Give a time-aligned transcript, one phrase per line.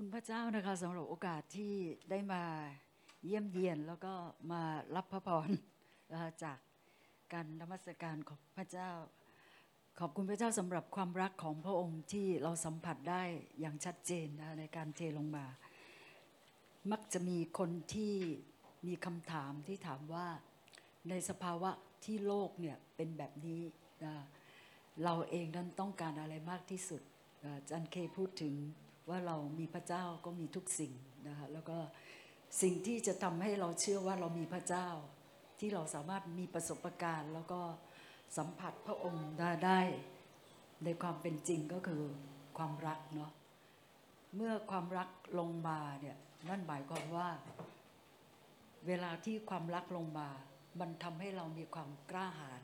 [0.00, 1.74] คุณพระเจ้านะคะสำหรับโอกาสที่
[2.10, 2.42] ได้มา
[3.24, 4.12] เยี่ยมเยียนแล้วก็
[4.52, 4.62] มา
[4.96, 5.48] รับพระพร
[6.44, 6.58] จาก
[7.32, 8.90] การนมัสการของพระเจ้า
[9.98, 13.22] ขอบคุณพระเจ้าสำหรับความรักของพระองค์ที่เราสัมผัสได้
[13.60, 15.46] อย่างชัดเจนนะในการเทลงมา
[16.92, 18.14] มักจะมีคนที่
[18.86, 20.26] มีคำถามที่ถามว่า
[21.08, 21.70] ในสภาวะ
[22.04, 23.62] ที่โลกเนี่ยเป็นแบบนี้
[24.04, 24.14] นะ
[25.04, 27.02] เราเองนั้นต้องการอะไรมากที่สุด
[27.70, 28.54] จันเคพูดถึง
[29.08, 30.92] ว่าเรามีพระเจ้าก็มีทุกสิ่ง
[31.28, 31.78] นะคะแล้วก็
[32.62, 34.88] สิ่งที่จะทำให้เราเชื่อว่าเรามีพระเจ้า
[35.60, 37.60] ที่เราสามารถมีประสบการณ์ แล้วก็
[38.36, 39.80] สัมผัสพระองค์ได้ได้
[40.84, 42.02] ในความเป็นจริงก็คือ
[42.58, 43.32] ความรักเนาะ
[44.36, 46.16] เมื่อความรักลงมาเนี่ย
[46.48, 47.28] นั่นหมายความว่า
[48.86, 50.28] เวลาที่ความรักลงมา
[50.80, 52.62] มันทำให้เรามีความกล้าหาญ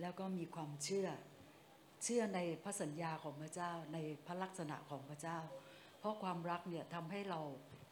[0.00, 1.08] แล้วก็มีความเชื่อ
[2.04, 5.38] เชื่อในพระสัญญาของพระเจ้าในพระลักษณะของพระเจ้า
[6.00, 7.40] เพราะความรักเนี่ยทำให้เรา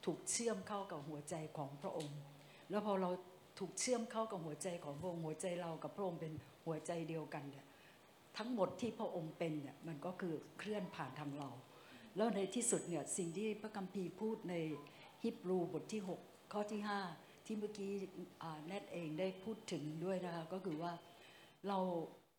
[0.05, 2.19] ถูกเชื่อมเข้ากับหัวใจของพระองค์
[2.71, 3.11] แล้วพอเรา
[3.59, 6.33] ถูกเชื่อมเข้ากับหัวใจของพระองค์หัวใจเรากับพระองค์เป็น
[6.67, 7.67] หัวใจเดียวกันเนี่ย
[8.37, 11.51] ทั้งหมดที่พระองค์เป็นเนี่ยมันก็คือเคลื่อนผ่านทางเรา
[12.17, 14.55] แล้วในที่สุดเนี่ยสิ่งที่พระคัมภีร์พูดใน
[15.23, 16.81] ฮิบรูบทที่ 6 ข้อที่
[17.15, 17.93] 5 ที่เมื่อกี้
[18.67, 20.93] แนทเองได้พูดถึงด้วยนะคะก็คือว่า
[21.69, 21.79] เรา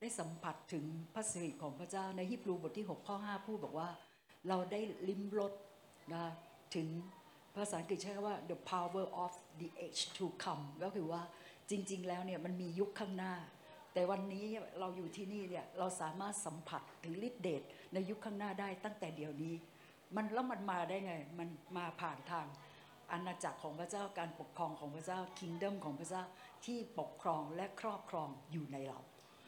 [0.01, 3.89] ได้สัมผัสถึงพระสิริของพระเจ้าในฮิบรูบทที่ 6 ข้อ 5 พูดบอกว่า
[4.47, 5.53] เราได้ลิ้มรส
[6.13, 6.23] นะ
[6.75, 6.87] ถึง
[7.55, 11.21] ภาษาอังกฤษใช้คำว่า the power of the age to come ก็คือว่า
[11.69, 13.33] จริง ๆ แล้วเนี่ยมันมียุคข้างหน้า
[13.93, 14.45] แต่วันนี้
[14.79, 17.61] เราอยู่ที่นี่เนี่ยเราสามารถสัมผัสถึงฤทธิเดช
[17.93, 19.55] ในยุคข้างหน้าได้ตั้งแต่เดี๋ยวนี้
[20.15, 22.45] มันแล้วมันมาได้ไง มันมาผ่านทาง
[23.11, 26.23] อาณาจักรของพระเจ้าการปกครองของพระเจ้าคิงด o มของพระเจ้า
[26.65, 28.99] ที่ปกครองและครอบครองอยู่ในเรา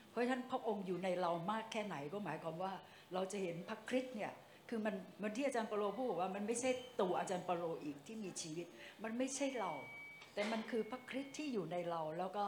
[0.09, 2.73] เพราะฉะนั้นพระองค์อยู่ในเรามากแค่ไหนก็หมายความว่า
[3.13, 4.31] เราจะเห็นพระคริสต์เนี่ย
[4.73, 6.69] คือมันมันที่อาจารย์ปาโลพูดว่ามันไม่ใช่
[7.01, 8.67] ตัวอาจารย์ปาโลอีกที่มีชีวิต
[9.03, 9.71] มันไม่ใช่เรา
[10.33, 12.45] แต่มันคือพระคริสต์ที่อยู่ในเราแล้วก็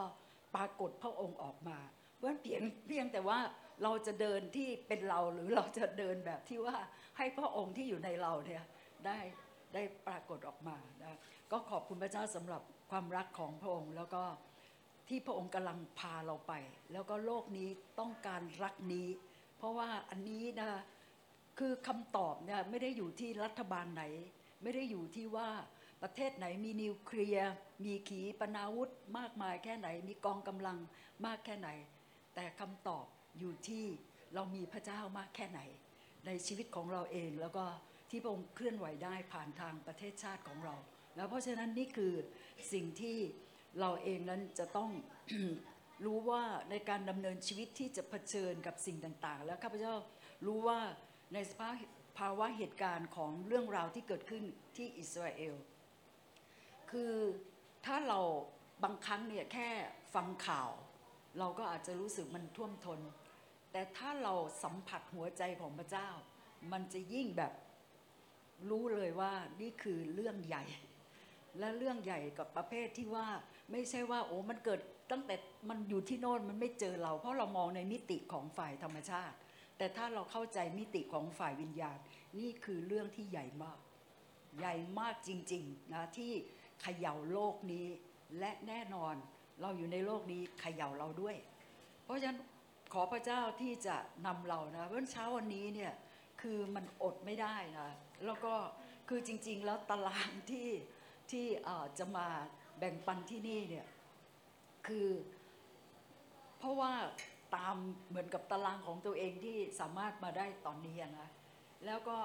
[0.54, 1.78] ปรากฏพระองค์ออกมา
[2.16, 3.38] เพราะเพียงเพียงแต่ว่า
[3.82, 6.76] เราจะเดินที่เป็นเราหรือเราจะเดินแบบที่ว่า
[7.18, 8.64] ให้พระองค์ที่อยู่ในเราเนี่ย
[9.06, 9.18] ได้
[9.74, 11.18] ได้ปรากฏออกมานะ
[11.52, 14.22] ก็ขอบคุณพระเจ้าสำหรับความรักของพระองค์แล้วก็
[15.08, 16.52] ที่พระองค์กำลังพาเราไป
[16.92, 17.68] แล้วก็โลกนี้
[18.00, 19.08] ต้องการรักนี้
[19.58, 20.93] เพราะว่าอันนี้นะคื
[21.58, 24.04] คือคำตอบเนี่ยไม่ได้อยู่ที่รัฐบาลไหน
[24.62, 25.48] ไม่ได้อยู่ที่ว่า
[26.02, 27.52] ประเทศไหนมีนิวเคลียร์
[27.84, 30.78] มีขีปนาวุธมากมายแค่ไหน มีกองกำลัง
[31.26, 31.68] มากแค่ไหน
[32.34, 33.06] แต่คำตอบ
[33.38, 33.84] อยู่ที่
[34.34, 35.60] เรามีพระเจ้ามากแค่ไหน
[36.26, 37.64] ในชีวิตของเราเองแล้วก็
[38.10, 40.74] ที่พระองค์เคลื่อนไหวได้ผ่านทางประเทศชาติของเรา
[41.16, 42.12] แล้วเพราะฉะนั้นนี่คือ
[42.72, 43.18] สิ่งที่
[43.80, 44.90] เราเองนั้นจะต้อง
[46.04, 49.94] รู้ว่าในการดำเนินชีวิตที่จะเผชิญกับสิ่งต่างๆ แล้วข้าพเจ้า
[50.46, 50.80] รู้ว่า
[51.32, 51.74] ในสภาพ
[52.18, 54.44] ภาวะเหตุการณ์ของเรื่องราวที่เกิดขึ้น
[54.76, 55.54] ที่อิสราเอล
[56.90, 57.12] คือ
[57.86, 58.20] ถ้าเรา
[58.84, 59.68] บางครั้งเนี่ยแค่
[60.14, 60.70] ฟังข่าว
[61.38, 63.00] เราก็อาจจะรู้สึกมันท่วมทน
[63.72, 66.08] แต่ถ้าเราสัมผัสหัวใจของพระเจ้า
[66.72, 67.52] มันจะยิ่งแบบ
[68.70, 70.64] รู้เลยว่านี่คือเรื่องใหญ่
[71.58, 73.26] และเรื่องใหญ่กับประเภทที่ว่า
[73.72, 74.80] ไม่ใช่ว่าโอ้มันเกิด
[75.10, 75.34] ตั้งแต่
[75.68, 79.36] มันอยู่ที่โน่นมันไม่เจอเรา เพราะเรามองในมิติของฝ่ายธรรมชาติ
[79.76, 81.98] แต่ถ้าเราเข้าใจมิติของฝ่ายวิญญาณ
[82.38, 83.78] นี่คือเรื่องที่ใหญ่มาก
[84.58, 86.32] ใหญ่มากจริงๆนะที่
[86.82, 87.86] เขย่าโลกนี้
[88.38, 89.14] และแน่นอน
[89.60, 91.36] เราอยู่ในโลกนี้เขย่าเราด้วย
[92.04, 92.40] เพราะฉะนั้น
[92.92, 93.96] ขอพระเจ้าที่จะ
[94.26, 95.92] นำเรานะเพราะเช้าวันนี้เนี่ย
[96.40, 97.88] คือมันอดไม่ได้นะ
[98.24, 98.54] แล้วก็
[99.08, 100.68] คือจริง ๆ แล้วตารางที่
[101.30, 102.26] ที่เออจะมา
[102.78, 103.86] แบ่งปันที่นี่เนี่ย
[104.86, 105.08] คือ
[106.58, 106.92] เพราะว่า
[107.54, 107.74] ตาม
[108.08, 111.28] เหมือนกับตารางของตัวเองที่สามารถมาได้ตอนนี้นะ
[111.86, 112.18] แล้วก็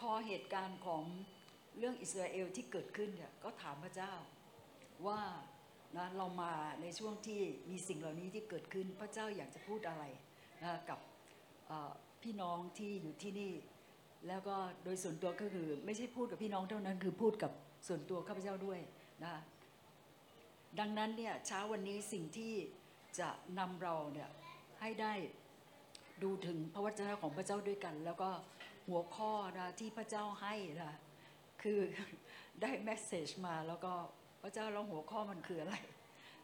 [0.00, 1.02] พอเหตุการณ์ของ
[1.78, 4.12] เรื่องอิสราเอลที่เกิดขึ้นเนี่ยก็ถามพระเจ้า
[5.06, 5.20] ว่า
[5.96, 6.52] นะเรามา
[6.82, 7.40] ในช่วงที่
[7.70, 10.04] มีสิ่งเหล่านี้ที่เกิดขึ้นพระเจ้าอยากจะพูดอะไร
[10.62, 10.98] นะกับ
[12.22, 13.52] พี่น้องที่อยู่ที่นี่
[14.28, 17.52] แล้วก็โดยส่วนตัวก็คือไม่ใช่พูดกับพี่น้องเท่านั้นคือพูดกับ
[17.86, 18.80] ส่วนตัวข้าพเจ้าด้วย
[19.24, 19.34] นะ
[20.78, 22.52] ดังนั้นเนี่ยเช้าวันนี้สิ่งที่
[23.20, 23.28] จะ
[23.58, 24.30] นำเราเนี่ย
[24.80, 25.12] ให้ได้
[26.22, 28.30] ดูถึงพระวจนะของพระเจ้าด้วยกัน แล้วก็
[28.88, 30.92] หัวข้อนะที่พระเจ้าให้นะ
[31.62, 31.78] คือ
[32.62, 33.92] ได้แมสเซจมาแล้วก็
[34.42, 35.74] พระเจ้าแล้วหัวข้อมันคืออะไร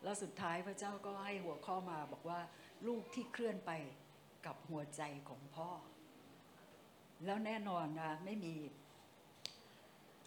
[0.03, 2.41] แล้วสุดท้ายพระเจ้าก็ให้หัวข้อมาบอกว่า
[2.87, 3.71] ลูกที่เคลื่อนไป
[4.47, 5.71] กับหัวใจของพ่อ
[7.25, 8.55] แล้วแน่นอนนะไม่มี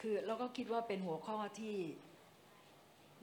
[0.01, 1.75] คือเราก็คิดว่าเป็นหัวข้อที่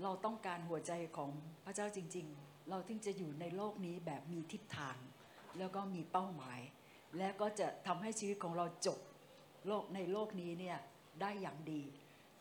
[0.02, 1.30] เราต้องการหัวใจของ
[1.64, 4.96] พระเจ้าจริง ๆ เราถึงจะอยู่ในโลกนี้แบบมีทิศทาง
[5.58, 6.60] แล้วก็มีเป้าหมาย
[7.18, 8.98] และก็จะทำให้ชีวิตของเราจบ
[9.66, 10.78] โลกในโลกนี้เนี่ย
[11.20, 11.82] ได้อย่างดี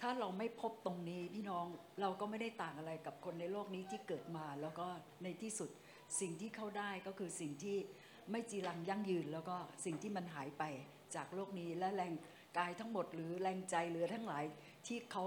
[0.01, 1.65] ถ้าเราไม่พบตรงนี้พี่น้อง
[2.01, 4.87] เราก็ไม่ได้ต่างอะไรกับคนในโลกนี้ที่เกิดมา แล้วก็
[5.23, 5.69] ในที่สุด
[6.21, 7.77] สิ่งที่เข้าได้ก็คือสิ่งที่
[8.31, 10.63] ไม่จีรังยั่งยืน แล้วก็สิ่งที่มันหายไป
[11.15, 12.13] จากโลกนี้และแรง
[12.57, 14.43] กายทั้งหมด หรือแรงใจเหลือทั้งหลาย
[14.87, 15.23] ที่เขา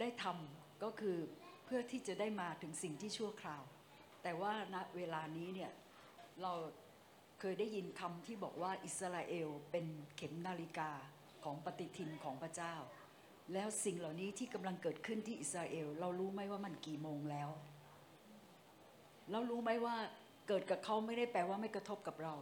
[0.00, 1.16] ได้ทำก็คือ
[1.64, 3.62] เพื่อที่จะได้มาถึงสิ่งที่ชั่วคราว
[4.28, 5.72] แต่ว่าณเวลานี้เนี่ย
[6.42, 6.52] เรา
[7.40, 9.86] เคยได้ยินคำที่บอกว่าอิสราเอลเป็น
[10.16, 10.90] เข็มนาฬิกา
[11.44, 12.74] ของปฏิทินของพระเจ้า
[13.52, 17.48] แล้วสิ่งเหล่านี้ที่กำลังเกิดขึ้นที่อิสราเอล เรารู้ไหมว่ามันกี่โมงแล้ว
[19.32, 19.96] เรารู้ไหมว่า
[20.48, 22.34] เกิดกับเขาไม่ได้แปลว่าไม่กระทบกับเรา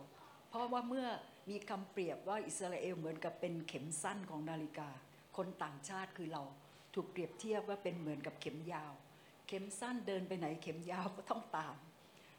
[0.48, 1.06] เพราะว่าเมื่อ
[1.50, 4.88] มีคำเปรียบว่าอิสราเอลเหมือนกับเป็นเข็มสั้นของนาฬิกา
[5.36, 6.42] คนต่างชาติคือเรา
[6.94, 8.94] ถูกเปรียบเทียบว่าเป็นเหมือนกับเข็มยาว
[9.46, 11.76] เข็มสั้นเดินไปไหนเข็มยาวก็ต้องตาม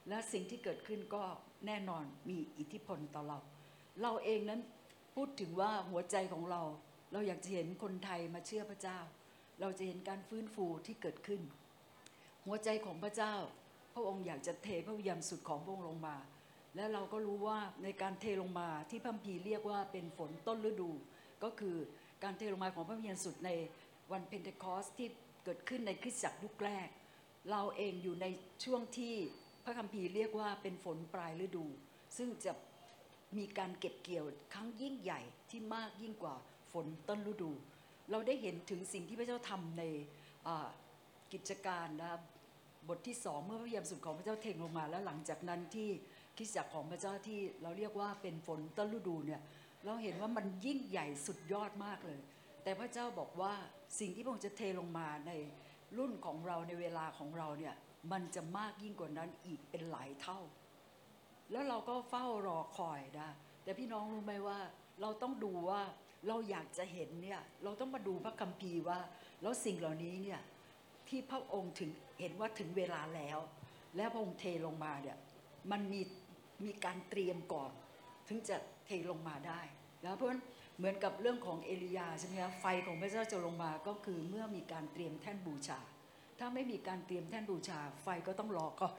[0.10, 1.24] และสิ่งที่เกิดขึ้นก็
[1.66, 3.38] แน่นอนมีอิทธิพลต่อเรา
[4.02, 4.62] เราเองนั้น
[5.16, 6.62] พูดถึงว่าหัวใจของเรา
[7.12, 9.00] เราอยากจะเห็นคนไทยมาเชื่อพระเจ้า
[9.62, 11.42] เราจะเห็นการฟื้นฟูที่เกิดขึ้น
[12.46, 13.36] หัวใจของพระเจ้า
[13.94, 16.18] พระองค์อยากจะเทพระวิญญาณบริสุทธิ์ของพระองค์ลงมา
[16.76, 20.92] และเราก็รู้ว่าในการเทลงมาที่พระคัมภีร์เรียกว่าเป็นฝนต้นฤดู
[21.44, 21.76] ก็คือ
[22.24, 23.50] การเทลงมาของพระวิญญาณบริสุทธิ์ใน
[24.12, 25.08] วันเพนเทคอสต์ที่
[25.46, 26.88] เกิดขึ้นในคริสตจักรยุคแรก
[27.52, 28.26] เราเองอยู่ใน
[28.64, 29.14] ช่วงที่
[29.64, 31.66] พระคัมภีร์เรียกว่าเป็นฝนปลายฤดู
[32.18, 32.52] ซึ่งจะ
[33.38, 36.36] มีการเก็บเกี่ยวครั้งยิ่งใหญ่ที่มากยิ่งกว่า
[36.74, 37.52] ฝนต้นฤดู
[38.12, 39.84] เราได้เห็นถึงสิ่งที่พระเจ้าทำใน
[41.34, 42.22] กิจการนะครับ
[42.88, 45.90] บทที่สองเมื่อพระยามสุดของพระเจ้าเทลงมา แล้วหลังจากนั้นที่
[46.38, 49.42] คริสตจักรของพระเจ้าที่เราเรียกว่าเป็นฝนต้นฤดูเนี่ย
[49.86, 52.20] เราเห็นว่ามันยิ่งใหญ่สุดยอดมากเลย
[52.64, 53.54] แต่พระเจ้าบอกว่า
[54.00, 55.32] สิ่งที่พระองค์จะเทลงมาใน
[55.98, 57.76] รุ่นของเราในเวลาของเราเนี่ย
[58.12, 60.40] มันจะมากยิ่งกว่านั้นอีกเป็นหลายเท่า
[61.52, 63.30] แล้วเราก็เฝ้ารอคอยนะ
[63.64, 64.60] แต่พี่น้องรู้ไหมว่า
[65.02, 65.82] เราต้องดูว่า
[66.28, 69.00] เราอยากจะเห็นเนี่ยเราต้องมาดูพระคัมภีร์ว่า
[69.42, 70.42] แล้วสิ่งเหล่านี้เนี่ย
[71.08, 71.90] ที่พระองค์ถึง
[72.20, 73.40] เห็นว่าถึงเวลาแล้ว
[73.98, 75.18] แล้วพระองค์เทลงมาเนี่ย
[75.72, 76.02] มันมี
[76.66, 77.72] มีการเตรียมก่อน
[78.28, 78.56] ถึงจะ
[78.86, 79.62] เทลงมาได้
[80.06, 80.42] นะเพราะฉะนั้น
[80.78, 85.80] เหมือนกับเรื่องของเอลียาใช่ไหมคะไฟของพระเจ้าจะลงมาก็คือเมื่อมีการเตรียมแท่นบูชา
[86.40, 88.98] ถ้าไม่มีการเตรียมแท่นบูชา ไฟก็ต้องรอก่อน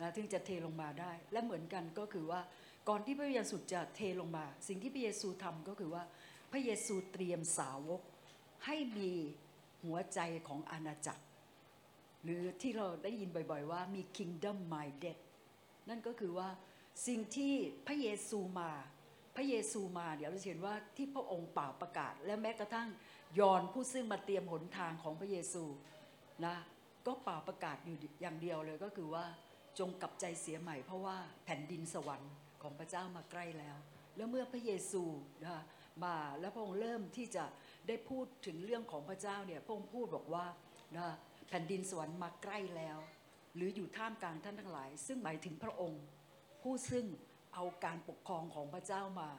[0.00, 2.40] นะถึงจะเทลงมาได้ และเหมือนกันก็คือว่า
[2.88, 6.02] ก่อนที่พระเยซูจะเทลงมา สิ่งที่พระเยซูทำก็คือว่า
[6.52, 8.00] พระเยซูเตรียมสาวก
[8.66, 9.12] ให้มี
[9.84, 11.24] หัวใจของอาณาจักร
[12.24, 15.18] หรือที่เราได้ยินบ่อยๆว่ามี kingdom minded
[15.88, 16.48] นั่นก็คือว่า
[17.06, 17.54] สิ่งที่
[17.86, 18.70] พระเยซูมา
[19.36, 22.88] พระเยซูมาเดี๋ยวเราเห็นว่าที่พระองค์เป่าประกาศ และแม้กระทั่ง
[23.38, 25.64] ยอนผู้ซึ่งมาเตรียมหนทางของพระเยซู
[26.46, 26.56] นะ
[27.06, 29.24] ก็เป่าประกาศอยู่อย่างเดียวเลยก็คือว่า
[29.78, 33.76] จงกลับใจเสียใหม่ เพราะว่าแผ่นดินสวรรค์ของพระเจ้ามาใกล้แล้ว
[34.16, 35.02] แล้วเมื่อพระเยซู
[35.44, 35.62] นะ
[36.04, 37.44] มาแล้วพระองค์เริ่มที่จะ
[37.88, 40.46] ได้พูดถึงเรื่องของพระเจ้าเนี่ยพระองค์พูดบอกว่า
[40.96, 41.08] นะ
[41.48, 42.98] แผ่นดินสวรรค์มาใกล้แล้ว
[43.56, 46.02] หรืออยู่ท่ามกลางท่านทั้งหลาย ซึ่งหมายถึงพระองค์
[46.62, 47.06] ผู้ซึ่ง
[47.56, 49.30] เอาการปกครองของพระเจ้ามา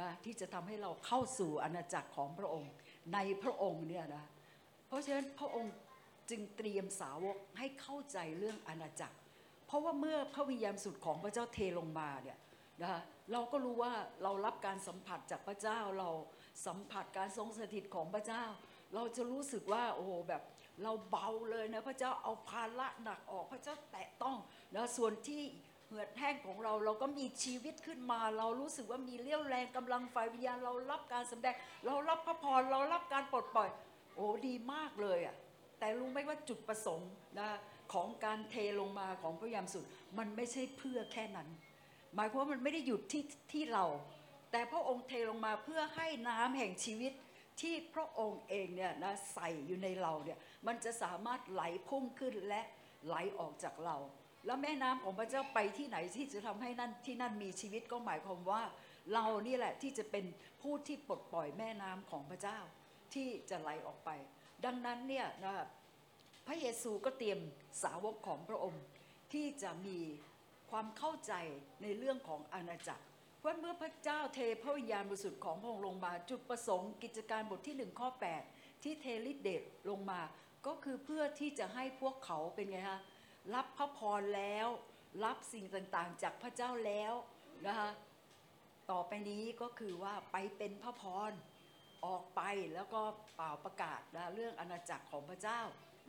[0.00, 2.70] นะที่จะทำให้เราเข้าสู่อาณาจักรของพระองค์
[3.14, 4.24] ในพระองค์เนี่ยนะ
[4.88, 5.74] เพราะฉะนั้นพระองค์
[6.30, 9.16] จึงเตรียมสาวกให้เข้าใจเรื่องอาณาจักร
[9.66, 12.38] เพราะว่าเมื่อพระวิญญาณสุดของพระเจ้าเทลงมาเนี่ย
[12.82, 13.00] นะคะ
[13.32, 13.92] เราก็รู้ว่า
[14.22, 16.10] เรารับการสัมผัสจากพระเจ้าเรา
[16.66, 18.44] สัมผัสการทรงสถิตของพระเจ้า
[18.94, 20.42] เราจะรู้สึกว่าโอ้โหแบบ
[20.82, 24.38] เราเบาเลยนะพระเจ้าเอาภาระหนักออกพระเจ้าแตะต้อง
[24.74, 25.42] นะส่วนที่
[25.94, 31.54] หือดแห้งของเรา เราก็มีชีวิตขึ้นมา เรารู้สึกว่ามีเรี่ยวแรงกำลังไฟวิญญาณเรารับการสำแดง
[31.86, 33.70] เรารับพระพรเรารับการปลดปล่อย
[34.16, 35.34] โอ้ดีมากเลยอะ
[35.78, 37.48] แต่รู้ไหมว่าจุดประสงค์นะ
[37.92, 39.84] ของการเทลงมาของพระยามสุด
[40.18, 41.48] มันไม่ใช่เพื่อแค่นั้น
[42.14, 43.84] หมายความว่ามันไม่ได้หยุดที่ที่เรา
[44.52, 47.12] แต่พระองค์เทลงมาเพื่อให้น้ำแห่งชีวิต
[47.60, 52.62] ที่พระองค์เองเนี่ยนะใส่อยู่ในเราเนี่ยมันจะสามารถไหลพุ่งขึ้นและ
[53.06, 53.96] ไหลออกจากเรา
[54.46, 58.62] แล้วแม่น้ำของพระเจ้าไปที่ไหนที่จะทำให้นั่นที่นั่นมีชีวิตก็หมายความว่า
[59.12, 60.24] เรานี่แหละที่จะเป็น
[60.62, 62.58] ผู้ที่ปลดปล่อยแม่น้ำของพระเจ้า
[63.14, 64.10] ที่จะไหลออกไป
[64.64, 65.54] ดังนั้นเนี่ยนะ
[66.46, 67.38] พระเยซูก็เตรียม
[67.82, 68.82] สาวกของพระองค์
[69.32, 69.98] ที่จะมี
[70.70, 71.32] ความเข้าใจ
[71.82, 73.04] ในเรื่องของอาณาจักร
[73.38, 78.08] เพราะเมื่อพระเจ้าเทพระวิญญาณบริสุทธิ์ของพระองค์ลงมาจุดประสงค์กิจการบทที่หนึ่งข้อ
[78.46, 80.20] 8ที่เทลิเดตลงมา
[80.66, 83.00] ก็คือเพื่อที่จะให้พวกเขาเป็นไงฮะ
[83.54, 84.66] รับพระพรแล้ว
[85.24, 87.12] รับสิ่งต่างๆ จากพระเจ้าแล้ว
[87.66, 87.90] นะคะ
[88.90, 91.32] ต่อไปนี้ก็คือว่าไปเป็นพระพร
[92.04, 92.42] ออกไป
[92.74, 93.00] แล้วก็
[93.34, 95.60] เป่าประกาศนะเรื่องอาณาจักรของพระเจ้า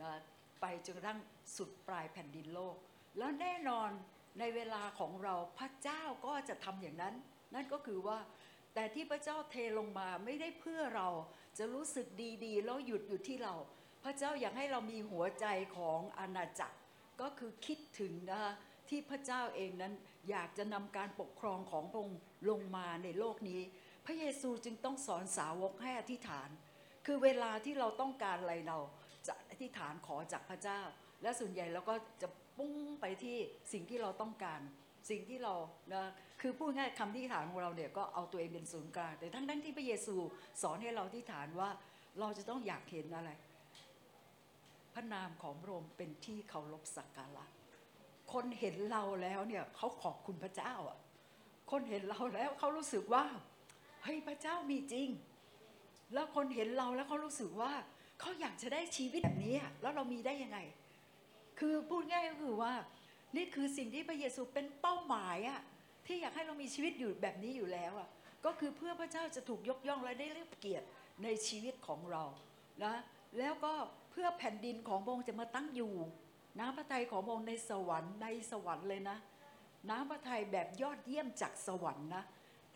[0.01, 0.19] นะ
[0.61, 1.19] ไปจนกระทั่ง
[1.55, 2.75] สุดปลายแผ่นดินโลก
[3.17, 3.89] แล้วแน่นอน
[4.39, 7.15] ในเวลาของเราพระเจ้าก็จะทำอย่างนั้น
[7.53, 8.19] นั่นก็คือว่า
[8.73, 11.09] แต่ที่พระเจ้าเทลงมาไม่ได้เพื่อเรา
[11.57, 12.07] จะรู้สึก
[12.45, 13.55] ดีๆ แล้วหยุดอยู่ที่เรา
[14.03, 15.45] พระเจ้าอยากให้เรามีหัวใจ
[15.77, 16.77] ของอาณาจักร
[17.21, 18.53] ก็คือคิดถึงนะคะ
[18.89, 19.93] ที่พระเจ้าเองนั้น
[20.29, 22.19] อยากจะนำการปกครองของพระองค์
[22.49, 23.61] ลงมาในโลกนี้
[24.05, 26.49] พระเยซูจึงต้องสอนสาวกให้อธิษฐาน
[27.05, 28.77] คือเวลาที่เราต้องการอะไรเรา
[29.27, 30.81] จะอธิษฐานขอจากพระเจ้า
[31.21, 33.37] และส่วนใหญ่เราก็จะปุ้งไปที่
[33.73, 34.61] สิ่งที่เราต้องการ
[35.09, 35.53] สิ่งที่เรา
[35.93, 40.15] นะคือพูดง่ายคำที่ฐานของเราเนี่ยก็เอาตัวเองเป็นศูนย์กลางแต่ทั้งทั้งที่พระเยซู
[40.61, 41.69] สอนให้เราที่ฐานว่า
[42.19, 43.29] เราจะต้องอยากเห็นอะไร
[44.95, 47.45] พระนามของพระองค์เป็นที่เคารพสักการะ
[48.33, 50.97] คนเห็นเราแล้วเนี่ยเขาขอบคุณพระเจ้าอะ
[51.71, 53.25] คนเห็นเราแล้วเขารู้สึกว่า
[54.03, 55.09] เฮ้ยพระเจ้ามีจริง
[56.13, 57.71] แล้วคนเห็นเราแล้วเขารู้สึกว่า
[58.19, 60.59] เขาอยากจะได้ชีวิตแบบนี้อะแล้วเรามีได้ยังไง
[61.59, 62.73] คือพูดง่ายก็คือว่า
[63.35, 65.59] นี่คือสิ่งที่พระเยซูเป็นเป้าหมายอะ
[66.05, 68.09] ที่อยากให้เรามีชีวิตอยู่แบบนี้อยู่แล้วอะ
[68.45, 70.87] ก็คือเพื่อพระเจ้าจะถูกยกย่องและได้เรียบเกียรติ
[71.23, 72.23] ในชีวิตของเรา
[72.83, 72.95] นะ
[73.39, 73.73] แล้วก็
[74.15, 75.93] พื่อแผ่นดินของพระองค์จะมาตั้งอยู่
[76.59, 79.17] น้ำพระทัยของพระองค์ในสวรรค์ในสวรรค์เลยนะ
[79.89, 82.23] น้ำพระทัยแบบยอดเยี่ยมจากสวรรค์นะ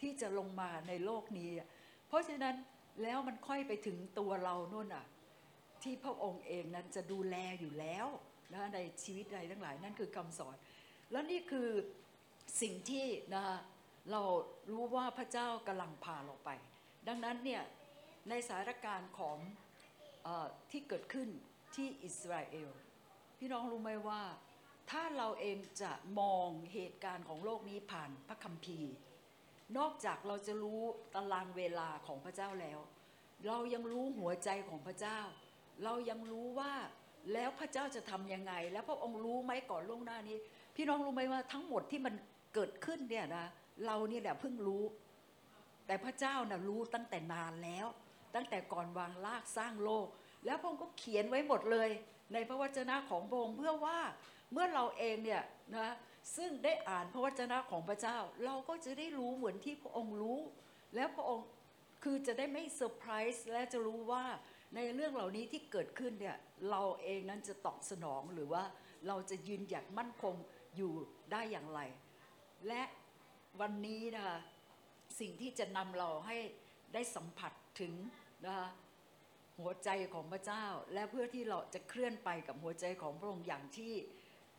[0.01, 1.49] ที่จะลงมาในโลกนี้
[2.07, 2.55] เพราะฉะนั้น
[3.03, 5.05] แล้วมันค่อยไปถึงตัวเราโน่นอะ
[5.83, 8.07] ที่พระองค์เองนั้นจะดูแลอยู่แล้ว
[8.53, 10.55] นะในชีวิตใดทั้งหลายนั่นคือคำสอน
[11.11, 11.69] แล้วนี่คือ
[12.61, 13.05] สิ่งที่
[13.35, 13.43] นะ
[14.11, 14.21] เรา
[14.71, 16.49] รู้ว่าพระเจ้ากำลังพาเราไป
[17.07, 17.63] ดังนั้นเนี่ย
[18.29, 19.37] ในสถานการณ์ของ
[20.71, 21.29] ที่เกิดขึ้น
[21.75, 22.69] ที่อิสราเอล
[23.39, 24.21] พี่น้องรู้ไหมว่า
[24.91, 28.93] ถ้าเราเองจะมองเหตุการณ์ของโลกนี้ผ่านพระคัมภีร์
[29.77, 30.81] นอกจากเราจะรู้
[31.15, 32.79] ตารางเวลาของพระเจ้าแล้ว
[33.47, 35.19] เรายังรู้หัวใจของพระเจ้า
[35.83, 36.73] เรายังรู้ว่า
[37.33, 40.37] แล้วพระเจ้าจะทำยังไง แล้วพระองค์รู้ไหมก่อนล่วงหน้านี้
[40.75, 42.13] พี่น้องรู้ไหมว่าทั้งหมดที่มัน
[42.53, 43.45] เกิดขึ้นเนี่ยนะ
[43.85, 44.83] เราเนี่ยแหละเพิ่งรู้
[45.87, 47.87] แต่พระเจ้านะ่ะรู้ตั้งแต่นานแล้ว
[48.35, 50.07] ตั้งแต่ก่อนวางรากสร้างโลก
[50.45, 51.89] แล้วพระองค์ก็เขียนไว้หมดเลย
[52.33, 53.99] ในพระวจนะของพระองค์เพื่อว่า
[54.51, 55.43] เมื่อเราเองเนี่ย
[55.75, 55.93] นะ
[56.35, 60.39] ซึ่งได้อ่านพระวจนะของพระเจ้า เราก็จะได้รู้เหมือนที่พระองค์รู้
[60.95, 61.47] แล้วพระองค์
[62.03, 64.23] คือจะได้ไม่เซอร์ไพรส์และจะรู้ว่า
[64.75, 66.37] ในเรื่องเหล่านี้ที่เกิดขึ้นเนี่ย
[66.69, 68.63] เราเองนั้นจะตอบสนองหรือว่า
[69.07, 70.35] เราจะยืนหยัดมั่นคง
[70.75, 70.93] อยู่
[71.31, 71.79] ได้อย่างไร
[72.67, 72.83] และ
[73.61, 74.39] วันนี้นะคะ
[75.19, 76.37] สิ่งที่จะนำเราให้
[76.93, 77.93] ได้สัมผัส ถึง
[78.45, 78.69] นะคะ
[79.59, 83.93] หัวใจของพระเจ้า และเพื่อที่เราจะเคลื่อนไปกับหัวใจของพระองค์อย่างที่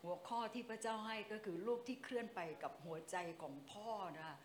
[0.03, 4.37] หัวข้อที่พระเจ้าให้ก็คือลูกที่เคลื่อนไปกับหัวใจของพ่อนะคะ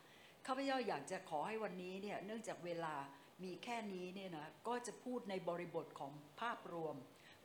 [0.45, 2.95] ข้าพเจ้าอยากจะขอให้วันนี้เนี่ยเนื่องจากเวลา
[3.43, 6.95] มีแค่นี้เนี่ยนะก็จะพูดในบริบทของภาพรวม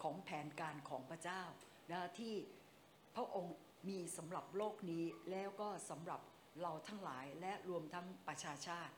[0.03, 1.43] ของแผนการของพระเจ้า
[1.91, 2.35] นะที่
[3.17, 3.57] พระองค์
[3.89, 6.21] มีสำหรับโลกนี้แล้วก็สำหรับ
[6.63, 8.95] เราทั้งหลายและรวมทั้งประชาชาติ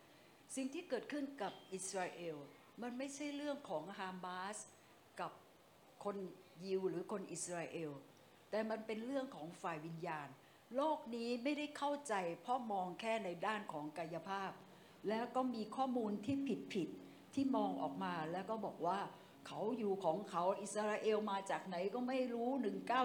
[0.54, 2.36] สิ่งที่เกิดขึ้นกับอิสราเอล
[2.82, 4.56] มันไม่ใช่เรื่องของฮามาส
[5.20, 5.32] กับ
[6.04, 6.16] คน
[6.64, 7.90] ยิวหรือคนอิสราเอล
[8.50, 10.28] แต่มันเป็นเรื่องของฝ่ายวิญญาณ
[10.76, 14.50] โลกนี้ไม่ได้เข้าใจเพราะมองแค่ในด้านของกายภาพ
[15.08, 19.00] แล้วก็มีข้อมูลที่ผิดผิดๆที่มองออกมาแล้วก็บอกว่า
[19.46, 22.48] เขาอยู่ของเขาอิสราเอลมาจากไหนก็ไม่รู้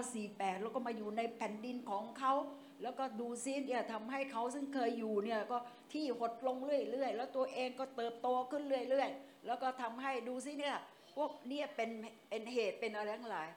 [0.03, 2.33] 1948 แล้วก็มาอยู่ในแผ่นดินของเขา
[2.81, 5.57] แล้วก็ดูซิเนี่ยทำให้เขาซึ่งเคยอยู่เนี่ยก็
[5.93, 10.77] ที่หดลงเรื่อยๆ แล้วตัวเองก็เติบโตขึ้นเรื่อยๆ แล้วก็ทำให้ดูซิเนี่ย
[11.15, 11.89] พวกเนี่ยเป็น
[12.29, 13.47] เป็นเหตุเป็นอะไรทั้งหลาย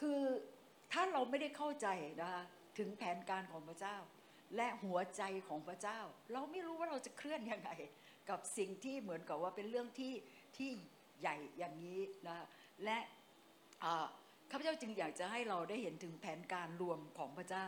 [0.00, 0.20] คือ
[0.92, 1.88] ถ้าเราไม่ได้เข้าใจ
[2.20, 2.42] นะคะ
[2.78, 3.96] ถึงแผนการของพระเจ้า
[4.56, 5.98] และหัวใจของพระเจ้า
[6.32, 7.70] เราไม่รู้ว่าเราจะเคลื่อนยังไง
[8.30, 10.14] กับสิ่งที่เหมือนกับว่าเป็นเรื่องที่
[10.56, 10.70] ที่
[11.20, 12.46] ใหญ่อย่างนี้นะ
[12.84, 12.98] และ
[14.50, 17.66] ข้าพเจ้าจึงอยากจะให้เราได้เห็นถึงแผนการรวมของพระเจ้า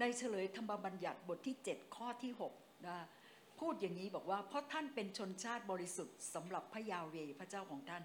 [0.00, 2.96] ในเฉลยธรรมบัญญัติบทที่ 7 ข้อที่6นะ
[3.60, 8.04] พูดอย่างนี้บอกว่า เพราะท่านเป็นชนชาติบริสุทธิ์สำหรับพระยาเวพระเจ้าของท่าน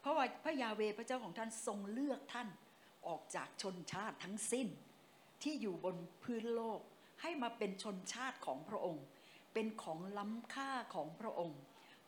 [0.00, 2.48] เพราะว่าพระยาเวพระเจ้าของท่านทรงเลือกท่าน
[3.08, 4.68] ออกจากชนชาติทั้งสิ้น
[5.42, 6.80] ที่อยู่บนพื้นโลก
[7.22, 9.04] ให้มาเป็นชนชาติของพระองค์
[9.54, 11.60] เป็นของล้ำค่าของพระองค์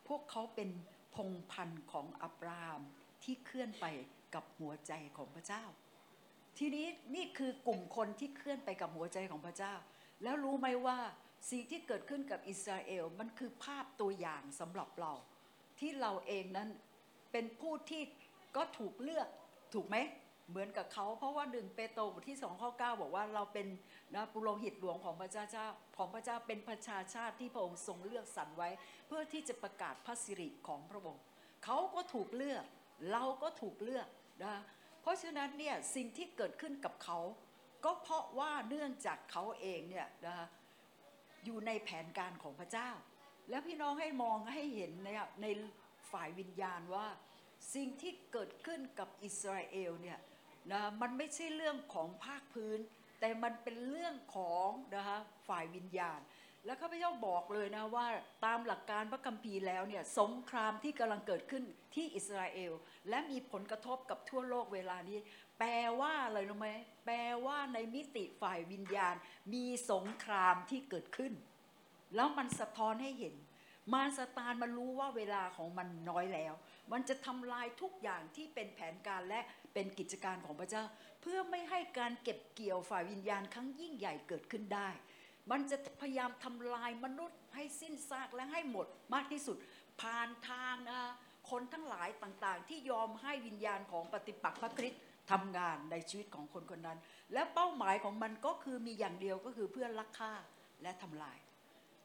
[0.07, 0.69] พวกเขาเป็น
[1.15, 2.81] พงพันธุ์ของอับราฮัม
[3.23, 3.85] ที่เคลื่อนไป
[4.33, 5.63] กับหัวใจของพระเจ้า
[6.57, 9.73] ทีนี้นี่คือกลุ่มคนที่เคลื่อนไปกับหัวใจของพระเจ้า
[10.23, 10.97] แล้วรู้ไหมว่า
[11.49, 15.13] สิ่งที่เกิดขึ้นกับอิสราเอลมันคือภาพตัวอย่างสำหรับเรา
[15.79, 16.69] ที่เราเองนั้น
[17.31, 18.01] เป็นผู้ที่
[18.55, 19.27] ก็ถูกเลือก
[19.73, 19.97] ถูกไหม
[20.49, 23.67] เหมือนกับเขา เพราะว่าหนึ่งเปโตรบทที่สองข้อเก้าบอกว่าเราเป็น
[24.15, 25.65] นะปุโรหิตหลวงของพระเจ้า
[25.97, 28.69] ของพระเจ้าเป็นประชาชาติที่พระองค์ทรงเลือกสรรไว้
[29.07, 31.21] เพื่อที่จะประกาศพระสิริของพระองค์
[31.65, 32.63] เขาก็ถูกเลือก
[33.11, 34.07] เราก็ถูกเลือก
[34.45, 34.55] นะ
[35.07, 37.19] ราะฉะนั้นเนี่ยสิ่งที่เกิดขึ้นกับเขา
[37.85, 40.47] ก็เพราะว่าเนื่องจากเขาเองเนี่ยนะ
[41.45, 42.89] อยู่ในแผนการของพระเจ้า
[43.49, 45.09] แล้วพี่น้องให้มองให้เห็นใน
[45.41, 45.47] ใน
[46.11, 47.07] ฝ่ายวิญญาณว่า
[47.73, 50.19] สิ่งที่เกิดขึ้นกับอิสราเอลเนี่ย
[50.71, 52.79] นะมันไม่ใช่เรื่องของภาคพื้น
[53.19, 56.19] แต่มันเป็นเรื่องของนะคะฝ่ายวิญญาณ
[56.67, 58.07] แล้วข้าพเจ้าบอกเลยนะว่า
[58.45, 61.63] ตามหลักการพระคัมภีร์แล้วเนี่ยสงครามที่กำลังเกิดขึ้น
[61.95, 62.73] ที่อิสราเอล
[63.09, 65.19] และมีผลกระทบกับทั่วโลกเวลานี้
[65.59, 66.69] แปลว่าอะไรรู้ไหม
[67.05, 69.15] แปลว่าในมิติฝ่ายวิญญาณ
[69.53, 71.33] มีสงครามที่เกิดขึ้น
[72.15, 73.35] แล้วมันสะท้อนให้เห็น
[73.93, 76.53] มารสตานมันรู้ว่าเวลาของมันน้อยแล้ว
[76.91, 79.39] มันจะทำลายทุกอย่างที่เป็นแผนการและ
[79.73, 80.83] เป็นกิจการของพระเจ้า
[81.21, 84.89] เพื่อไม่ให้การเก็บเกี่ยวฝ่ายวิญญาณครั้งยิ่งใหญ่เกิดขึ้นได้
[85.51, 89.57] มันจะพยายามทำลายมนุษย์ให้สิ้นซากและให้หมดมากที่สุด
[90.01, 90.99] ผ่านทางนะ
[91.49, 95.01] คนทั้งหลายต่างๆ ที่ยอมให้วิญญาณของปฏิปักษ์พระคริสต์
[95.31, 96.99] ทำงานในชีวิตของคนคนนั้น
[97.33, 100.33] และเป้าหมายของมันก็คือมีอย่างเดียวก็คือเพื่อลักฆ่า
[100.81, 101.37] และทำลาย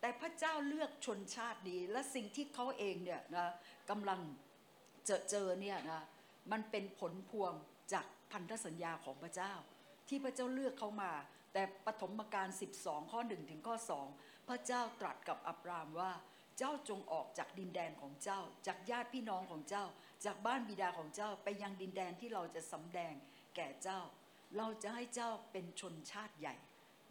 [0.00, 3.52] แต่พระเจ้าเลือกชนชาตินี้และสิ่งที่เขาเองเนี่ยนะ
[3.90, 4.20] กำลัง
[5.06, 6.02] เจอเจอเนี่ยนะ
[6.52, 7.52] มันเป็นผลพวง
[7.92, 9.52] จากพันธสัญญาของพระเจ้า
[10.08, 11.12] ที่พระเจ้าเลือกเขามา
[11.52, 13.76] แต่ปฐมกาล 12 ข้อ 1 ถึงข้อ
[14.12, 16.12] 2 พระเจ้าตรัสกับอับรามว่า
[16.58, 19.84] เจ้าจงออกจากดินแดนของเจ้า จากญาติพี่น้องของเจ้า
[20.24, 23.14] จากบ้านบิดาของเจ้าไปยังดินแดนที่เราจะสำแดง
[23.56, 24.00] แก่เจ้า
[24.58, 26.54] เราจะให้เจ้าเป็นชนชาติใหญ่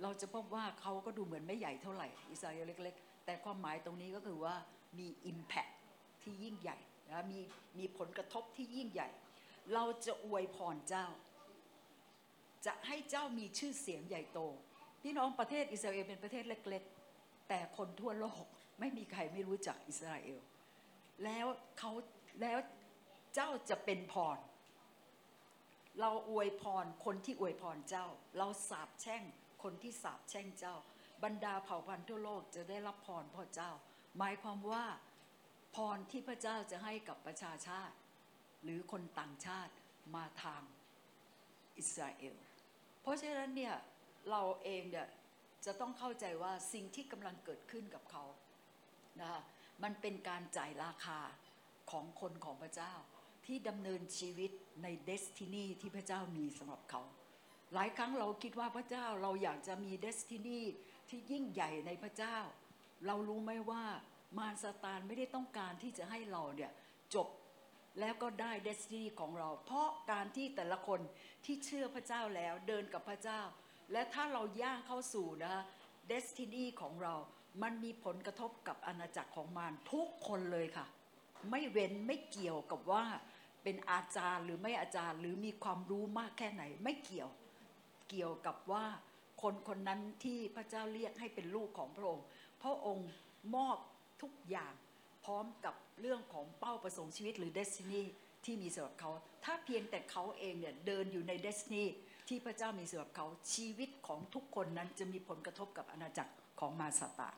[0.01, 4.55] เราจะพบว่าเขาก็ดูเหมือนไม่ใหญ่เท่าไหร่ อิสราเอลเล็ก ๆ แต่ความหมายตรงนี้ก็คือว่า
[4.99, 5.73] มี Impact
[6.21, 6.77] ที่ยิ่งใหญ่
[7.09, 7.39] นะมี
[7.79, 9.09] มีผลกระทบที่ยิ่งใหญ่
[9.73, 11.05] เราจะอวยพรเจ้า
[12.65, 14.39] จะให้เจ้ามีชื่อเสียงใหญ่โต
[15.03, 16.83] พี่น้องประเทศอิสราเอลเป็นประเทศเล็ก
[17.15, 18.43] ๆ แต่คนทั่วโลก
[18.79, 20.39] ไม่มีใครไม่รู้จักอิสราเอล
[21.23, 21.45] แล้ว
[21.77, 21.91] เขา
[22.41, 22.59] แล้ว
[23.35, 24.37] เจ้าจะเป็นพร
[25.99, 28.05] เราอวยพรคนที่อวยพรเจ้า
[28.37, 29.23] เราสาบแช่ง
[29.63, 30.75] คนที่สาบแช่งเจ้า
[31.23, 33.71] บรรดาเผ่าพันธุ์ทั่วโลกจะได้รับพรพ่อเจ้า
[34.17, 34.85] หมายความว่า
[35.75, 37.95] พรที่พระเจ้าจะให้กับประชาชาติ
[38.63, 39.73] หรือคนต่างชาติ
[40.15, 40.63] มาทาง
[41.77, 42.35] อิสราเอล
[43.01, 43.75] เพราะฉะนั้นเนี่ย
[44.29, 45.07] เราเองเนี่ย
[45.65, 48.23] จะต้องเข้าใจว่าสิ่งที่กำลังเกิดขึ้นกับเขา
[49.19, 49.41] นะคะ
[49.83, 51.19] มันเป็นการจ่ายราคา
[51.91, 52.93] ของคนของพระเจ้า
[53.45, 54.51] ที่ดำเนินชีวิต
[54.83, 57.01] ใน destiny ที่พระเจ้ามีสำหรับเขา
[57.73, 60.59] หลายครั้งเราคิดว่าพระเจ้าเราอยากจะมี destiny
[61.09, 62.37] ที่ยิ่งใหญ่ในพระเจ้า
[63.07, 63.83] เรารู้ไหมว่า
[64.37, 66.71] มารซาตานไม่ได้ต้องการที่จะให้เราเนี่ย
[67.15, 67.27] จบ
[67.99, 70.99] แล้วก็ได้ destiny ของเรา เพราะการที่แต่ละคน
[71.45, 73.41] ที่เชื่อพระเจ้าแล้วเดินกับพระเจ้า
[73.91, 75.55] และถ้าเราย่างเข้าสู่นะ
[76.07, 77.15] เดสตินีของเรา
[77.61, 80.85] มันมีผลกระทบกับอาณาจักรของมารทุกคนเลยค่ะ
[81.49, 83.05] ไม่เว้นไม่เกี่ยวกับว่า
[83.63, 87.29] เป็นอาจารย์หรือไม่อาจารย์หรือมีความรู้มากแค่ไหนไม่เกี่ยว
[88.09, 88.85] เกี่ยวกับว่า
[89.41, 92.25] คนคนนั้นที่พระเจ้าเรียกให้เป็นลูกของพระองค์
[92.61, 93.09] พระองค์
[93.55, 93.77] มอบ
[94.21, 94.73] ทุกอย่าง
[95.25, 98.01] พร้อมกับเรื่องของเป้าประสงค์ชีวิตหรือเดสตินี
[98.45, 99.11] ที่มีสำหรับเขา
[99.45, 101.83] ถ้าเพียงแต่เขาเองเนี่ยเดินอยู่ในเดสตินี
[102.27, 107.29] ที่พระเจ้ามีสำหรับเขาชีวิตของทุกคนนั้นจะมีผลกระทบกับอาณาจักรของมารซาตา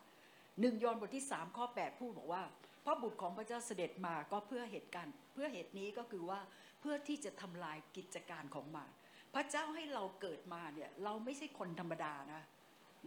[0.59, 2.43] หนึ่งยอห์นบทที่3ข้อ8พูดบอกว่า
[2.85, 6.39] พระบุตรของพระเจ้าเสด็จมาก็เพื่อเหตุการณ์ เพื่อเหตุนี้ก็คือว่า
[6.79, 8.91] เพื่อที่จะทำลายกิจการของมาร
[9.33, 12.41] พระเจ้าให้เราเกิดมาเนี่ยเราไม่ใช่คนธรรมดานะ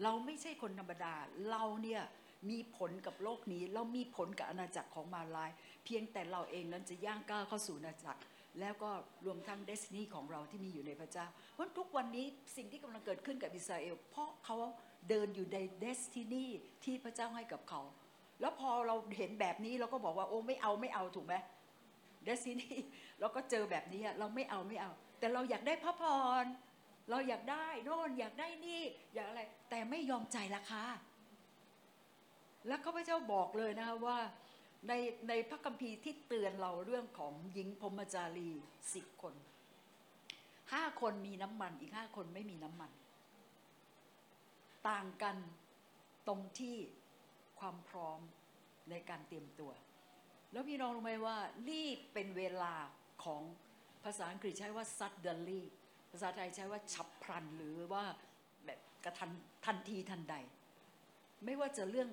[0.03, 1.15] เราไม่ใช่คนธรรมดา
[1.51, 2.03] เราเนี่ย
[2.51, 5.51] มีผลกับโลกนี้เรามีผลกับอาณาจักรของมาลาย
[5.85, 8.21] เพียงแต่เราเองนั้นจะย่างก้าวเข้าสู่อาณาจักร
[8.61, 8.91] แล้วก็
[9.27, 14.57] รวมทั้ง destiny ของเราที่มีอยู่ในพระเจ้า เพราะทุกวันนี้สิ่งที่กำลังเกิดขึ้นกับอิสราเอลเพราะเขา
[15.09, 16.45] เดินอยู่ใน destiny
[16.85, 17.83] ที่พระเจ้าให้กับเขา
[18.41, 21.35] แล้วพอเราเห็นแบบนี้เราก็บอกว่าโอ้ไม่เอาไม่เอาถูกไหม
[22.25, 22.69] destiny
[23.21, 26.03] เราก็เจอแบบนี้เราไม่เอาไม่เอา แต่เราอยากได้พระพ
[26.43, 26.45] ร
[27.11, 28.83] เราอยากได้โน่นอยากได้นี่
[29.15, 30.83] อยากอะไร แต่ไม่ยอมจ่ายราคา
[32.67, 34.19] แล้วข้าพเจ้าบอกเลยนะคะว่า
[34.89, 34.93] ใน
[35.29, 38.51] ในพระคัมภีร์ที่เตือนเราเรื่องของหญิงพรมจารี
[38.95, 39.35] สิบคน
[40.73, 42.91] ห้าคนมีน้ำมันอีกห้าคนไม่มีน้ำมัน
[44.89, 45.37] ต่างกัน
[46.29, 46.77] ตรงที่
[47.61, 48.21] ความพร้อม
[48.91, 49.73] ในการเตรียมตัว
[50.53, 51.37] แล้วพี่น้องรู้ไหมว่า
[51.71, 52.75] นี่เป็นเวลา
[53.25, 53.43] ของ
[54.05, 55.63] ภาษาอังกฤษใช้ว่า suddenly
[56.13, 58.05] ภาษาไทยใช้ว่าฉับพลันหรือว่า
[58.65, 59.31] แบบกระทัน
[59.67, 60.35] ทันทีทันใด
[61.45, 62.09] ไม่ว่าจะเรื่อง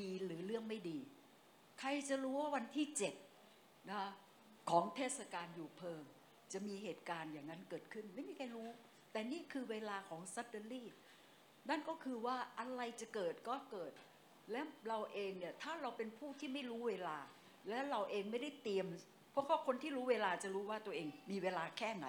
[0.00, 0.98] ดีหรือเรื่องไม่ดี
[1.78, 3.14] ใครจะรู้ว่าวันที่เจ็ด
[3.90, 4.02] นะ
[4.70, 6.02] ของเทศกาลอยู่เพลิง
[6.52, 8.68] จะมีเหตุการณ์อย่างนั้นเกิดขึ้น ไม่มีใครรู้
[9.12, 10.84] แต่นี่คือเวลาของ suddenly
[11.70, 13.92] นั่นก็คือว่าอะไรจะเกิดก็เกิด
[14.52, 17.18] และเราเองเนี่ยถ้าเราเป็นผู้ที่ไม่รู้เวลา
[17.68, 18.86] และเราเองไม่ได้เตรียม
[19.30, 22.06] เพราะคนที่รู้เวลาจะรู้ว่าตัวเองมีเวลาแค่ไหน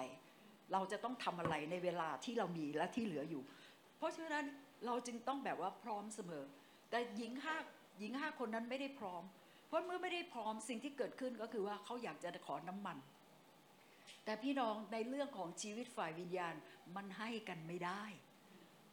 [0.72, 3.42] เราจะต้องทำอะไรในเวลาที่เรามีและที่เหลืออยู่
[3.98, 4.44] เพราะฉะนั้น
[4.86, 6.44] เราจึงต้องแบบว่าพร้อมเสมอ
[6.90, 7.56] แต่หญิงห้า
[7.98, 9.22] หญิงห้าคนนั้นไม่ได้พร้อม
[9.66, 12.96] เพราะเมื่อไม่ได้พร้อมสิ่งที่เกิดขึ้นก็คือว่าเขาอยากจะขอน้ำมัน
[14.24, 16.54] แต่พี่น้องในเรื่องของชีวิตฝ่ายวิญญาณ
[16.96, 18.02] มันให้กันไม่ได้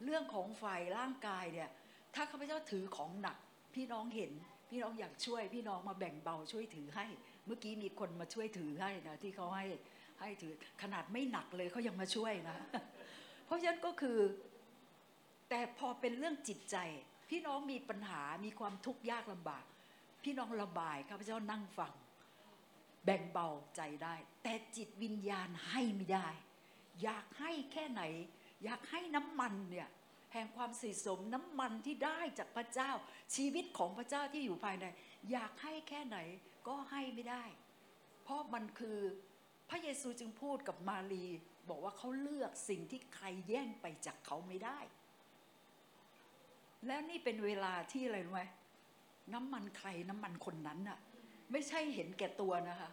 [0.04, 1.70] เรื่องของฝ่ายร่างกายเนี่ย
[2.16, 3.38] ถ้าข้าพเจ้าถือของหนัก
[3.76, 4.32] พี่น้องเห็น
[4.70, 7.06] พี่น้องอยากช่วย พี่น้องมาแบ่งเบาช่วยถือให้
[7.46, 9.66] เมื่อกี้มีคนมาช่วยถือให้นะที่เขาให้
[10.20, 12.58] ให้ถือขนาดไม่หนักเลยเขายังมาช่วยนะ
[13.46, 14.18] เพราะฉะนั้นก็คือ
[15.50, 16.78] แต่พอเป็นเรื่องจิตใจ
[17.30, 19.63] พี่น้องมีปัญหามีความทุกข์ยากลำบาก
[20.24, 21.94] พี่น้องระบายข้าพเจ้านั่งฟัง
[23.06, 26.30] แบ่งเบาใจได้ แต่จิตวิญญาณให้ไม่ได้
[27.04, 28.02] อยากให้แค่ไหน
[28.63, 29.90] อยากให้น้ำมันเนี่ย
[30.34, 32.92] แห่งความสิสมน้ำมันที่ได้จากพระเจ้า
[33.36, 34.86] ชีวิตของพระเจ้าที่อยู่ภายใน
[35.32, 36.18] อยากให้แค่ไหน
[36.68, 37.44] ก็ให้ไม่ได้
[38.24, 39.00] เพราะมันคือ
[39.70, 41.26] พระเยซูจึงพูดกับมารี
[41.70, 44.80] บอกว่าเขาเลือกสิ่งที่ใครแย่งไปจากเขาไม่ได้
[46.86, 48.44] แล้วนี่เป็นเวลาที่อะไรรู้ไหม
[49.34, 50.98] น้ำมันใครน้ำมันคนนั้นน่ะ
[51.52, 52.90] ไม่ใช่เห็นแก่ตัวนะคะ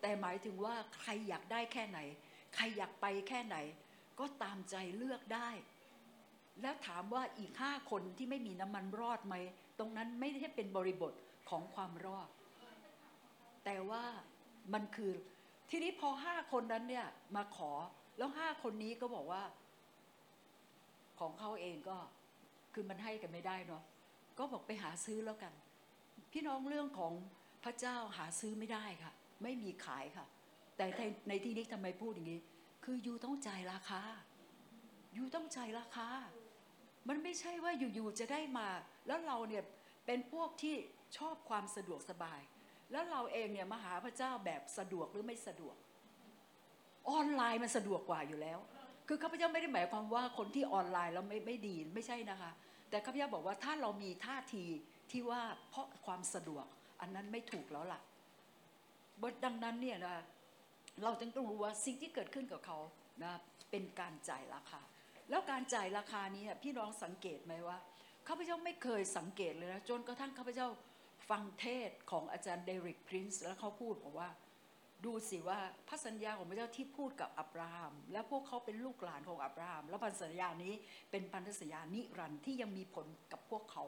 [0.00, 1.98] แต่หมายถึงว่าใครอยากได้แค่ไหน
[2.54, 3.56] ใครอยากไปแค่ไหน
[4.18, 5.48] ก็ตามใจเลือกได้
[6.62, 9.34] แล้วถามว่าอีกห้าคนที่ไม่มีน้ำมันรอดไหม
[9.78, 11.12] ตรงนั้นไม่ได้เป็นบริบท
[11.50, 12.28] ของความรอด
[13.64, 14.04] แต่ว่า
[14.72, 15.12] มันคือ
[15.70, 17.70] ทีนี้พอห้าคนนั้นเนี่ยมาขอ
[18.18, 19.42] แล้วห้าคนนี้ก็บอกว่า
[21.20, 21.98] ของเขาเองก็
[22.80, 23.82] คือมันให้กันไม่ได้เนาะ
[24.38, 25.52] ก็บอกไปหาซื้อแล้วกัน
[26.32, 27.12] พี่น้องเรื่องของ
[27.64, 29.12] พระเจ้าหาซื้อไม่ได้ค่ะ
[29.42, 30.26] ไม่มีขายค่ะ
[30.76, 32.40] แต่ในในที่นี้ทำไมพูดอย่างนี้
[32.84, 34.02] คือยูต้องจ่ายราคา
[35.16, 36.08] ยูต้องจ่ายราคา
[37.08, 38.68] มันไม่ใช่ว่าอยู่ๆจะได้มา
[39.06, 39.64] แล้วเราเนี่ย
[40.06, 40.74] เป็นพวกที่
[41.18, 42.40] ชอบความสะดวกสบาย
[42.92, 45.76] แล้วเราเองเนี่ยมาหาพระเจ้าแบบสะดวกหรือไม่สะดวก
[47.10, 48.58] ออนไลน์มันสะดวกกว่าอยู่แล้ว
[49.08, 52.50] คือข้าพเจ้าไม่ได้หมายความว่าคนที่ออนไลน์แล้วไม่ไม่ดีไม่ใช่นะคะ
[52.90, 54.64] แต่ข้าพเจ้าบอกว่าถ้าเรามีท่าที
[55.10, 56.66] ที่ว่าเพราะความสะดวก
[57.00, 58.00] อันนั้นไม่ถูกแล้วล่ะ
[59.44, 60.16] ดังนั้นเนี่ยนะ
[61.02, 62.78] เราจึงต้องรู้ว่าสิ่งที่เกิดขึ้นกับเขา
[63.24, 63.32] นะ
[63.70, 64.80] เป็นการจ่ายราคา
[65.30, 67.78] แล้วการจ่ายราคานี้พี่น้องสังเกตไหมว่า
[68.28, 70.68] ข้าพเจ้าไม่เคยสังเกตเลยนะจนกระทั่งข้าพเจ้า
[71.30, 74.30] ฟังเทศของอาจารย์เดริกพรินซ์แล้วเขาพูดบอกว่า
[75.04, 75.58] ดูสิว่า
[75.88, 80.74] พระสัญญาของพระเจ้าที่พูดกับอับราฮัม และพวกเขาเป็นลูกหลานของอับราฮัม แล้วพันธสัญญานี้
[81.10, 83.84] เป็นพันธสัญญานิรันดร์ที่ยังมีผลกับพวกเขา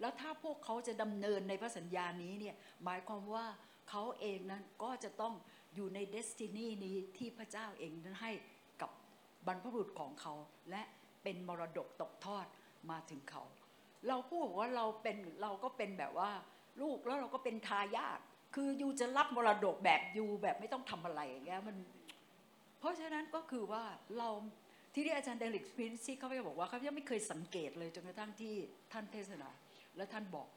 [0.00, 3.46] แล้วถ้าพวกเขาจะดำเนินในพระสัญญานี้เนี่ยหมายความว่า
[3.90, 5.34] เขาเองนั้นก็จะต้อง
[5.74, 8.32] อยู่ใน destiny นี้ที่พระเจ้าเองนั้นให้
[8.80, 8.90] กับ
[9.46, 10.34] บรรพบุรุษของเขา
[10.70, 10.82] และ
[11.22, 12.46] เป็นมรดกตกทอด
[12.90, 13.42] มาถึงเขา
[14.08, 16.30] เราพูดว่าเราเป็นเราก็เป็นแบบว่า
[16.82, 18.20] ลูกแล้วเราก็เป็นทายาท
[18.54, 21.76] คือ you จะรับมรดกแบบ you แบบไม่ต้องทำอะไรอย่างเงี้ยมัน
[22.78, 23.84] เพราะฉะนั้นก็คือว่า
[24.18, 24.28] เรา
[24.92, 28.54] ที่ที่อาจารย์ Derek Prince เขาไปบอกว่าเขายังไม่เคยสังเกตเลยจนกระทั่งที่
[28.92, 29.50] ท่านเทศนา
[29.96, 30.48] แล้วท่านบอก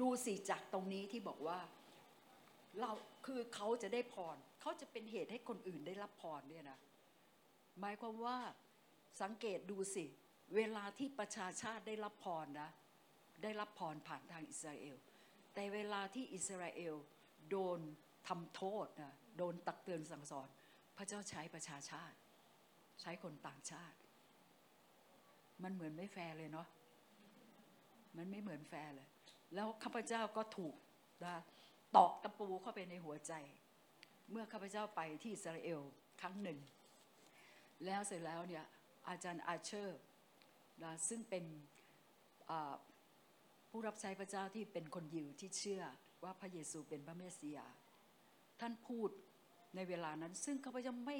[0.00, 1.58] ดูสิจากตรงนี้ที่บอกว่า
[2.80, 2.90] เรา
[3.26, 6.78] คือเขาจะได้พรเขาจะเป็นเหตุให้คนอื่นได้รับพรเนี่ยนะ
[7.80, 8.38] หมายความว่า
[9.22, 10.04] สังเกตดูสิ
[10.56, 12.70] เวลาที่ประชาชาติได้รับพรนะ
[13.42, 14.96] ได้รับพรผ่านทางอิสราเอล
[15.54, 16.94] แต่เวลาที่อิสราเอล
[17.50, 17.80] โดน
[18.28, 20.48] ทำโทษนะโดนตักเตือนสั่งสอน
[20.96, 22.16] พระเจ้าใช้ประชาชาติ
[23.00, 23.98] ใช้คนต่างชาติ
[25.62, 26.68] มันเหมือนไม่แฟร์เลยเนาะ
[28.16, 29.08] มันไม่เหมือนแฟร์เลย
[29.54, 30.74] แล้วข้าพเจ้าก็ถูก
[31.24, 31.36] นะ
[31.96, 33.32] ตอกตะปูเข้าไปในหัวใจ
[34.30, 35.80] เมื่อข้าพเจ้าไปที่อิสราเอล
[36.20, 36.58] ครั้งหนึ่ง
[37.86, 38.64] แล้วเสร็จแล้วเนี่ย
[39.08, 40.00] อาจารย์อาเชอร์
[40.84, 41.44] นะซึ่งเป็น
[43.70, 45.82] ผู้รับใช้พระเจ้าที่เป็นคนยิวที่เชื่อ
[46.24, 47.66] ว่าพระเยซูเป็นพระเมสสิยา
[48.60, 49.08] ท่านพูด
[49.74, 51.18] ในเวลานั้น ซึ่งข้าพเจ้าไม่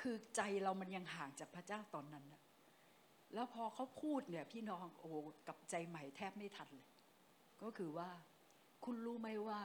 [0.00, 2.42] คือใจเรามันยังห่างจากพระเจ้าตอนนั้นนะ
[3.34, 5.12] แล้วพอเขาพูดเนี่ยพี่น้องโอ้
[5.48, 6.90] กับใจใหม่แทบไม่ทันเลย
[7.62, 8.10] ก็คือว่า
[8.84, 9.60] คุณรู้ไหมว่า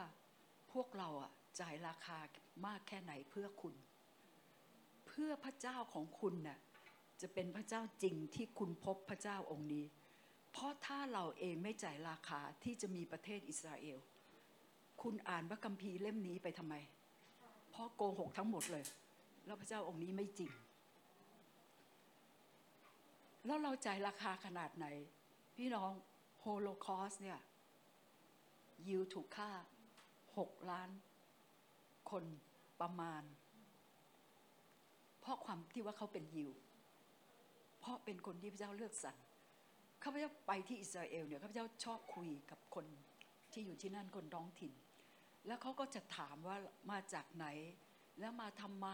[0.72, 2.18] พวกเราอะจ่ายราคา
[2.66, 3.74] มากแค่ไหนเพื่อคุณ
[5.06, 6.58] เพื่อพระเจ้าของคุณน่ะ
[7.20, 9.84] จะเป็นพระเจ้าจริงที่คุณพบพระเจ้าองค์นี้
[10.52, 13.98] เพราะถ้าเราเองไม่จ่ายราคาที่จะมีประเทศอิสราเอล
[15.02, 16.74] คุณอ่านพระคัมภีร์เล่มนี้ไปทำไม
[17.70, 18.84] เพราะโกหกทั้งหมดเลย
[19.46, 20.50] แล้วพระเจ้าองค์นี้ไม่จริง
[23.46, 24.86] แล้วเราจ่ายราคาขนาดไหน
[25.56, 25.90] พี่น้อง
[26.40, 27.38] โฮโลคอสเนี่ย
[28.88, 29.50] ยิวถูกฆ่า
[30.38, 30.90] หกล้าน
[32.10, 32.24] คน
[32.80, 33.22] ประมาณ
[35.20, 36.50] เพราะความที่ว่าเขาเป็นยิว
[37.80, 39.16] เพราะเป็นคนที่พระเจ้าเลือกสรร
[40.02, 42.86] ข้าพเจ้าไปที่อิสราเอลเนี่ยข้าพเจ้าชอบคุยกับคน
[43.52, 44.72] ที่อยู่ที่นั่นคนท้องถิ่น
[45.46, 46.56] แล้วเขาก็จะถามว่า
[46.90, 47.46] มาจากไหน
[48.20, 48.88] แล้วมาทำไม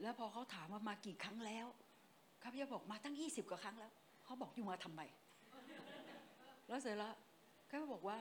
[0.00, 1.66] แล้วพอเขาถามว่ามากี่ครั้งแล้ว
[2.42, 3.92] ข้าพเจ้าบอกมาตั้งยี่สิบกว่าครั้งแล้ว
[4.24, 5.02] เขาบอกอยู่มาทำไม
[6.68, 7.14] แล้วเสร็จแล้ว
[7.68, 8.18] เขาบอกว่า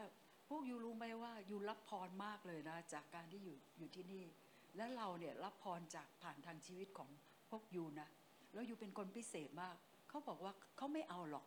[0.49, 4.23] พวกยูรู้ไหมว่ายูรับพรมากเลยนะ จากการที่อยู่อยู่ที่นี่
[4.75, 7.09] และเราเนี่ยรับพรจากผ่านทางชีวิตของ
[7.49, 8.09] พวกยูนะ
[8.53, 9.75] แล้วยูเป็นคนพิเศษมาก
[10.09, 11.45] เขาบอกว่าเขาไม่เอาหรอก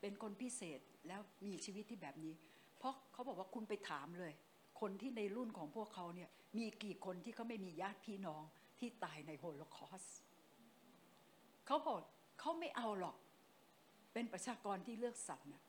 [0.00, 2.34] เป็นคนพิเศษแล้วมีชีวิตที่แบบนี้
[2.78, 4.32] เพราะเขาบอกว่าคุณไปถามเลย
[4.82, 8.42] คนที่ในรุ่นของพวกเขาเนี่ยมีกี่คนที่เขาไม่มีญาติพี่น้อง
[8.78, 10.04] ที่ตายในโฮโลคอส
[11.66, 11.98] เขาบอก
[12.40, 13.16] เขาไม่เอาหรอก
[14.12, 15.62] เป็นประชากรที่เลือกสรรนะ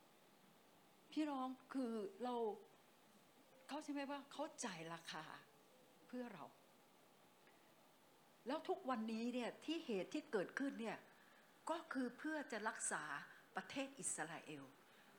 [1.11, 2.35] พี่น้องคือเรา
[3.67, 5.23] เขาใช่ไหมว่าเขาจ่ายราคา
[6.07, 6.45] เพื่อเรา
[8.47, 10.97] แล้วทุกวันนี้เนี่ยที่เหตุที่เกิดขึ้นเนี่ย
[11.69, 13.03] ก็คือเพื่อจะรักษา
[13.55, 14.63] ประเทศอิสราเอล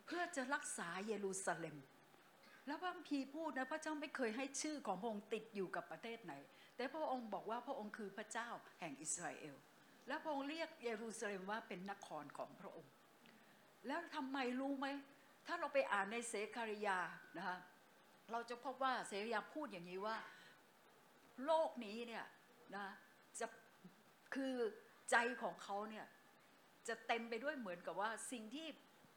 [0.05, 1.77] เพื่อจะรักษาเยรูซาเล็ม
[2.67, 6.33] แล้วพระคัมภีพูดนะพระเจ้าไม่เคยให้ชื่อของพระองค์ติดอยู่กับประเทศไหน
[6.75, 8.49] แต่พระองค์บอกว่าพระองค์คือพระเจ้า
[8.79, 9.55] แห่งอิสราเอล
[10.07, 12.91] และพระองค์เรียกเยรูซาเล็มว่าเป็นนครของพระองค์
[13.87, 14.87] แล้วทำไมรู้ไหม
[15.45, 16.99] ถ้าเราไปอ่านในเสคาริยา
[17.37, 17.57] นะคะ
[18.31, 20.17] เราจะพบว่าเสคาริยาพูดอย่างนี้ว่า
[21.45, 22.25] โลกนี้เนี่ย
[22.75, 22.87] นะ
[23.39, 23.47] จะ
[24.35, 24.55] คือ
[25.11, 26.05] ใจของเขาเนี่ย
[26.87, 28.67] จะเต็มไปด้วยเหมือนกับว่าสิ่งที่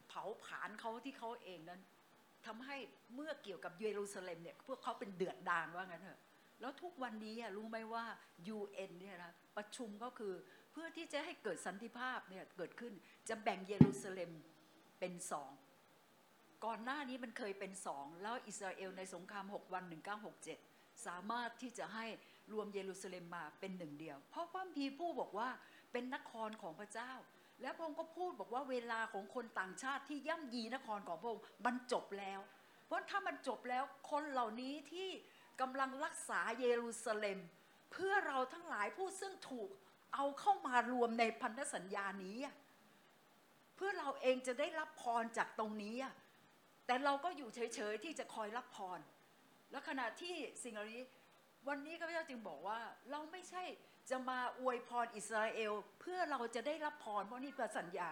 [0.09, 1.81] เผาผลาญเขาที่เขาเองนั้น
[2.47, 2.77] ทำให้
[3.15, 6.21] เมื่อเกี่ยวกับเยรูซาเล็มเนี่ยพวกเขาเป็นเดือดดานว่างั้นเถอะ
[6.61, 8.05] แล้วทุกวันนี้รู้ไหมว่า
[8.57, 10.33] UN เนี่ยนะประชุมก็คือ
[10.73, 12.93] เพื่อที่จะให้เกิดสันติภาพเนี่ยเกิดขึ้น
[13.29, 14.31] จะแบ่งเยรูซาเล็ม
[15.01, 15.51] เป็นสอง
[16.65, 19.85] ก่อนหน้านี้มันเคยเป็นสองแล้วอิสราเอลในสงคราม 6 วัน
[20.45, 22.07] 1967 สามารถที่จะให้
[22.53, 25.49] รวมเยรูซาเล็มมาเป็นหนึ่งเดียว เพราะพระคัมภีร์ผู้บอกว่า
[25.93, 27.13] เป็นนครของพระเจ้า
[27.63, 32.41] แล้วพระองค์ก็พูดบอกว่าเวลาของคนต่างชาติที่ย่ำยีนครของพระองค์มันจบแล้ว
[32.87, 35.09] เพราะถ้ามันจบแล้วคนเหล่านี้ที่
[35.61, 37.39] กำลังรักษาเยรูซาเล็ม
[37.93, 39.71] เพื่อเราทั้งหลายผู้ซึ่งถูก
[40.15, 42.39] เอาเข้ามารวมในพันธสัญญานี้
[43.77, 45.97] เพื่อเราเองจะได้รับพรจากตรงนี้
[46.87, 48.99] แต่เราก็อยู่เฉยๆที่จะคอยรับพร
[49.71, 51.03] และขณะที่สิ่งเหล่านี้
[51.69, 53.63] วันนี้ข้าพเจ้าจึงบอกว่าเราไม่ใช่
[54.11, 58.11] จะมาอวยพรอิสราเอล เพื่อเราจะได้รับพรเพราะนี่เป็นสัญญา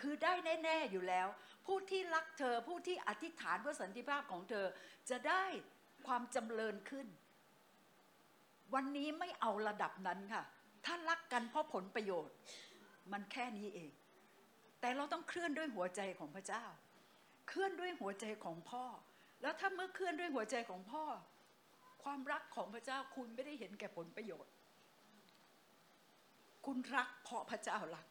[0.00, 0.32] คือได้
[0.64, 1.28] แน่ๆอยู่แล้ว
[1.66, 4.66] ผู้ที่รักเธอผู้ที่อธิษฐานเพื่อสันติภาพของเธอ
[5.10, 5.44] จะได้
[6.06, 7.06] ความจำเริญขึ้น
[8.74, 10.42] วันนี้ไม่เอาระดับนั้นค่ะ
[10.84, 12.34] ถ้ารักกันเพราะผลประโยชน์
[13.12, 13.90] มันแค่นี้เอง
[14.80, 16.64] แต่เราต้องเคลื่อนด้วยหัวใจของพระเจ้า
[17.48, 18.84] เคลื่อนด้วยหัวใจของพ่อ
[19.42, 21.04] แล้วถ้าเมื่อเคลื่อนด้วยหัวใจของพ่อ
[22.04, 24.52] ความรักของพระเจ้าคุณไม่ได้เห็นแก่ผลประโยชน์
[26.66, 28.06] คุณรักเพราะพระเจ้ารัก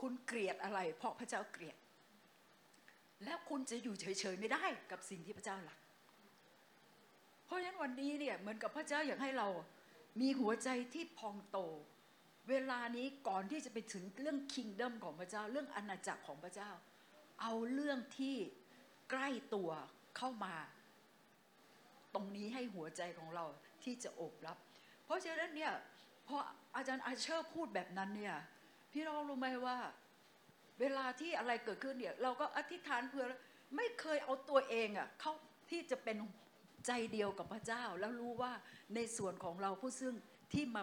[0.00, 1.76] คุณเกลียดอะไร เพราะพระเจ้าเกลียด
[3.24, 5.78] แล้วคุณจะอยู่เฉยๆไม่ได้กับสิ่งที่พระเจ้ารัก
[7.46, 9.48] เพราะฉะนั้นวันนี้เนี่ยเหมือนกับพระเจ้าอยากให้เรา
[10.20, 11.58] มีหัวใจที่พองโต
[12.48, 16.70] เวลานี้ก่อนที่จะไปถึงเรื่องคิงเด o มของพระเจ้า เรื่องอาณาจักรของพระเจ้า
[17.42, 18.36] เอาเรื่องที่
[19.10, 19.70] ใกล้ตัว
[20.16, 20.54] เข้ามา
[22.14, 23.44] ตรงนี้ให้หัวใจของเรา
[23.84, 24.58] ที่จะอบรับ
[25.04, 25.72] เพราะฉะนั้นเนี่ย
[26.28, 26.38] พอ
[26.76, 28.34] อาจารย์อาเชอร์พูดแบบนั้นเนี่ย
[28.92, 29.78] พี่น้องรู้ไหมว่า
[30.80, 33.26] เวลาที่อะไรเกิดขึ้นเนี่ย เราก็อธิษฐานเพื่อ
[33.76, 35.32] ไม่เคยเอาตัวเองอะเข้า
[35.70, 36.16] ที่จะเป็น
[36.86, 38.52] ใจเดียวกับพระเจ้า แล้วรู้ว่า
[38.94, 40.14] ในส่วนของเราผู้ซึ่ง
[40.52, 40.82] ที่มา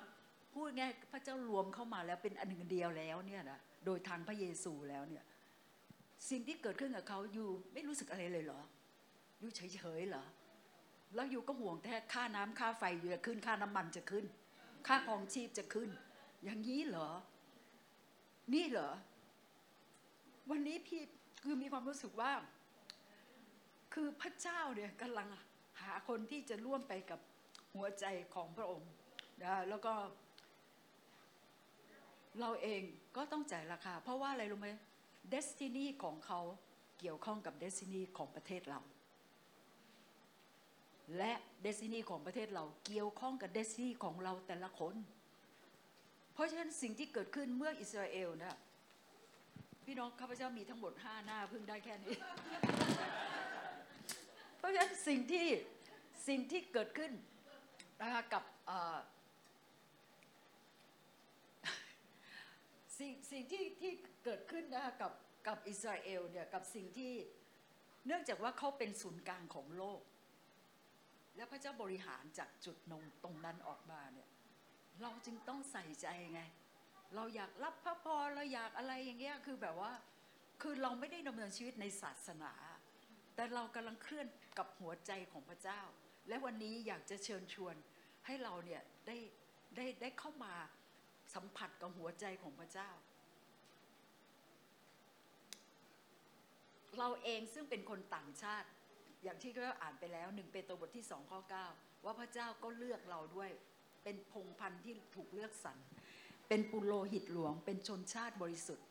[0.54, 5.23] พูดง่ายพระเจ้ารวมเข้ามาแล้วเป็นอันหนึ่งเดียวแล้วเนี่ยนะโดยทางพระเยซูแล้วเนี่ย
[6.30, 8.62] สิ่งที่เกิดขึ้นกับเขาอยู่ไม่รู้สึกอะไรเลยเหรอ
[9.39, 9.62] อยู่เฉ
[9.99, 10.25] ยๆเหรอ
[11.15, 14.25] แล้วอยู่ก็ห่วงแต่ค่าน้ำค่าไฟอยู่จะขึ้นค่าน้ำมันจะขึ้น
[14.87, 15.89] ค่าครองชีพจะขึ้น
[16.43, 17.09] อย่างนี้เหรอ
[18.53, 18.89] นี่เหรอ
[20.49, 21.01] วันนี้พี่
[21.43, 22.31] คือมีความรู้สึกว่า
[23.93, 25.27] คือพระเจ้าเนี่ยกำลัง
[25.81, 27.19] หาคนที่จะร่วมไปกับ
[27.73, 28.91] หัวใจของพระองค์
[29.43, 29.93] นะแล้วก็
[32.39, 32.81] เราเอง
[33.17, 34.69] ก็ต้องจ่ายราคา เพราะว่าอะไรรู้ไหม
[35.29, 36.39] destiny ของเขา
[36.99, 38.79] เกี่ยวข้องกับ destiny ของประเทศเรา
[41.17, 44.95] และ destiny ของประเทศเราเกี่ยวข้องกับ destiny ของเราแต่ละคน
[46.34, 48.58] เพราะฉะนั้นสิ่งที่เกิดขึ้นเมื่ออิสราเอลนะ
[49.86, 52.15] พี่น้องข้าพเจ้ามีทั้งหมดห้าหน้าเพิ่งได้แค่นี้
[54.58, 55.45] เพราะฉะนั้นสิ่งที่
[56.28, 57.12] สิ่งที่เกิดขึ้น
[58.02, 58.43] นะคะกับ
[62.97, 63.91] สิ่งสิ่งที่ที่
[64.26, 65.13] เกิดขึ้นนะคะกับ
[65.47, 67.13] กับอิสราเอลเนี่ยกับสิ่งที่
[68.06, 70.02] เนื่องจากว่าเขาเป็นศูนย์กลางของโลก
[71.35, 74.29] และพระเจ้าบริหารจากจุดนงตรงนั้นออกมาเนี่ย
[75.01, 76.41] เราจึงต้องใส่ใจไง
[77.15, 79.91] เราอยากรับพระพรเราอยากอะไรอย่างเงี้ยคือแบบว่า
[80.61, 82.53] คือเราไม่ได้ดำเนินชีวิตในศาสนา
[83.35, 85.81] แต่เรากำลังเคลื่อนกับหัวใจของพระเจ้า
[86.27, 87.75] และวันนี้อยากจะเชิญชวน
[88.25, 89.17] ให้เราเนี่ยได้
[89.75, 90.53] ได้ได้เข้ามา
[91.35, 92.89] สัมผัสกับหัวใจของพระเจ้า
[96.99, 98.67] เราเองซึ่งเป็นคนต่างชาติ
[99.23, 101.67] อย่างที่ก็อ่านไปแล้วหนึ่งเปโตรบทที่สองข้อเก้า
[102.05, 103.51] ว่าพระเจ้าก็เลือกเราด้วย
[104.03, 105.77] เป็นพงพันธุ์ที่ถูกเลือกสรร
[106.47, 108.88] เป็นปุโรหิตหลวง เป็นชนชาติบริสุทธิ์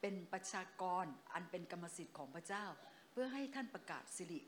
[0.00, 2.64] เป็นประชากรอันเป็นกรรมสิทธิ์ของพระเจ้า
[3.12, 4.40] เพื่อให้ท่านประกาศสิริ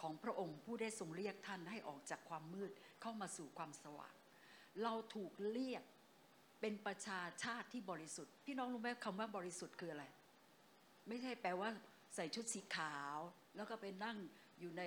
[0.00, 2.70] ของพระองค์ผู้ได้ทรงเรียกท่านให้ออกจากความมืด
[3.02, 4.14] เข้ามาสู่ความสว่าง
[4.82, 5.82] เราถูกเรียก
[6.60, 10.04] เป็นประชาชาติที่บริสุทธิ์ พี่น้องรู้ไหมคำว่าบริสุทธิ์คืออะไร
[11.08, 11.70] ไม่ใช่แปลว่า
[12.14, 13.18] ใส่ชุดสีขาว
[13.56, 14.16] แล้วก็ไปนั่ง
[14.60, 14.82] อยู่ใน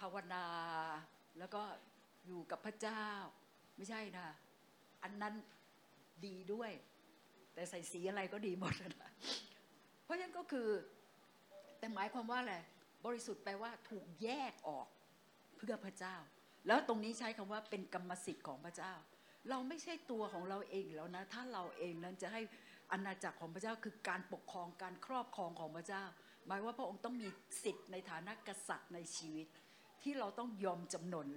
[0.00, 0.44] ภาวนา
[1.38, 1.62] แล้วก็
[2.26, 3.04] อยู่กับพระเจ้า
[3.76, 4.26] ไม่ใช่นะ
[5.02, 5.34] อันนั้น
[6.26, 6.70] ดีด้วย
[7.54, 9.12] แต่ใส่สีอะไรก็ดีหมดนะ
[10.04, 10.68] เพราะฉะนั้นก็คือ
[11.78, 12.56] แต่หมายความว่าอะไร
[13.06, 14.86] บริสุทธิ์แปลว่าถูกแยกออก
[15.56, 16.16] เพื่อพระเจ้า
[16.66, 18.92] แล้วตรงนี้ใช้คำว่าเป็นกรรมสิทธิ์ของพระเจ้า
[19.50, 22.40] เราไม่ใช่ตัวของเราเองแล้วนะ ถ้าเราเองนั้นจะให้
[22.92, 26.04] อาณาจักรของพระเจ้าคือการปกครองการครอบครองของพระเจ้า
[26.46, 27.28] หมายว่าพระองค์ต้องมี
[27.64, 29.48] สิทธิ์ในฐานะกษัตริย์ในชีวิต
[30.02, 31.28] ที่เราต้องยอมจำนน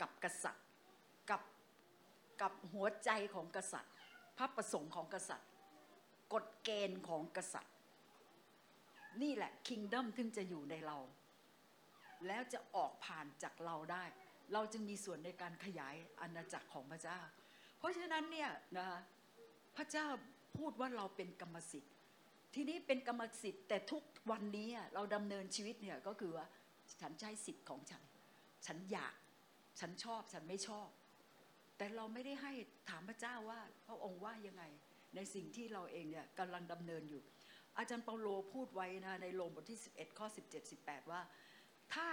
[0.00, 0.66] กับกษัตริย์
[1.30, 1.42] กับ
[2.40, 3.92] กับหัวใจของกษัตริย์
[4.38, 5.48] พระประสงค์ของกษัตริย์
[6.34, 7.74] กฎเกณฑ์ของกษัตริย์
[9.22, 10.98] นี่แหละคิงด o มถึงจะอยู่ในเรา
[12.26, 14.04] แล้วจะออกผ่านจากเราได้
[14.52, 17.20] เราจึงมีส่วนในการขยายอาณาจักรของพระเจ้า
[17.78, 18.88] เพราะฉะนั้นเนี่ยนะ
[19.76, 20.06] พระเจ้า
[20.58, 21.93] พูดว่าเราเป็นกรรมสิทธิ์
[22.54, 26.46] ทีนี้เป็นกรรมสิทธิ์แต่ทุกวันนี้เราดำเนินชีวิตเนี่ยก็คือว่า
[27.00, 28.02] ฉันใช้สิทธิ์ของฉัน
[28.66, 29.14] ฉันอยาก
[29.80, 30.88] ฉันชอบ ฉันไม่ชอบ
[31.76, 32.52] แต่เราไม่ได้ให้
[32.90, 34.64] ถามพระเจ้าว่า พระองค์ว่ายังไง
[35.14, 37.22] ในสิ่งที่เราเองเนี่ยกำลังดำเนินอยู่
[37.78, 41.20] อาจารย์เปาโลพูดไว้นะในโรมบทที่ 11 ข้อ 17 18 ว่า
[41.94, 42.08] ถ้า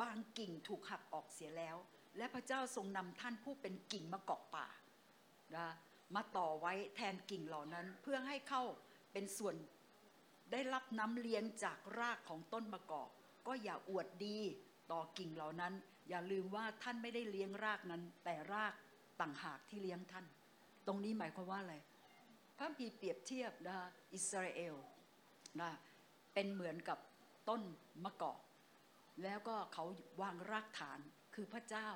[0.00, 1.76] บางกิ่งถูกหักออกเสียแล้ว
[2.18, 4.66] และพระเจ้าทรงนำท่านผู้เป็นกิ่งมะกอกป่า
[5.56, 5.66] นะ
[6.14, 8.62] มาต่อไว้แทนกิ่งเหล่านั้นเพื่อให้เข้า
[9.12, 9.54] เป็นส่วน
[10.52, 13.08] ได้รับน้ำเลี้ยงจากรากของต้นมะกอก
[13.46, 14.38] ก็อย่าอวดดี
[14.92, 15.72] ต่อกิ่งเหล่านั้น
[16.08, 18.72] อย่าลืมว่าท่านไม่ได้เลี้ยงรากนั้น แต่ราก
[19.20, 20.26] ต่างหากที่เลี้ยงท่าน
[20.86, 21.76] ตรงนี้หมายความว่าอะไร
[22.56, 23.76] พระพีเปรียบเทียบนะ
[24.14, 24.74] อิสราเอล
[25.60, 25.70] นะ
[26.34, 26.98] เป็นเหมือนกับ
[27.48, 27.62] ต้น
[28.04, 28.40] มะกอก
[29.22, 29.84] แล้วก็เขา
[30.22, 30.98] วางรากฐาน
[31.34, 31.88] คือพระเจ้า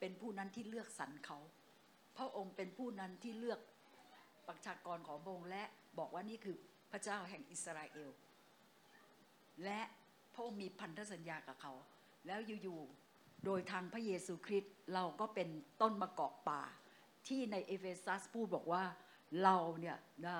[0.00, 1.38] เป็นผู้นั้นที่เลือกสรรเขา
[2.16, 3.60] พระองค์เป็นผู้นั้นที่เลือก
[4.48, 5.64] ประชากรของพระองค์และ
[5.98, 6.56] บอกว่านี่คือ
[6.92, 8.10] พระเจ้าแห่งอิสราเอล
[9.64, 9.80] และ
[10.32, 11.72] พระองค์มีพันธสัญญากับเขา
[12.26, 15.48] แล้วอยู่ๆโดยทางพระเยซูคริสต์เราก็เป็น
[15.80, 16.62] ต้นมะกอกป่า
[17.28, 18.84] ที่ในเอเฟซัสพูดบอกว่า
[19.42, 20.36] เราเนี่ยนะ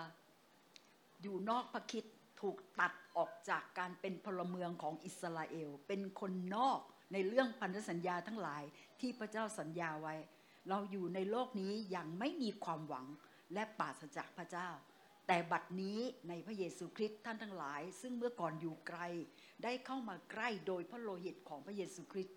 [1.23, 2.05] อยู่นอกพระคิด
[2.41, 6.81] ถูกตัดออกจากการเป็นพลเมืองของอิสราเอล เป็นคนนอก
[7.13, 8.63] ในเรื่องพันธสัญญาทั้งหลาย
[9.01, 10.15] ที่พระเจ้าสัญญาไว้
[10.69, 13.07] เราอยู่ในโลกนี้อย่างไม่มีความหวัง
[13.55, 14.69] และปราศจากพระเจ้า
[15.33, 19.01] แต่บัดนี้ในพระเยซูคริสต์ท่านทั้งหลาย ซึ่งเมื่อก่อนอยู่ไกล
[19.65, 22.37] ได้เข้ามาใกล้โดยพระโลหิตของพระเยซูคริสต์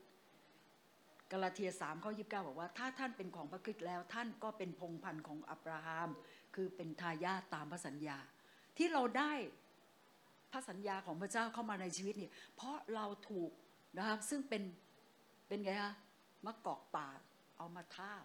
[1.31, 6.09] กาลาเทีย3ข้อ29บอกว่า ถ้าท่านเป็นของพระคริสต์แล้วท่านก็เป็นพงพันธุ์ของอับราฮัม
[6.55, 8.17] คือเป็นทายาทตามพระสัญญา
[8.77, 9.33] ที่เราได้
[10.51, 13.51] พระสัญญาของพระเจ้าเข้ามาในชีวิตเนี่ยเพราะเราถูก
[13.97, 14.63] นะครับซึ่งเป็น
[15.47, 15.93] เป็นไงฮะ
[16.45, 17.07] มะกอกป่า
[17.57, 18.23] เอามาทาบ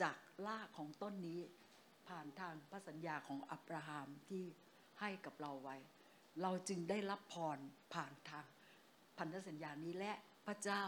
[0.00, 0.16] จาก
[0.46, 1.40] รากของต้นนี้
[2.08, 4.44] ผ่านทางพระสัญญาของอับราฮัมที่
[5.00, 5.76] ให้กับเราไว้
[6.42, 7.58] เราจึงได้รับพร
[7.94, 8.46] ผ่านทาง
[9.18, 10.12] พันธสัญญานี้และ
[10.46, 10.82] พระเจ้า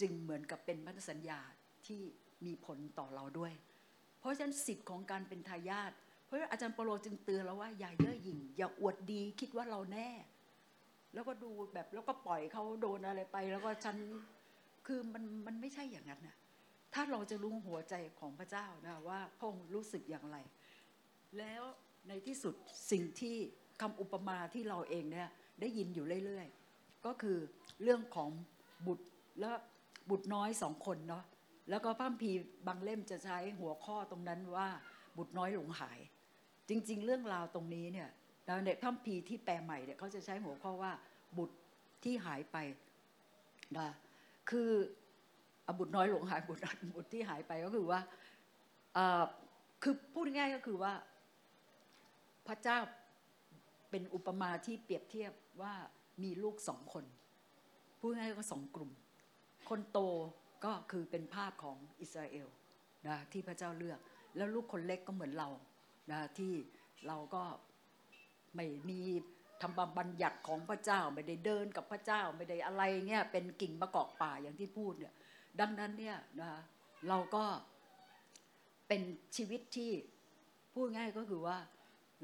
[0.00, 1.40] จึงเหมือนกับเป็นพันธสัญญา
[1.86, 2.02] ที่
[2.46, 3.52] มีผลต่อเราด้วย
[4.18, 5.92] เพราะฉะนั้นสิทธิ์ของการเป็นทายาท
[6.24, 10.10] เพราะฉะนั้นอาจารย์เปโลจึงเตือนเราว่าอย่าเย่อหยิ่ง อย่าอวดดีคิดว่าเราแน่
[11.14, 13.96] แล้วก็ดูแบบแล้วก็ปล่อยเขาโดนอะไรไป แล้วก็ฉัน
[14.86, 16.36] คือมันมันไม่ใช่อย่างนั้นนะ
[16.94, 20.36] ถ้าเราจะรู้หัวใจของพระเจ้านะว่าพระองค์รู้สึกอย่างไร
[21.38, 21.62] แล้ว
[22.08, 22.54] ในที่สุด
[22.90, 23.36] สิ่งที่
[23.80, 25.28] คำอุปมาที่เราเองเนี่ย
[25.60, 27.38] ได้ยินอยู่เรื่อยๆ ก็คือ
[27.82, 28.30] เรื่องของ
[28.86, 29.06] บุตร
[29.40, 29.50] และ
[30.10, 31.24] บุตรน้อยสองคนเนาะ
[31.70, 32.30] แล้วก็พระคัมภี
[32.66, 34.68] บางเล่มจะใช้หัวข้อตรงนั้นว่า
[35.18, 36.00] บุตรน้อยหลงหาย
[36.68, 38.08] จริง ๆ เรื่องราวตรงนี้เนี่ย
[38.66, 40.92] ในพระคัมภีที่แปลใหม่เนี่ยเขาจะใช้หัวข้อว่า
[41.38, 41.56] บุตร
[42.04, 42.56] ที่หายไป
[43.78, 43.88] นะ
[44.50, 44.70] คือ
[45.78, 46.62] บุตรน้อยหลงหายบุตร
[46.94, 48.00] บุตรที่หายไปก็คือว่า
[49.82, 50.92] คือพูดง่ายก็คือว่า
[52.48, 52.78] พระเจ้า
[53.90, 55.74] เป็นอุปมาที่เปรียบเทียบว่า
[56.22, 57.04] มีลูกสองคน
[57.98, 58.90] พูดง่ายก็สองกลุ่ม
[59.68, 59.98] คนโต
[60.64, 62.48] ก็คือเป็นภาพของอิสราเอล
[63.06, 63.98] นะที่พระเจ้าเลือก
[64.36, 65.48] แล้วลูกคนเล็กก็เหมือนเรา
[66.12, 66.52] นะที่
[67.06, 67.42] เราก็
[68.54, 69.00] ไม่มี
[69.62, 75.14] ทำบัญญัติของพระเจ้าไม่ได้เดินกับพระเจ้าไม่ได้อะไรเงี้ยเป็นกิ่งมะกอกป่าอย่างที่พูดเนี่ย
[75.60, 76.52] ดังนั้นเนี่ยนะ
[77.08, 77.44] เราก็
[78.88, 79.02] เป็น
[79.36, 79.92] ชีวิตที่
[80.74, 81.58] พูดง่ายก็คือว่า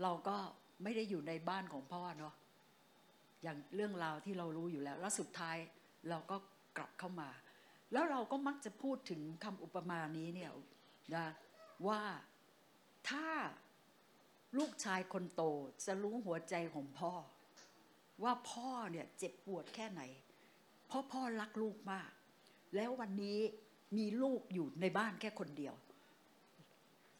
[0.03, 0.37] เราก็
[0.83, 2.35] ไม่ได้อยู่ในบ้านของพ่อเนาะ
[3.43, 5.57] อย่างเรื่องราวที่เรารู้อยู่แล้ว แล้วสุดท้าย
[6.09, 6.37] เราก็
[6.77, 7.31] กลับเข้ามา
[7.93, 10.51] แล้วเราก็มักจะพูดถึงคำอุปมานี้เนี่ย
[11.17, 11.27] นะ
[11.89, 12.03] ว่า
[13.11, 13.29] ถ้า
[14.59, 15.43] ลูกชายคนโต
[15.87, 17.13] จะรู้หัวใจของพ่อ
[18.23, 20.03] ว่าพ่อเนี่ยเจ็บปวดแค่ไหน
[20.87, 22.11] เพราะพ่อรักลูกมาก
[22.75, 23.39] แล้ววันนี้
[23.97, 25.75] มีลูกอยู่ในบ้านแค่คนเดียว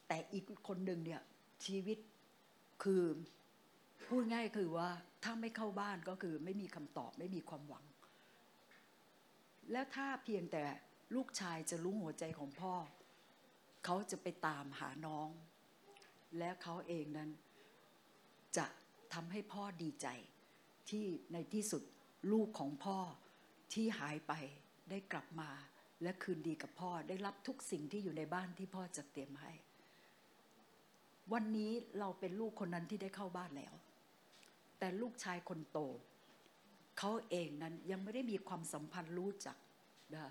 [0.07, 1.21] แต่อีกคนหนึ่งเนี่ย
[1.65, 1.97] ชีวิต
[2.83, 3.03] คือ
[4.07, 4.89] พูดง่ายคือว่า
[5.23, 7.85] ถ้าไม่เข้าบ้านก็คือไม่มีคำตอบไม่มีความหวัง
[9.71, 10.63] แล้วถ้าเพียงแต่
[11.15, 12.73] ลูกชายจะรู้หัวใจของพ่อ
[13.85, 15.29] เขาจะไปตามหาน้อง
[16.37, 17.29] และเขาเองนั้น
[18.57, 18.65] จะ
[19.13, 20.07] ทำให้พ่อดีใจ
[20.89, 21.83] ที่ในที่สุด
[22.31, 22.97] ลูกของพ่อ
[23.73, 24.33] ที่หายไป
[24.89, 25.49] ได้กลับมา
[26.03, 29.51] และคืนดีกับพ่อได้รับทุกสิ่งที่อยู่ในบ้านที่พ่อจะเตรียมให้
[31.33, 33.73] วันนี้เราเป็นลูกคนนั้นที่ได้เข้าบ้านแล้ว
[34.79, 35.79] แต่ลูกชายคนโต
[36.99, 39.57] เขาเองนั้นยังไม่ได้มีความสัมพันธ์รู้จัก
[40.15, 40.25] นะ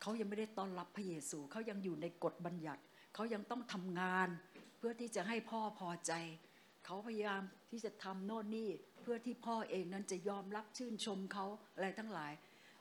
[0.00, 2.82] เขายังไม่ได้ต้อนรับพระเยซูเขายังอยู่ในกฎบัญญัติ
[3.14, 4.28] เขายังต้องทำงาน
[4.78, 6.12] เพื่อที่จะให้พ่อพอใจ
[6.84, 8.68] เขาพยายามที่จะทำโน่นนี่
[9.02, 12.32] เพื่อที่พ่อเองนั้นจะยอมรับชื่นชมเขาอะไรทั้งหลาย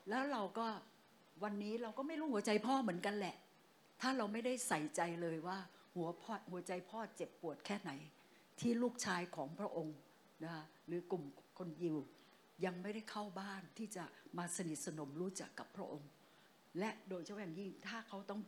[0.10, 0.68] แล้วเราก็
[1.44, 3.36] วันนี้เราก็ไม่รู้หัวใจพ่อเหมือนกันแหละ
[4.02, 5.58] ถ้าเราไม่ได้ใส่ใจเลยว่า
[5.96, 7.92] หัวพ่อหัวใจพ่อเจ็บปวดแค่ไหน
[8.60, 9.98] ที่ลูกชายของพระองค์
[10.44, 11.24] นะคะหรือกลุ่ม
[11.58, 11.98] คนยิว
[12.66, 14.04] ยังไม่ได้เข้าบ้านที่จะ
[14.38, 16.10] มาสนิทสนมรู้จักกับพระองค์
[16.80, 18.42] และโดยเฉพาะอย่างยิ่งถ้าเขาต้อง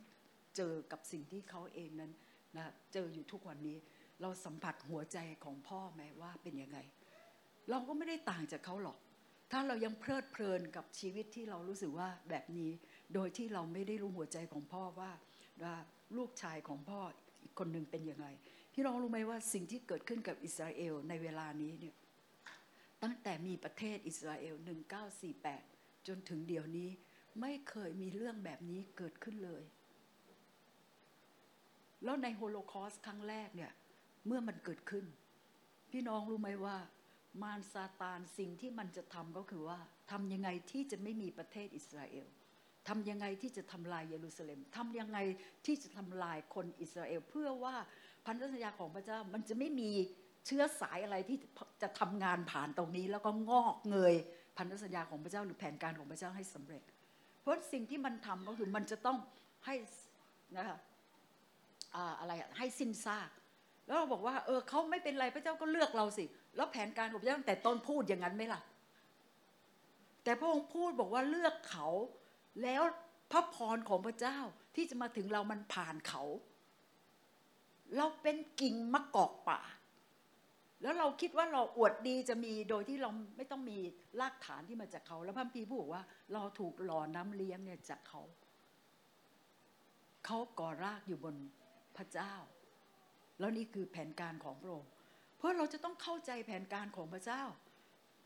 [0.56, 2.12] เจอกับสิ่งที่เขาเองนั้น
[2.56, 3.76] นะเจออยู่ทุกวันนี้
[4.20, 6.78] เราสัมผัสหัวใจของพ่อไหมว่าเป็นยังไง
[7.70, 8.98] เราก็ไม่ได้ต่างจากเขาหรอก
[9.50, 12.70] ถ้าเรายังเพลิดเพลินกับชีวิตที่เรารู้สึกว่าแบบนี้
[13.14, 15.12] โดยที่เราไม่ได้รู้หัวใจของพ่อว่า
[15.62, 15.74] ว่า
[16.16, 17.00] ลูกชายของพ่อ
[17.42, 18.26] อีกคนหนึ่งเป็นยังไง
[18.72, 21.94] พี่น้องรู้ไหมว่าสิ่งที่เกิดขึ้นกับอิสราเอลในเวลานี้เนี่ย
[23.02, 24.54] ตั้งแต่มีประเทศอิสราเอล
[25.30, 26.90] 1948 จนถึงเดี๋ยวนี้
[27.40, 29.62] ไม่เคยมีเรื่องแบบนี้เกิดขึ้นเลย
[32.04, 33.72] แล้วในโฮโลคอสต์ครั้งแรกเนี่ย
[34.26, 35.04] เมื่อมันเกิดขึ้น
[35.90, 36.76] พี่น้องรู้ไหมว่า
[37.42, 39.78] มารซาตานสิ่งที่มันจะทำก็คือว่า
[40.10, 42.26] ทำยังไงที่จะไม่มีประเทศอิสราเอล
[42.88, 45.18] ทำยังไงที่จะทำลายเยรูซาเล็มทำยังไง
[45.66, 47.74] ที่จะทำลายคนอิสราเอล เพื่อว่า
[48.26, 49.90] พันธสัญญาของพระเจ้ามันจะไม่มี
[50.46, 51.38] เชื้อสายอะไรที่
[51.82, 54.14] จะทำงานผ่านตรงนี้ แล้วก็งอกเงย
[54.56, 56.82] พันธสัญญาของพระเจ้าหรือแผนการของพระเจ้าให้สำเร็จ
[57.40, 59.18] เพราะสิ่งที่มันทำก็คือมันจะต้อง
[59.66, 59.74] ให้
[60.56, 60.78] นะคะ
[62.20, 63.30] อะไรให้สิ้นซาก
[63.86, 66.24] แล้วเราบอกว่าเออเขาไม่เป็นไรพระเจ้าก็เลือกเราสิ
[66.56, 68.60] แล้วแผนการของพระเจ้าตั้งแต่ต้นพูดอย่างนั้นไหมล่ะ
[70.24, 71.86] แต่พระองค์พูดบอกว่าเลือกเขา
[72.62, 72.82] แล้ว
[73.32, 74.38] พระพรของพระเจ้า
[74.74, 76.22] ที่จะมาถึงเรามันผ่านเขา
[77.96, 79.60] เราเป็นกิ่งมะกอกป่า
[80.82, 83.78] แล้วเราคิดว่าเราอวดดีจะมีโดยที่เราไม่ต้องมี
[84.20, 86.02] รากฐานที่มาจากเขา แล้วพระพีพูดว่า
[86.32, 88.22] เราถูกหล่อน้ำเลี้ยงเนี่ยจากเขา
[90.26, 91.34] เขาก่อรากอยู่บน
[91.96, 92.34] พระเจ้า
[93.38, 94.90] แล้วนี่คือแผนการของพระองค์
[95.36, 97.42] เพราะเราจะต้องเข้าใจแผนการของพระเจ้า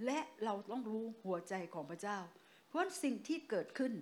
[0.07, 2.19] และเราต้องรู้หัวใจของพระเจ้า
[2.69, 3.93] เพราะสิ่งที่เกิดขึ้น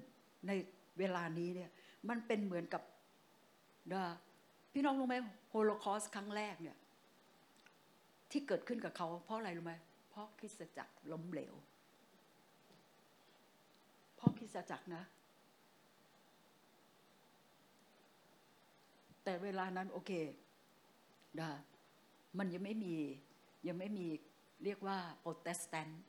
[0.47, 0.53] ใน
[0.99, 1.71] เวลานี้เนี่ย
[2.09, 2.83] มันเป็นเหมือนกับ
[4.73, 5.17] พี่น้องรู้ไหม
[5.51, 6.77] โฮโลคอสครั้งแรกเนี่ย
[8.31, 9.75] ที่เกิดขึ้นกับเขาเพราะอะไรรู้ไหม
[10.11, 11.55] เพราะคริสตจักรล้มเหลว
[14.17, 15.03] เพราะคริสตจักรนะ
[19.25, 20.13] แต่เวลานั้นโอเค
[21.41, 21.51] นะ
[22.39, 22.97] มันยังไม่มี
[23.69, 24.07] ยังไม่มี
[24.65, 26.03] เรียกว่าโปรเตสแตนต์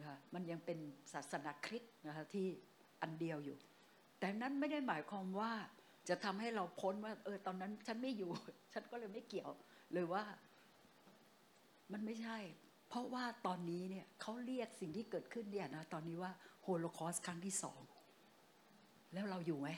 [0.00, 0.78] นะมันยังเป็น
[1.12, 2.46] ศาสนาคริสต์นะคะที่
[3.02, 3.56] อันเดียวอยู่
[4.18, 5.52] แต่นั้นไม่ได้หมายความว่า
[6.08, 8.30] จะทำให้เราพ้นว่า เออตอนนั้นฉันไม่อยู่
[8.72, 9.50] ฉันก็เลยไม่เกี่ยว
[9.92, 10.22] หรือว่า
[11.92, 12.38] มันไม่ใช่
[12.88, 17.80] เพราะว่าตอนนี้เนี่ยเขาเรียกสิ่งที่เกิดขึ้นเนี่ยนะตอนนี้ว่าโฮโลคอสครั้งที่สอง
[19.12, 19.68] แล้วเราอยู่ไหม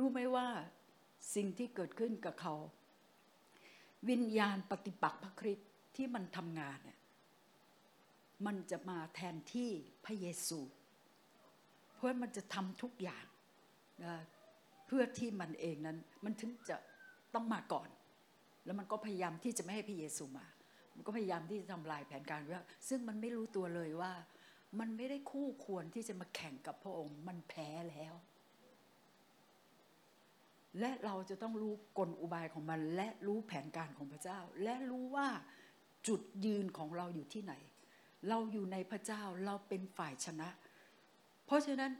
[0.00, 0.48] รู้ไหมว่า
[1.34, 2.54] สิ่งที่เกิดขึ้นกับเขา
[4.08, 6.98] วิญญาณปฏิปักษ์พระคริสต์ที่มันทำงานเนี่ย
[8.46, 9.70] มันจะมาแทนที่
[10.04, 10.58] พระเยซู
[11.94, 13.26] เพราะมันจะทำทุกอย่าง
[14.04, 14.14] นะ
[14.86, 16.76] เพื่อที่มันเองนั้น มันถึงจะ
[17.34, 17.88] ต้องมาก่อน
[18.64, 20.46] แล้วมันก็พยายามที่จะไม่ให้พระเยซูมา
[20.94, 24.12] มันก็พยายามที่จะทำลายแผนการว่าซึ่งมันไม่รู้ตัวเลยว่า
[24.80, 28.14] มันไม่ได้คู่ควรที่จะมาแข่งกับพระองค์ มันแพ้แล้ว
[30.78, 35.28] และเราจะต้องรู้กลอุบายของมัน และรู้แผนการของพระเจ้า และรู้ว่า
[36.08, 37.54] จุดยืนของเราอยู่ที่ไหน
[38.28, 40.48] เราอยู่ในพระเจ้าเราเป็นฝ่ายชนะ
[41.46, 41.92] เพราะฉะนั้น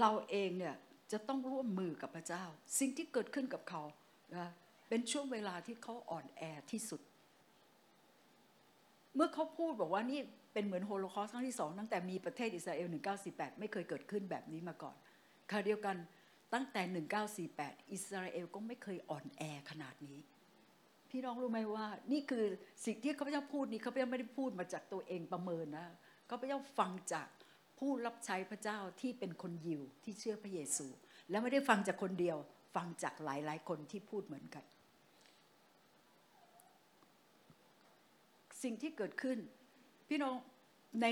[0.00, 0.74] เราเองเนี่ย
[1.12, 2.44] จะต้องร่วมมือกับพระเจ้า
[2.78, 3.82] สิ่งที่เกิดขึ้นกับเขา
[4.36, 4.48] นะ
[4.88, 7.00] เป็นช่วงเวลาที่เขาอ่อนแอที่สุด
[9.14, 10.20] เมื่อเขาพูดบอกว่านี่
[10.52, 12.88] เป็นเหมือนโฮโลคอสต์ครั้งที่สองตั้งแต่มีประเทศอิสราเอล
[13.24, 14.96] 1948 ไม่เคยเกิดขึ้นแบบนี้มาก่อน
[15.50, 15.96] ค่ะเดียวกัน
[16.54, 16.82] ตั้งแต่
[17.62, 20.18] 1948 อิสราเอลก็ไม่เคยอ่อนแอขนาดนี้
[21.10, 22.46] พี่น้องรู้ไหมว่านี่คือ
[22.86, 25.86] สิ่งที่ข้าพเจ้าพูดนี้ข้าพเจ้าไม่ได้พูดมาจากตัวเองประเมินนะ
[26.30, 27.28] ข้าพเจ้าฟังจาก
[27.78, 30.86] ผู้รับใช้พระเจ้าที่เป็นคนยิวที่เชื่อพระเยซู
[31.30, 32.36] แล้วไม่ได้ฟังจากคนเดียว
[32.76, 34.64] ฟังจากหลายๆ คนที่พูดเหมือนกัน
[38.62, 39.38] สิ่งที่เกิดขึ้น
[40.08, 40.34] พี่น้อง
[41.02, 41.06] ใน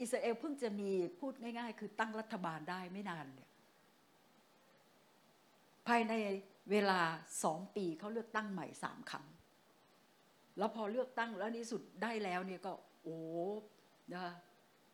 [0.00, 6.14] อิสราเอลเพิ่งจะมีพูดง่าย ๆ คือตั้งรัฐบาลได้ไม่นานเนี่ยายใน
[6.70, 7.00] เวลา
[7.44, 9.26] สองปีเขาเลือกตั้งใหม่สามครั้ง
[10.58, 12.72] แล้วพอเลือกตั้งแล้วนี้สุดได้แล้วเนี่ยก็
[13.02, 13.18] โอ้
[14.14, 14.24] นะ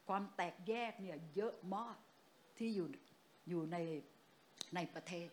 [0.08, 1.96] ความแตกแยกเนี่ยเยอะมาก
[2.58, 2.88] ที่อยู่
[3.48, 3.76] อยู่ใน
[4.74, 5.28] ในประเทศ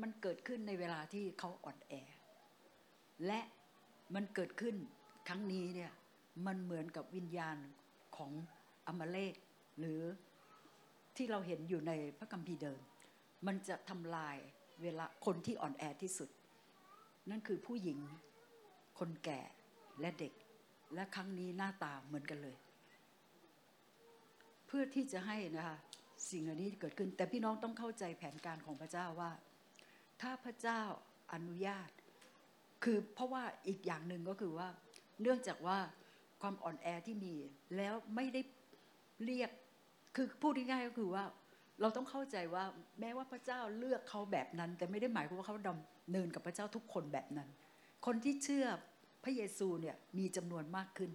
[0.00, 1.92] มันเกิดขึ้นในเวลาที่เขาอ่อนแอ
[3.26, 3.40] และ
[4.14, 4.74] มันเกิดขึ้น
[5.28, 5.92] ครั้งนี้เนี่ย
[6.46, 7.56] มันเหมือนกับวิญญาณ
[8.16, 8.32] ของ
[8.86, 9.34] อมเลก
[9.78, 10.00] หรือ
[11.18, 12.80] ที่เราเห็นอยู่ในพระคัมภีร์เดิม
[13.46, 14.36] มันจะทำลาย
[14.82, 16.30] เวลาคนที่อ่อนแอที่สุด
[17.30, 17.98] นั่นคือผู้หญิง
[18.98, 19.40] คนแก่
[20.00, 20.32] และเด็ก
[20.94, 22.56] และครั้งนี้หน้าตาเหมือนกันเลย
[24.66, 25.78] เพื่อที่จะให้นะคะ
[26.30, 29.32] สิ่งเหล่านี้เกิดขึ้น แต่พี่น้องต้องเข้าใจแผนการของพระเจ้าว่า
[30.20, 30.82] ถ้าพระเจ้า
[31.32, 31.90] อนุญาต
[32.84, 34.68] คือเพราะว่าอีกอย่างหนึ่งก็คือว่า
[35.22, 35.78] เนื่องจากว่า
[36.42, 37.34] ความอ่อนแอที่มี
[37.76, 38.40] แล้วไม่ได้
[39.24, 39.50] เรียก
[40.14, 41.24] คือพูดง่ายๆก็คือว่า
[41.80, 42.64] เราต้องเข้าใจว่า
[43.00, 47.48] แม้ว่าพระเจ้าเลือกเขาแบบนั้น แต่ไม่ได้หมายความว่าเขาดำเนินกับพระเจ้าทุกคนแบบนั้น
[48.06, 48.66] คนที่เชื่อ
[49.24, 51.10] พระเยซูเนี่ยมีจำนวนมากขึ้น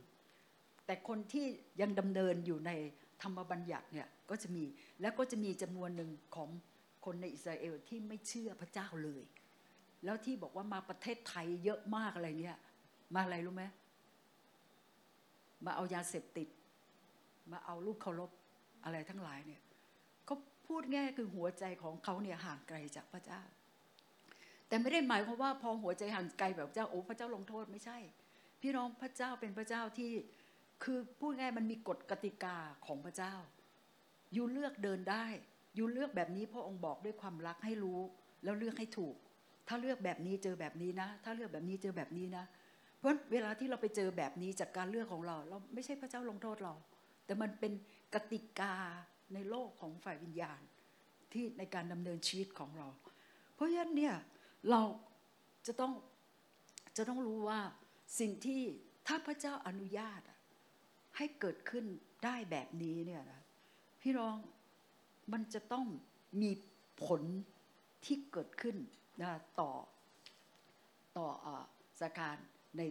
[0.86, 1.46] แต่คนที่
[1.82, 2.72] ยังดำเนินอยู่ใน
[3.22, 4.64] ธรรมบัญญัติเนี่ยก็จะมี
[5.02, 6.50] แล้วก็จะมีจำนวนหนึ่งของ
[7.06, 9.24] คนในอิสราเอลที่ไม่เชื่อพระเจ้าเลย
[10.04, 12.58] แล้วที่บอกว่ามาประเทศไทยเยอะมากอะไรเนี่ย
[13.16, 13.64] มาอะไรรู้ไหม
[15.66, 16.48] มาเอายาเสพติด
[17.52, 18.32] มาเอาลูกเคารพ
[18.84, 19.62] อะไรทั้งหลายเนี่ย
[20.26, 20.36] เขา
[20.68, 23.42] พูดง่ายคือหัวใจของเขาเนี่ยห่างไกลจากพระเจ้า
[24.68, 27.98] แต่ไม่ได้หมายความว่าพอหัวใจห่างไกลแบบเจ้าโอ้พระเจ้าลงโทษไม่ใช่
[28.62, 30.12] พี่น้องพระเจ้าเป็นพระเจ้าที่
[30.84, 33.34] คือพูดง่ายมันมีกฎกติกาของพระเจ้า
[34.34, 35.26] อยู่เลือกเดินได้
[35.76, 38.00] อยู่เลือกแบบนี้พระองค์บอกด้วยความรักให้รู้
[38.44, 39.16] แล้วเลือกให้ถูก
[39.68, 42.44] ถ้าเลือกแบบนี้เจอแบบนี้นะ ถ้าเลือกแบบนี้เจอแบบนี้นะ
[43.00, 46.74] เพราะเวลาที่เราไปเจอแบบนี้จากการเลือกของเรา เราไม่ใช่พระเจ้าลงโทษเรา
[47.26, 47.72] แต่มันเป็น
[48.14, 48.76] กติกา
[49.34, 50.62] ในโลกของฝ่ายวิญญาณ
[51.32, 52.88] ที่ในการดำเนินชีวิตของเรา
[53.54, 54.16] เพราะฉะนั้นเนี่ย
[54.70, 54.82] เรา
[55.68, 55.94] จะต้อง
[56.98, 57.62] จะต้องรู้ว่า
[58.20, 58.62] สิ่งที่
[59.08, 60.22] ถ้าพระเจ้าอนุญาต
[61.18, 61.86] ให้เกิดขึ้น
[62.26, 63.42] ได้แบบนี้เนี่ยนะ
[64.02, 64.36] พี่น้อง
[65.34, 65.86] มันจะต้อง
[66.42, 66.52] มี
[67.04, 67.22] ผล
[68.06, 68.78] ที่เกิดขึ้น
[69.22, 69.72] นะต่อ
[71.18, 71.28] ต่อ
[72.00, 72.48] สถานการณ์
[72.78, 72.82] ใน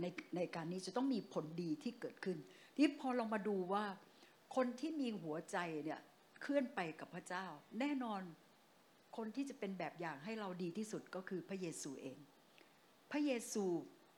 [0.00, 2.38] ในในการนี้จะต้องมีผลดีที่เกิดขึ้น
[2.76, 3.84] ที่พอเรามาดูว่า
[4.56, 6.00] คนที่มีหัวใจเนี่ย
[6.40, 7.46] เคลื่อนไปกับพระเจ้า
[7.80, 8.22] แน่นอน
[9.16, 12.18] คนที่จะเป็นแบบอย่างให้เราดีที่สุดก็คือพระเยซูเอง
[13.10, 13.64] พระเยซู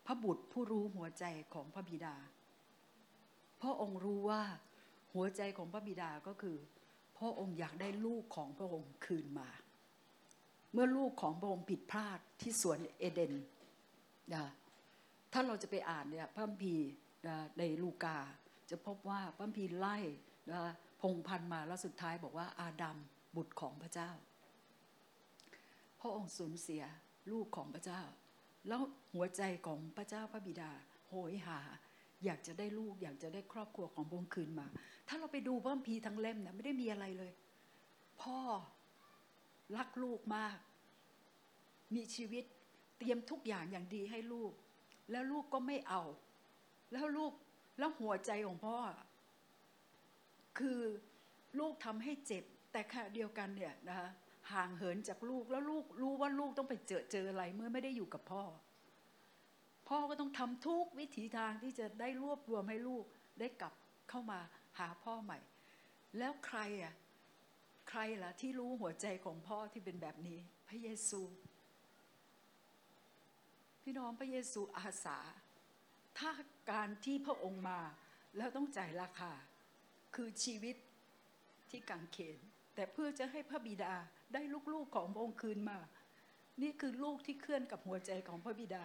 [0.06, 1.24] พระบุตรผู้รู้หัวใจ
[1.54, 2.16] ของพระบิดา
[3.62, 4.42] พระองค์รู้ว่า
[5.14, 6.56] หัวใจของพระบิดาก็คือ
[7.18, 9.48] พระองค์อยากได้ลูกของพระองค์คืนมา
[10.72, 13.34] เมื่อลูกของพระองค์ผิดพลาดที่สวนเอเดน
[14.34, 14.44] นะ
[15.32, 16.74] ถ้าเราจะไปอ่านเนี่ยพระพี
[17.58, 18.16] ในลูกา
[18.70, 19.96] จะพบว่าพระพีไล่
[20.50, 20.60] นะ
[21.00, 22.96] พงพันมาแล้วสุดท้ายบอกว่าอาดัม
[23.36, 24.10] บุตรของพระเจ้า
[26.00, 26.82] พระองค์สูญเสีย
[27.32, 28.02] ลูกของพระเจ้า
[28.68, 28.80] แล้ว
[29.14, 30.70] หัวใจของพระเจ้าพระบิดา
[31.08, 31.58] โหยหา
[32.24, 34.66] อยากจะได้ลูกอยากจะได้ครอบครัวของพระองค์คืนมา
[35.08, 37.32] ถ้าเราไปดูพระคัมภีทั้งเล่มเนี่ยไม่ได้มีอะไรเลย
[38.22, 38.38] พ่อ
[39.76, 40.56] รักลูกมาก
[41.94, 42.44] มีชีวิต
[42.98, 44.52] เตรียมทุกอย่างอย่างดีให้ลูก
[45.10, 46.02] แล้วลูกก็ไม่เอา
[46.92, 47.32] แล้วลูก
[47.80, 48.76] แล้วหัวใจของพ่อ
[50.58, 50.80] คือ
[51.58, 54.08] ลูกทำให้เจ็บ แต่ขณะเดียวกันเนี่ยนะคะ
[54.52, 58.44] ห่างเหินจากลูกแล้วลูกรู้ว่าลูกต้องไปเจอเจออะไรเมื่อไม่ได้อยู่กับพ่อ
[59.88, 63.04] พ่อก็ต้องทำทุกวิถีทางที่จะได้รวบรวมให้ลูก
[63.40, 63.74] ได้กลับ
[64.10, 64.40] เข้ามา
[64.78, 65.38] หาพ่อใหม่
[66.18, 66.94] แล้วใครอะ
[67.88, 71.20] ใครล่ะที่รู้หัวใจของพ่อที่เป็นแบบนี้ พระเยซู
[73.82, 75.18] พี่น้องพระเยซูอาสา
[76.20, 76.32] ถ้า
[76.72, 77.80] การที่พระองค์มา
[78.36, 79.32] แล้วต้องจ่ายราคา
[80.14, 80.76] คือชีวิต
[81.70, 82.38] ที่กังเขน
[82.74, 83.94] แต่เพื่อจะให้พระบิดา
[84.32, 84.42] ได้
[84.72, 85.78] ลูกๆของพระองค์คืนมา
[86.62, 88.84] นี่คือลูกที่เคลื่อนกับหัวใจของพระบิดา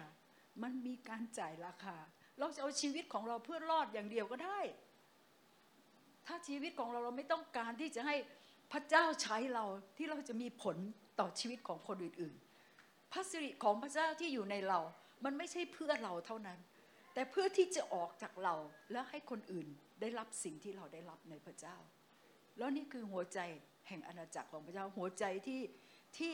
[0.62, 1.96] มันมีการจ่ายราคา
[2.38, 4.60] เราจะเอาชีวิตของเราเพื่อรอดอย่างเดียวก็ได้
[6.26, 8.16] ถถ้าชีวิตของเราเราไม่ต้องการที่จะให้
[8.72, 9.64] พระเจ้าใช้เรา
[9.96, 10.76] ที่เราจะมีผล
[11.20, 14.80] ต่อชีวิตของคนอื่นๆพระสิริของพระเจ้าที่อยู่ในเรา
[15.24, 16.58] มันไม่ใช่เพื่อเราเท่านั้น
[17.16, 18.54] แต่เพื่อที่จะออกจากเรา
[18.92, 19.68] แล้วให้คนอื่น
[20.00, 21.76] ได้รับสิ่งที่เราได้รับในพระเจ้า
[22.58, 23.38] แล้วนี่คือหัวใจ
[23.88, 25.62] แห่งอาณาจักรของพระเจ้าหัวใจที่
[26.18, 26.32] ที่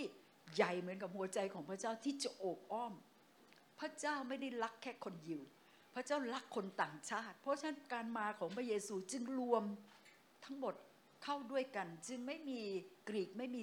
[0.54, 2.92] ใหญ่เหมือนกับหัวใจของพระเจ้าที่จะโอบอ้อม
[3.80, 5.42] พระเจ้าไม่ได้รักแค่คนยิว
[5.94, 9.64] พระเจ้ารักคนต่างชาติ เพราะฉะนั้นการมาของพระเยซูจึงรวม
[10.44, 10.74] ทั้งหมด
[11.24, 12.60] เข้าด้วยกัน จึงไม่มี
[13.08, 13.62] กรีกไม่มี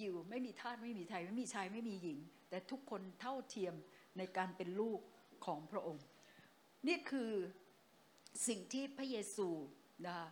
[0.00, 2.18] ยิวไม่มีทาสไม่มีไทย ไม่มีชายไม่มีหญิง
[2.50, 3.74] แต่ทุกคนเท่าเทียม
[4.18, 5.00] ในการเป็นลูก
[5.46, 6.04] ของพระองค์
[6.88, 7.32] นี่คือ
[8.48, 9.48] สิ่งที่พระเยซู
[10.06, 10.28] นะคะ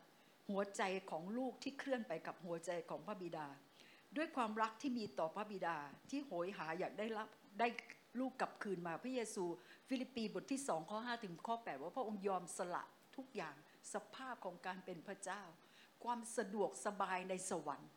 [0.48, 3.46] หัวใจของลูกที่เคลื่อนไปกับหัวใจของพระบิดา
[4.16, 5.76] ด้วยความรักที่มีต่อพระบิดา
[6.10, 7.28] ที่โหยหาอยากได้รับ
[7.60, 7.68] ได้
[8.20, 9.44] ลูกกลับคืนมาพระเยซู
[9.88, 12.84] ฟิลิปปีบทที่สองข้อ5ถึงข้อ 8 ว่าพระองค์ยอมสละ
[13.16, 13.54] ทุกอย่าง
[13.94, 15.42] สภาพของการเป็นพระเจ้า
[16.04, 17.90] ความสะดวกสบายในสวรรค์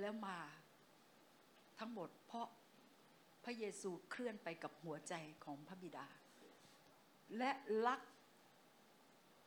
[0.00, 0.38] แล้วมา
[1.78, 2.46] ทั้งหมดเพราะ
[3.44, 5.14] พระเยซูเคลื่อนไปกับหัวใจ
[5.44, 6.06] ของพระบิดา
[7.38, 7.50] และ
[7.86, 8.00] รัก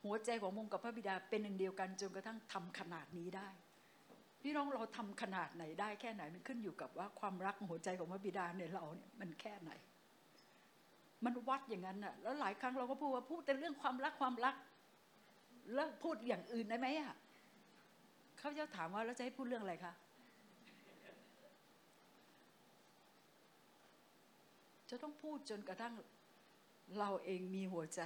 [0.03, 3.49] หัวใจของมงกับพระบิดาเป็นหนึ่งเดียวกันจนกระทั่งทำขนาดนี้ได้
[4.41, 9.71] พี่น้องเราทำขนาดไหนได้แค่ไหนมันขึ้นอยู่กับว่าความรักหัวใจของพระบิดาในเราเนี่ยมันแค่ไหน
[11.25, 14.55] มันวัดอย่างนั้นน่ะ แล้วหลายครั้งเราก็พูดว่าพูดแต่เรื่องความรักความรัก
[15.73, 17.15] เลิกพูดอย่างอื่นได้ไหมอะ
[18.39, 19.93] เขาจะถามว่าแล้วจะให้พูดเรื่องอะไรคะ
[24.89, 25.93] จะต้องพูดจนกระทั่ง
[26.99, 28.01] เราเองมีหัวใจ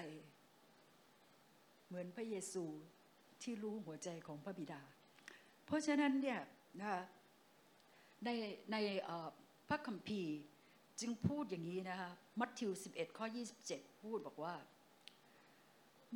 [1.87, 2.63] เหมือนพระเยซู
[3.41, 4.81] ที่รู้หัวใจของพระบิดา
[5.65, 6.39] เพราะฉะนั้นเนี่ย
[6.79, 7.01] นะคะ
[8.25, 8.29] ใน
[8.71, 8.77] ใน
[9.69, 10.37] พระคัมภีร์
[10.99, 13.25] จึงพูดอย่างนี้นะคะมัทธิว 11 ข้อ
[13.65, 14.55] 27 พูดบอกว่า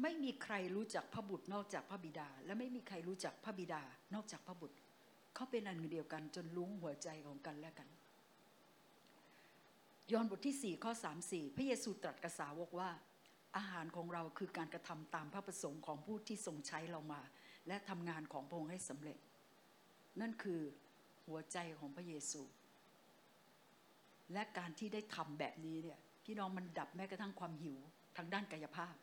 [0.02, 3.82] ไม่มีใครรู้จักพระบุตรนอกจากพระบิดา และไม่มีใครรู้จักพระบิดา
[4.14, 4.78] นอกจากพระบุตร
[5.36, 7.90] เขาเป็นอันเดียวกันจนรู้หัวใจของกันและกัน
[10.12, 12.90] ยอห์นบทที่ 4 ข้อ 3 4 พระเยซูตรัสกับสาวกว่า
[13.58, 17.22] อาหารของเราคือการกระทำตามพระประสงค์ของผู้ที่ทรงใช้เรามา
[17.68, 19.18] และทำงานของพระองค์ให้สำเร็จ
[20.22, 20.62] นั่นคือ
[21.28, 22.42] หัวใจของพระเยซู
[24.34, 27.78] และการที่ได้ทำแบบนี้เนี่ยพี่น้องมันดับแม้กระทั่งความหิว
[28.18, 28.96] ทางด้านกายภาพ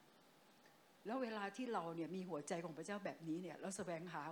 [1.06, 4.22] แล้วเวลาที่เราเนี่ยมีหัวใจของพระเจ้าแบบนี้เนี่ยเราแสวงหา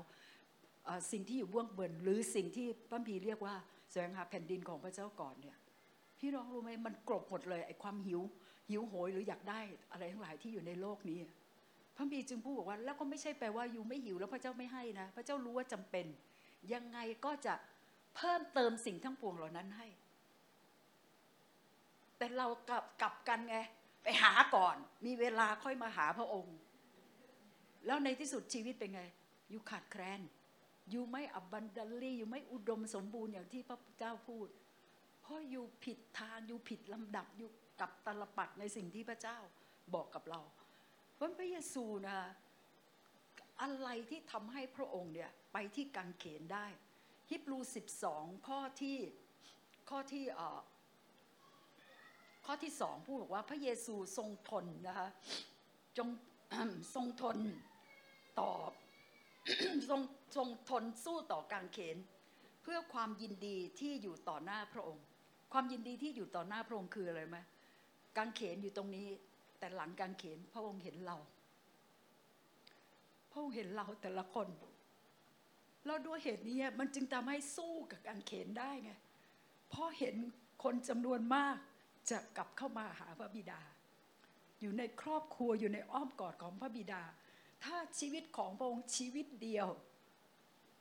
[1.13, 3.55] สิ่งที่อยู่เบื้องบนหรือสิ่งที่พระพีเรียกว่า
[3.91, 5.57] แสวงหาแผ่นดินของพระเจ้าก่อนเนี่ย
[6.19, 8.21] พี่น้องรู้ไหมมันกลบหมดเลยไอ้ความหิว
[8.71, 9.61] หิวโหยหรืออยากได้
[9.93, 11.19] อะไรทั้งหลายที่อยู่ในโลกนี้
[11.97, 16.07] พระบีจึงพูดบอกว่า แล้วก็ไม่ใช่แปลว่าอยู่ไม่หิวแล้วพระเจ้าไม่ให้นะ พระเจ้ารู้ว่าจำเป็น
[16.73, 17.55] ยังไงก็จะ
[18.17, 19.87] เพิ่มเติมสิ่งทั้งปวงเหล่านั้นให้
[22.19, 23.57] แต่เรากลับกลับกันไง
[24.03, 26.57] ไปหาก่อน มีเวลาค่อยมาหาพระองค์
[27.87, 29.03] แล้วในที่สุดชีวิตเป็นไง
[29.51, 30.21] อยู่ขาดแคลน
[30.91, 34.49] อยู่ไม่อับบันดัลลี่อยู่ไม่อุดมสมบูรณ์อย่างที่พระเจ้าพูด
[35.29, 37.51] ราะอยู่ผิดทางอยู่ผิดลำดับอยู่
[37.81, 39.39] กับตลปัดในสิ่งที่พระเจ้า
[39.95, 40.41] บอกกับเรา
[41.15, 42.19] เพราะพระเยซูนะ
[43.63, 46.67] อะไรที่ทำให้พระองค์เนี่ยไปที่กังเขนได้
[47.31, 47.59] ฮิบรู
[48.03, 48.99] 12 ข้อที่
[49.91, 50.61] ข้อที่เอ่อ
[52.47, 55.09] ข้อที่สองพูดบอกว่าพระเยซูทรงทนนะคะ
[55.99, 56.09] จง
[56.95, 57.39] ทรงทน
[58.41, 58.51] ต่อ
[59.89, 60.01] ทรง
[60.37, 61.97] ทรงทนสู้ต่อการเขน
[62.63, 65.05] เพื่อความยินดีที่อยู่ต่อหน้าพระองค์
[65.53, 67.37] ความยินดีที่อยู่ต่อหน้าพระองค์คืออะไรไหม
[68.17, 69.07] กางเขนอยู่ตรงนี้
[69.59, 71.17] แต่หลังกางเขนพระองค์เห็นเรา
[73.31, 74.49] พระองค์เห็นเราแต่ละคน
[75.87, 78.93] แล้วด้วยเหตุนี้มันจึงทำให้สู้กับการเขนได้ไง
[79.69, 80.15] เพราะเห็น
[80.63, 81.57] คนจำนวนมาก
[82.11, 83.61] จะกลับเข้ามาหาพระบิดา
[84.61, 87.03] อยู่ในครอบครัวอยู่ในอ้อมกอดของพระบิดา
[87.65, 89.69] ถ้าชีวิตของพระองค์ชีวิตเดียว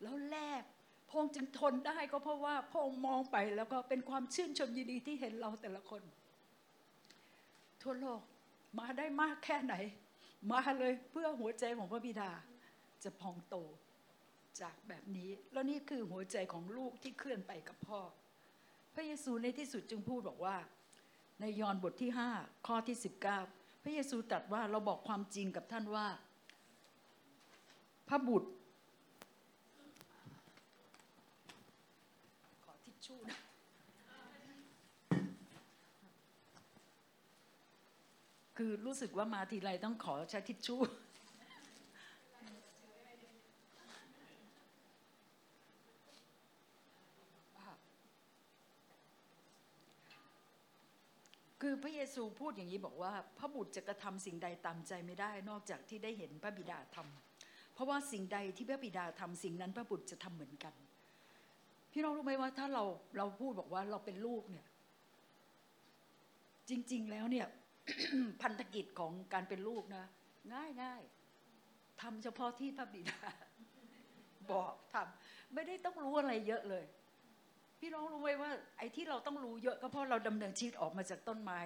[0.01, 0.63] แล้วแลก
[1.08, 6.01] พระองค์จึงทนได้ก็เพราะว่าพระองค์มองไปแล้วก็เป็นความชื่นชมยินดีที่เห็นเราแต่ละคน
[7.82, 8.22] ทั่วโลก
[8.80, 9.76] มาได้มากแค่ไหน
[10.51, 12.32] มาเลยเพื่อหัวใจของพระบิดา
[13.03, 13.55] จะพองโต
[14.62, 17.99] จากแบบนี้ แล้วนี่คือหัวใจของลูกที่เคลื่อนไปกับพ่อ
[18.93, 20.58] พระเยซูในที่สุดจึงพูดบอกว่า
[21.41, 22.97] ในยอห์นบทที่ 5 ข้อที่
[23.41, 26.08] 19 พระเยซูตรัสว่าเราบอกความจริงกับท่านว่า
[28.08, 28.49] พระบุตร
[32.64, 33.39] ขอทิ ชชู่นะ
[38.58, 40.80] คือรู้สึกว่ามาทีไรต้องขอใช้ทิชชู่
[51.62, 60.74] คือพระเยซูพูดอย่างนี้บอกว่า พระบุตรจะกระทำสิ่งใดตามใจไม่ได้ นอกจากที่ได้เห็นพระบิดาทำเพราะว่าสิ่งใดที่พระบิดาทำสิ่งนั้นพระบุตรจะทำเหมือนกัน
[61.98, 62.84] พี่น้องรู้ไหมว่าถ้าเรา
[63.18, 64.66] เราพูดบอกว่าเราเป็นลูกเนี่ย
[66.70, 67.48] จริง ๆ แล้วเนี่ย
[68.41, 70.04] พันธกิจของการเป็นลูกนะ
[70.54, 71.02] ง่ายง่าย
[72.02, 73.20] ทำเฉพาะที่พระบิดา
[74.52, 76.86] บอกทำไม่ได้ต้องรู้อะไรเยอะเลย
[77.80, 81.60] พี่น้องรู้ไหมว่า ไอ้ที่เราต้องรู้เยอะก็เพราะเราดำเนินชีวิตออกมาจากต้นไม้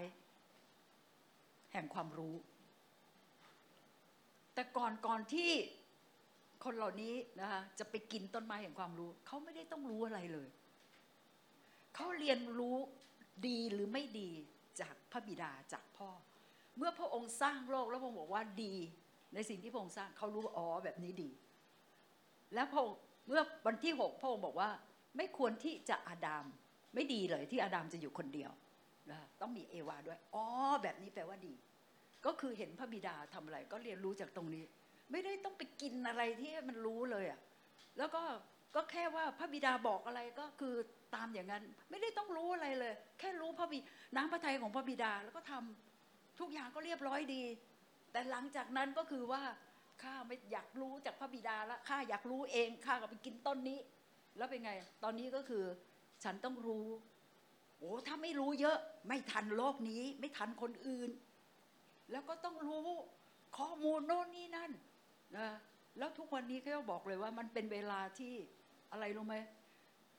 [1.74, 2.36] แห่งความรู้
[4.54, 5.52] แต่ก่อนก่อนที่
[6.66, 10.50] คนเหล่านี้นะคะจะไปกินต้นไม้แห่งความรู้ เขาไม่ได้ต้องรู้อะไรเลย
[11.96, 12.78] เขาเรียนรู้
[13.48, 14.30] ดีหรือไม่ดี
[14.82, 16.10] จากพระบิดาจากพ่อ
[16.78, 18.76] เมื่อพระองค์สร้างโลกแล้วพระองค์บอกว่าดี
[19.34, 21.30] ในสิ่งที่พระองค์สร้างเขารู้อ๋อแบบนี้ดี
[22.54, 22.98] แล้วพระองค์
[23.28, 24.70] เมื่อวันที่หกพระองค์บอกว่า
[25.18, 26.46] ไม่ควรที่จะอาดาม
[26.96, 28.52] ไม่ดีเลยที่อาดามจะอยู่คนเดียว
[29.12, 30.46] นะต้องมีเอวาด้วยอ๋อ
[30.84, 31.54] แบบนี้แปลว่าดี
[32.26, 34.64] ก็คือเห็นพระบิดาทำอะไรก็เรียนรู้จากตรงนี้
[35.12, 37.40] ไม่ได้ต้องไปกินอะไรที่มันรู้เลยอะ่ะ
[37.98, 38.24] แล้วก็
[38.76, 40.76] ก็แค่ว่าพระบิดาบอกอะไรก็คือ
[41.16, 43.80] ตามอย่างนั้น ไม่ได้ต้องรู้อะไรเลย แค่รู้พระบิ
[44.16, 47.44] น้ำพระทัยของพระบิดาแล้วก็ทำทุกอย่างก็เรียบร้อยดี
[48.12, 49.42] แต่หลังจากนั้นก็คือว่า
[50.04, 53.80] ข้าไม่อยากรู้จากพระบิดาละข้าอยากรู้เองข้าก็ไปกินต้นนี้
[54.38, 54.72] แล้วเป็นไง
[55.04, 55.64] ตอนนี้ก็คือ
[56.24, 56.88] ฉันต้องรู้
[57.80, 61.10] โอ้ถ้าไม่รู้เยอะ ไม่ทันโลกนี้ ไม่ทันคนอื่น
[62.12, 62.88] แล้วก็ต้องรู้
[63.58, 64.72] ข้อมูลโน่นนี่นั่น
[65.38, 65.50] นะ
[65.98, 68.34] แล้วทุกวันนี้เขาบอกเลยว่ามันเป็นเวลาที่
[68.92, 69.36] อะไรรู้ไหม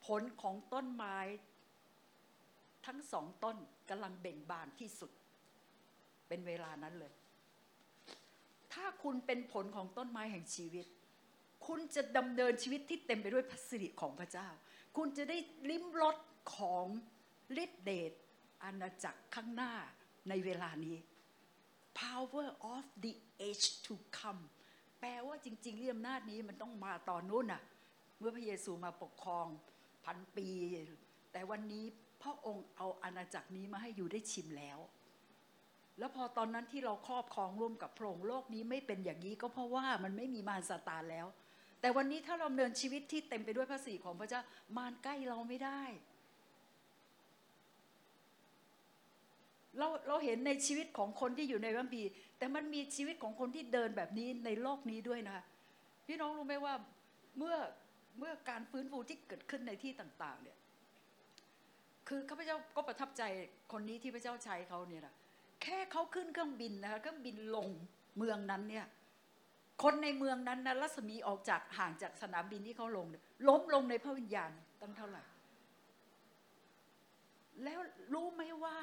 [0.06, 1.18] ผลของต้นไม้
[2.86, 3.56] ทั้งสองต้น
[3.90, 5.10] กำลังเบ่งบานที่สุด
[6.28, 7.12] เป็นเวลานั้นเลย
[8.72, 10.86] ถ้าคุณเป็นผลของต้นไม้แห่งชีวิต
[11.66, 14.48] คุณจะดำเนินชีวิตที่เต็มไปด้วยพระสิริของพระเจ้า
[14.96, 15.36] คุณจะได้
[15.70, 16.16] ลิ้มรส
[16.56, 16.86] ของ
[17.64, 18.12] ฤทธิเดช
[18.64, 19.74] อาณาจักรข้างหน้า
[20.28, 20.96] ในเวลานี้
[22.00, 23.12] power of the
[23.48, 24.42] age to come
[25.02, 27.62] แปลว่าจริงๆเรื่องอำนาจนี้มันต้องมาตอนนู้นน่ะ
[28.18, 29.46] เมื่อพระเยซูมาปกครอง
[30.04, 30.48] พันปี
[31.32, 31.84] แต่วันนี้
[32.22, 34.78] พระองค์เอาอาณาจักรนี้มาให้อยู่ได้ชิมแล้ว
[35.98, 41.26] แล้วพอตอนนั้นที่เราครอบครองร่วมกับพระองค์โลกนี้ไม่เป็นอย่างนี้ก็เพราะว่ามันไม่มีมารซาตานแล้ว
[41.80, 44.40] แต่วันนี้ถ้าเราดำเนินชีวิตที่เต็มไปด้วยพระสิริของพระเจ้า
[44.76, 45.82] มารใกล้เราไม่ได้
[49.78, 55.38] เราเราเห็นในชีวิตของคนที่อยู่ในวัมพีร์แต่มันมีชีวิตของคนที่เดินแบบนี้ในโลกนี้ด้วยนะ
[56.06, 56.74] พี่น้องรู้ไหมว่า
[57.38, 57.56] เมื่อ
[58.18, 60.58] เมื่อการฟื้นฟูที่เกิดขึ้นในที่ต่าง ๆ เนี่ย
[62.08, 63.22] คือข้าพเจ้าก็ประทับใจ
[63.72, 65.14] คนนี้ที่พระเจ้าใช้เขาเนี่ยนะ
[65.62, 67.68] แค่เขาขึ้นเครื่องบินนะคะเครื่องบินลง
[68.18, 68.86] เมืองนั้นเนี่ย
[69.82, 73.06] คนในเมืองนั้นนะรัศมีออกจากห่างจากสนามบินที่เขาลง
[73.48, 74.50] ล้มลงในพระวิญญาณ
[74.80, 75.22] ตั้งเท่าไหร่
[77.64, 77.80] แล้ว
[78.14, 78.76] รู้ไหมว่า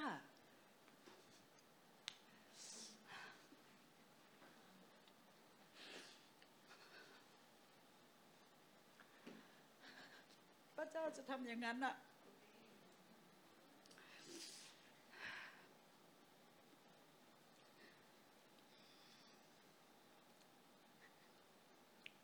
[10.79, 11.95] พระเจ้าจะทำอย่างนั้นอะ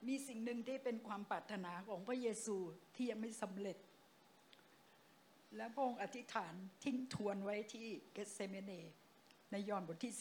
[0.08, 2.58] มีสิ่งหนึ่งที่เป็นความปรารถนาของพระเยซู
[2.96, 3.78] ที่ยังไม่สำเร็จ
[5.56, 6.54] และพระองค์อธิษฐาน
[6.84, 8.72] ทิ้งทวนไว้ที่เกสเซเมเน
[9.52, 10.14] ในยอห์นบทที่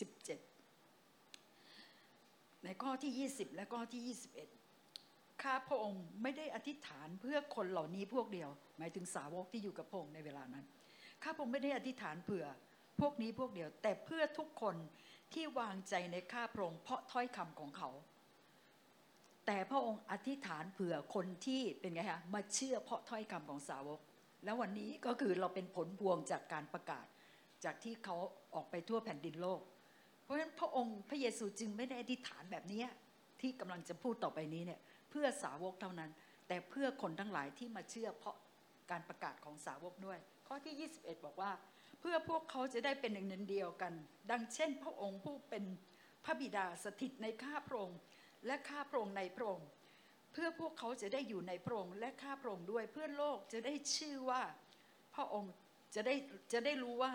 [0.89, 4.03] 17 ในข้อที่ 20 และข้อที่
[4.35, 4.64] 21
[5.43, 10.65] ข้าพระองค์ไม่ได้อธิษฐานเพื่อคนเหล่านี้พวกเดียว หมายถึงสาวกที่อยู่กับพระองค์ในเวลานั้น
[11.23, 12.47] ข้าพระองค์ไม่ได้อธิษฐานเผื่อ
[13.01, 14.77] พวกนี้พวกเดียว แต่เพื่อทุกคน
[15.33, 17.91] ที่วางใจในข้าพระองค์เพราะถ้อยคำของเขา
[19.47, 24.01] แต่พระองค์อธิษฐานเผื่อคนที่เป็นไงฮะมาเชื่อเพราะถ้อยคำของสาวก
[24.45, 27.07] แล้ววันนี้ก็คือเราเป็นผลพวงจากการประกาศ
[27.65, 28.17] จากที่เขา
[28.55, 29.61] ออกไปทั่วแผ่นดินโลก
[30.23, 32.83] เพราะฉะนั้นพระองค์พระเยซูจึงไม่ได้อธิษฐานแบบนี้
[33.41, 34.81] ที่กำลังจะพูดต่อไปนี้เนี่ย
[35.15, 36.11] พื่อสาวกเท่านั้น
[36.49, 38.37] แต่เพื่อคนทั้งหลายที่มาเชื่อเพราะ
[38.91, 41.53] การประกาศของสาวกด้วย ข้อที่ 21 บอกว่า
[42.01, 43.93] เพื่อพวกเขาจะได้เป็นหนึ่งเดียวกัน
[44.31, 45.65] ดังเช่น พระองค์ผู้เป็น
[46.25, 47.99] พระบิดาสถิตในข้าพระองค์
[48.47, 49.69] และข้าพระองค์ในพระองค์
[50.33, 54.43] เพื่อพวกเขาจะได้อยู่ในพระองค์และข้าพระองค์ด้วยเพื่อโลกจะได้ชื่อว่า
[55.15, 55.53] พระองค์
[55.95, 56.15] จะได้
[56.53, 57.13] จะได้รู้ว่า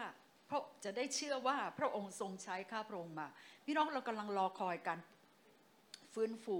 [0.48, 3.28] เพราะจะได้เชื่อว่าพระองค์ทรงใช้ข้าพระองค์มา
[3.66, 5.00] พี่น้องเรากำลังรอคอยการ
[6.14, 6.58] ฟื้นฟู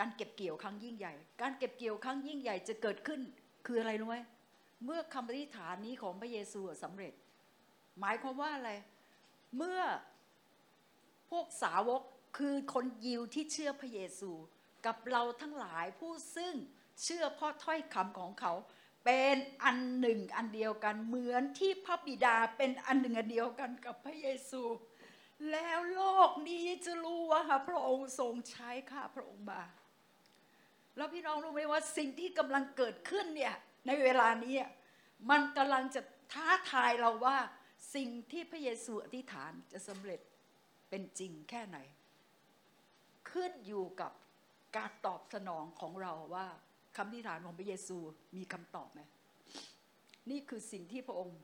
[0.00, 3.20] การเก็บเกี่ยวครั้งยิ่งใหญ่ การเก็บเกี่ยวครั้งยิ่งใหญ่จะเกิดขึ้น
[3.66, 4.18] คืออะไรรู้ไหม
[4.84, 7.12] เมื่อคำอธิษฐานนี้ของพระเยซูสำเร็จ
[8.00, 8.70] หมายความว่าอะไร
[9.56, 9.80] เมื่อ
[11.30, 12.02] พวกสาวก
[12.38, 14.30] คือคนยิวที่เชื่อพระเยซู
[14.86, 16.54] กับเราทั้งหลายผู้ซึ่ง
[17.02, 18.52] เชื่อเพราะถ้อยคำของเขา
[19.04, 24.62] เป็นอันหนึ่งอันเดียวกันเหมือนที่พระบิดาเป็นอันหนึ่งอันเดียวกันกับพระเยซู
[25.50, 29.62] แล้วโลกนี้จะรู้ว่าพระองค์ทรงใช้ข้าพระองค์มา
[30.96, 33.54] แล้วพี่น้องรู้ไหมว่าสิ่งที่กำลังเกิดขึ้นเนี่ย
[33.86, 34.56] ในเวลานี้
[35.30, 36.00] มันกำลังจะ
[36.32, 37.36] ท้าทายเราว่า
[37.94, 40.20] สิ่งที่พระเยซูอธิษฐานจะสำเร็จ
[40.90, 41.78] เป็นจริงแค่ไหน
[43.30, 44.12] ขึ้นอยู่กับ
[44.76, 46.46] การตอบสนองของเราว่า
[46.96, 47.98] คำอธิษฐานของพระเยซู
[48.36, 49.00] มีคำตอบไหม
[50.30, 51.38] นี่คือสิ่งที่พระองค์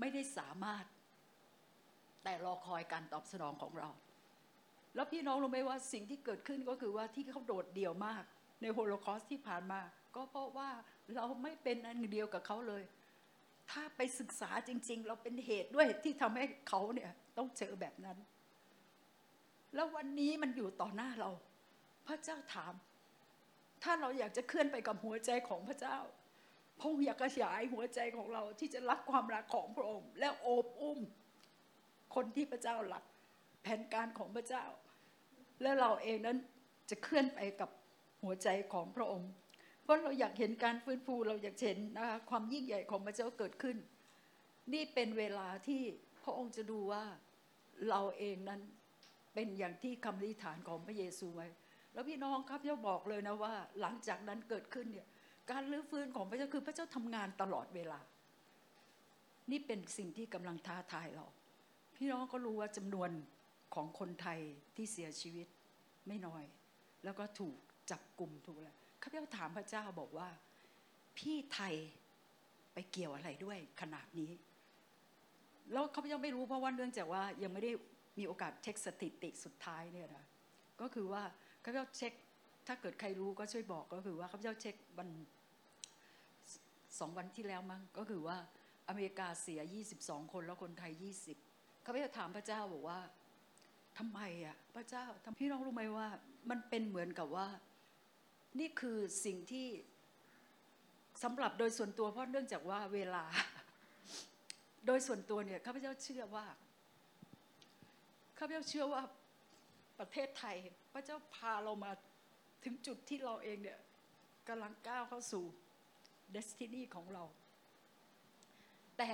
[0.00, 0.84] ไม่ได้สามารถ
[2.24, 3.90] แต่รอคอยการตอบสนองของเรา
[4.94, 8.24] แล้วพี่น้องรู้ไหมว่าสิ่งที่เกิดขึ้นก็คือว่าที่เขาโดดเดี่ยวมาก
[8.64, 9.80] ในโฮโลคอสต์ที่ผ่านมา
[10.14, 10.70] ก็เพราะว่า
[11.14, 12.82] เราไม่เป็นอันเดียวกับเขาเลย
[13.70, 18.18] ถ้าไปศึกษาจริง ๆ เราเป็นเหตุด้วยที่ทำให้เขาเนี่ยต้องเจอแบบนั้น
[19.74, 21.30] แล้ววันนี้มันอยู่ต่อหน้าเรา
[22.06, 22.74] พระเจ้าถาม
[23.82, 25.96] ถ้าเราอยากจะเคลื่อนไปกับหัวใจของพระเจ้า
[26.78, 31.00] พระองค์อยากขยายหัวใจของเราที่จะรักความรักของพระองค์ และโอบอุ้ม
[32.14, 33.04] คนที่พระเจ้ารัก
[33.62, 34.64] แผนการของพระเจ้า
[35.62, 36.38] และเราเองนั้น
[36.90, 37.70] จะเคลื่อนไปกับ
[38.24, 39.30] หัวใจของพระองค์
[39.82, 43.76] เพราะเราอยากเห็นการฟื้นฟูเราอยากเห็นนะคะความยิ่งใหญ่ของพระเจ้าเกิดขึ้น
[44.72, 45.80] นี่เป็นเวลาที่
[46.24, 47.04] พระองค์จะดูว่า
[47.88, 48.60] เราเองนั้น
[49.34, 51.48] เป็นอย่างที่คำอธิษฐานของพระเยซูไว้
[51.92, 55.06] แล้วพี่น้องครับจะบอกเลยนะว่า หลังจากนั้นเกิดขึ้นเนี่ย
[55.50, 58.00] การรื้อฟื้นของพระเจ้าคือพระเจ้าทำงานตลอดเวลา
[59.50, 61.26] นี่เป็นสิ่งที่กำลังท้าทายเรา
[61.96, 63.10] พี่น้องก็รู้ว่าจำนวน
[63.74, 64.40] ของคนไทย
[64.76, 65.46] ที่เสียชีวิต
[66.08, 66.44] ไม่น้อย
[67.04, 67.58] แล้วก็ถูก
[67.90, 68.70] จับกลุ่มถูกอะไร
[69.02, 70.28] ข้าพเจ้าถามพระเจ้าบอกว่า
[71.18, 71.74] พี่ไทย
[72.74, 74.32] ไปเกี่ยวอะไรด้วยขนาดนี้
[75.72, 77.70] แล้วข้าพเจ้าไม่รู้เพราะว่าเนื่องจากว่ายังไม่ได้
[78.18, 80.26] มีโอกาสเช็คสถิติสุดท้ายเนี่ยนะ
[80.80, 81.22] ก็คือว่า
[81.62, 82.12] ข้าพเจ้าเช็ค
[82.66, 85.08] ถ้าเกิดใครรู้ก็ช่วยบอกก็คือว่าข้าพเจ้าเช็ควัน
[86.98, 88.36] สองวันที่แล้วมั้งก็คือว่า
[88.88, 89.60] อเมริกาเสีย
[89.96, 90.92] 22 คนแล้วคนไทย
[91.38, 93.00] 20ข้าพเจ้าถามพระเจ้าบอกว่า
[93.98, 96.08] ทำไมอะพระเจ้าทำพี่น้องรู้ไหมว่า
[96.50, 97.46] มันเป็นเหมือนกับว่า
[98.60, 99.68] นี่คือสิ่งที่
[101.22, 103.24] สำหรับโดยส่วนตัวเพราะเนื่องจากว่าเวลา
[104.86, 106.46] โดยส่วนตัวเนี่ยข้าพเจ้าเชื่อว่า
[108.38, 109.02] ข้าพเจ้าเชื่อว่า
[109.98, 110.56] ประเทศไทย
[110.92, 111.92] พระเจ้าพาเรามา
[112.64, 113.78] ถึงจุดที่เราเองเนี่ย
[114.48, 115.44] กำลังก้าวเข้าสู่
[116.32, 117.24] เดสตินีของเรา
[118.98, 119.12] แต่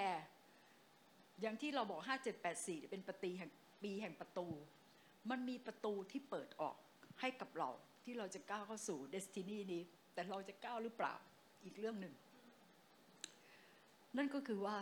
[1.41, 2.01] อย่างที่เราบอก
[2.47, 3.51] 5784 เป็นปีแห่ง
[3.82, 4.47] ปีแห่งประตู
[5.30, 6.76] มันมีประตูที่เปิดออก
[7.20, 7.70] ให้กับเรา
[8.05, 9.83] ที่เราจะก้าวเข้าสู่ destiny นี้
[10.15, 11.15] แต่เราจะก้าวหรือเปล่า
[11.65, 12.15] อีกเรื่องหนึ่ง
[14.17, 14.79] นั่นก็คือว่า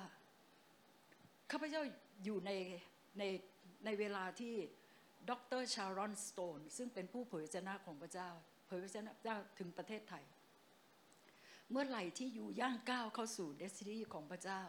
[1.51, 1.83] ข้าพเจ้า
[2.25, 2.51] อยู่ใน
[3.19, 3.23] ใน
[3.85, 4.55] ในเวลาที่
[5.31, 8.31] ดรชารอนสโตนซึ่งเป็นผู้เผยพระวจนะของพระเจ้า
[8.67, 10.25] เผยพระวจนะเจ้าถึงประเทศไทย
[11.71, 14.63] เมื่อไหร่ที่ you ย่างก้าวเข้าสู่ destiny ของพระเจ้า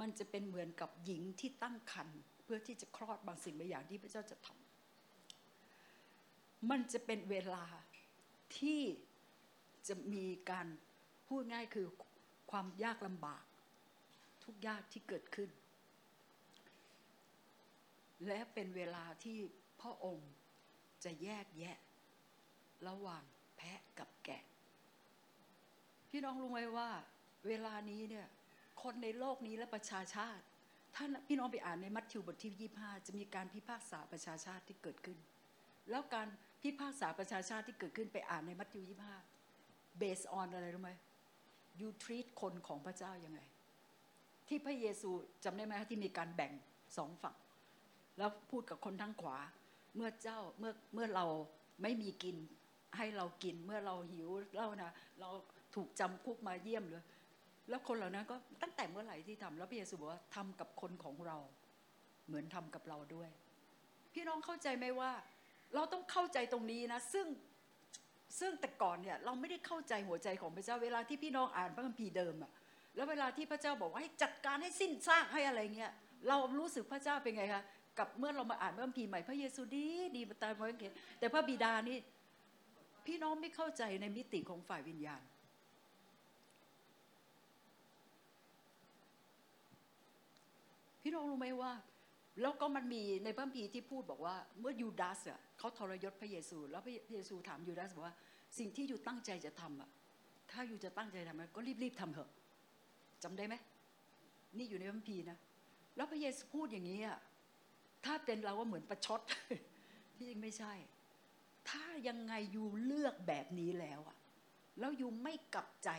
[0.00, 4.59] มันจะเป็นเหมือนกับหญิงที่ตั้งครรภ์เพื่อที่จะคลอดบางสิ่งบางอย่างที่พระเจ้าจะทำ
[6.70, 7.64] มันจะเป็นเวลา
[8.58, 8.82] ที่
[9.88, 10.66] จะมีการ
[11.28, 11.86] พูดง่ายคือ
[12.50, 13.44] ความยากลำบาก
[14.44, 15.50] ทุกยากที่เกิดขึ้น
[18.26, 19.38] และเป็นเวลาที่
[19.80, 20.30] พระองค์
[21.04, 21.78] จะแยกแยะ
[22.88, 23.22] ระหว่าง
[23.56, 24.42] แพะกับแกะ
[26.10, 26.90] พี่น้องรู้ไหมว่า
[27.48, 28.26] เวลานี้เนี่ย
[28.82, 30.44] คนในโลกนี้และประชาชาติ
[30.94, 35.18] ถ้านพี่น้องไปอ่านในมัทธิวบทที่ 25 จะมีการพิพากษาประชาชาติที่เกิดขึ้น
[35.90, 36.28] แล้วการ
[36.62, 38.84] พิพากษาประชาชาติที่เกิดขึ้นไปอ่านในมัทธิว
[39.42, 40.92] 25 based on อะไรรู้ไหม
[41.80, 43.40] you treat คนของพระเจ้ายังไง
[44.48, 45.10] ที่พระเยซู
[45.44, 46.52] จำได้ไหมที่มีการแบ่ง
[46.96, 47.36] สองฝั่ง
[48.18, 49.36] แล้วพูดกับคนทางขวา
[49.96, 51.26] เมื่อเจ้าเมื่อเมื่อเรา
[51.82, 52.36] ไม่มีกิน
[52.96, 54.90] ให้เรากินเมื่อเราหิวเล่านะ
[55.20, 55.30] เรา
[55.74, 57.04] ถูกจำคุกมาเยี่ยมเลย
[57.68, 61.36] แล้วคนเหล่านั้นก็ตั้งแต่เมื่อไหร่ที่ทำแล้วพระเยซูบอกว่าทำกับคนของเรา
[62.26, 63.30] เหมือนทำกับเราด้วย
[64.14, 65.10] พี่น้องเข้าใจไหมว่า
[65.74, 67.26] เราต้องเข้าใจตรงนี้นะ ซึ่ง
[68.40, 72.50] ซึ่งแต่ก่อนเนี่ยเราไม่ได้เข้าใจหัวใจของพระเจ้าเวลาที่พี่น้องอ่านพระคัมภีร์เดิมอะ
[72.96, 75.92] แล้วเวลาที่พระเจ้าบอกว่าให้จัดการให้สิ้นซากให้อะไรเงี้ย
[76.28, 77.62] เรารู้สึกพระเจ้าเป็นไงคะ
[77.98, 81.98] กับเมื่อเรามาอ่านพระคัมภีร์ใหม่พระเยซูดีดีมาตายมาเห็นแต่พระบิดานี่
[83.06, 85.22] พี่น้องไม่เข้าใจในมิติของฝ่ายวิญญาณ
[91.02, 91.72] พี่น้องรู้ไหมว่า
[92.40, 98.16] แล้วก็มันมีในพระคัมภีร์ที่พูดบอกว่าเมื่อยูดาสอะเขาทรยศพระเยซู แล้วพระเยซูถามยูดาสบอกว่า
[98.58, 99.90] สิ่งที่ยูตั้งใจจะทำอะ
[100.50, 102.30] ถ้ายูจะตั้งใจทำก็รีบๆทำเถอะ
[103.22, 103.54] จำได้ไหม
[104.56, 105.38] นี่อยู่ในพระคัมภีร์นะ
[105.96, 107.18] แล้วพระเยซูพูดอย่างนี้อะ
[108.04, 109.20] ถ้าเป็นเราก็เหมือนประชด
[110.14, 110.72] ที่จริงไม่ใช่
[111.70, 114.16] ถ้ายังไงยูเลือกแบบนี้แล้วอะ
[114.78, 115.90] แล้วยูไม่กลับใจ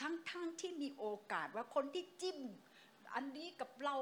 [0.00, 2.38] ทั้งๆทที่มีโอกาสว่าคนที่จิ้ม
[3.14, 3.96] อันนี้กับเรา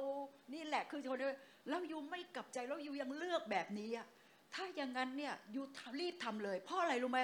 [0.54, 1.28] นี่แหละคือคนที่
[1.68, 4.06] แล้วยูไม่กลับใจแล้วยูยังเลือกแบบนี้อะ
[4.54, 5.62] ถ้าอย่างนั้นเนี่ยยู
[6.00, 7.20] รีบทำเลย เพราะอะไรรู้ไหม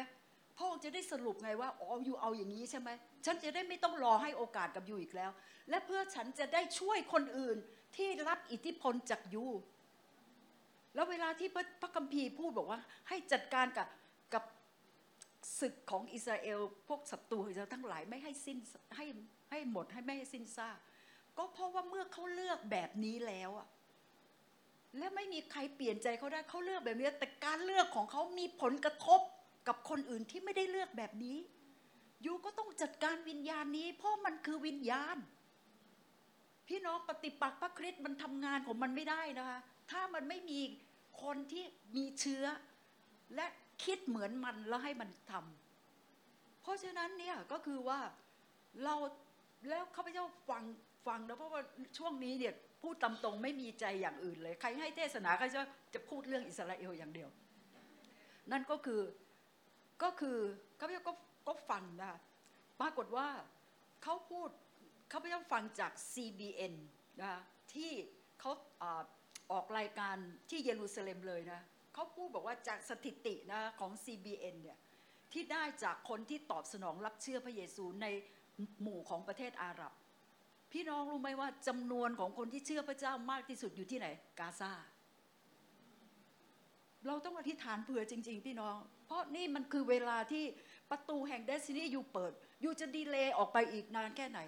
[0.55, 2.91] เพพระองค์จะได้สรุปไงว่าอ๋อยูเอาอย่างนี้ใช่ไหม
[3.27, 5.31] ฉันจะได้ไม่ต้องรอให้โอกาสกับยูอีกแล้ว
[5.71, 7.57] และเพื่อฉันจะได้ช่วยคนอื่น
[7.97, 9.47] ที่รับอิทธิพลจากยู
[10.95, 13.89] แล้วเวลาที่พระพระคัมภีร์พูดบอกว่า ให้จัดการกับ
[14.35, 14.45] กับ
[15.61, 18.59] ศึกของอิสราเอล พวกศัตรูอิสราเอลทั้งหลายไม่ให้สิ้น
[18.97, 19.07] ให้
[19.51, 20.79] ให้หมดให้ไม่ให้สิ้นซาก
[21.39, 23.67] ก็เพราะว่าเมื่อเขาเลือกแบบนี้แล้วอะ
[24.99, 29.21] และไม่มีใครเปลี่ยนใจเขาได้เขาเลือกแบบนี้ แต่การเลือกของเขามีผลกระทบ
[29.69, 31.39] กับคนอื่นที่ไม่ได้เลือกแบบนี้
[32.25, 35.17] ยูก็ต้องจัดการวิญญาณนี้ เพราะมันคือวิญญาณ
[36.69, 39.59] พี่น้องปฏิปักษ์พระคริสต์มันทำงานของมันไม่ได้นะคะ
[39.91, 40.61] ถ้ามันไม่มี
[41.23, 41.65] คนที่
[41.97, 42.45] มีเชื้อ
[43.35, 43.47] และ
[43.85, 48.01] คิดเหมือนมันแล้วให้มันทำเพราะฉะนั้นเนี่ยก็คือว่า
[48.85, 48.95] เรา
[49.69, 50.65] แล้วข้าพเจ้าฟัง
[51.07, 51.63] ฟังนะเพราะว่า
[51.99, 55.63] ช่วงนี้เนี่ย พูดตามตรงไม่มีใจอย่างอื่นเลย ใครให้เทศนาก็จะ
[55.95, 57.29] จะพูดเรื่องอิสราเอลอย่างเดียว
[58.53, 59.01] นั่นก็คือ
[60.03, 60.39] ก็คือ
[60.79, 61.15] ข้าพเจ้าก็
[61.49, 62.13] ก็ฟังนะ
[62.81, 63.29] ปรากฏว่า
[64.03, 64.49] เขาพูด
[65.13, 66.75] ข้าพเจ้าฟังจาก CBN
[67.23, 67.41] นะ
[67.75, 67.93] ที่
[68.41, 68.53] เขา
[69.53, 70.17] ออกรายการ
[70.51, 71.61] ที่เยรูซาเล็มเลยนะ
[71.95, 74.79] เขาพูดบอกว่าจากสถิตินะของ CBN เนี่ย
[75.33, 78.07] ที่ได้จากคนที่ตอบสนองรับเชื่อพระเยซูใน
[78.83, 79.93] หมู่ของประเทศอาหรับ
[80.73, 84.07] พี่น้องรู้ไหมว่าจำนวนของคนที่เชื่อพระเจ้ามากที่สุดอยู่ที่ไหน
[84.39, 84.73] กาซา
[87.07, 90.45] เราต้องอธิษฐานเผื่อจริง ๆ พี่น้อง เพราะนี่มันคือเวลาที่
[90.91, 94.41] ประตูแห่งเดซินีอยู่เปิด อยู่จะดีเลย์ออกไปอีกนานแค่ไหน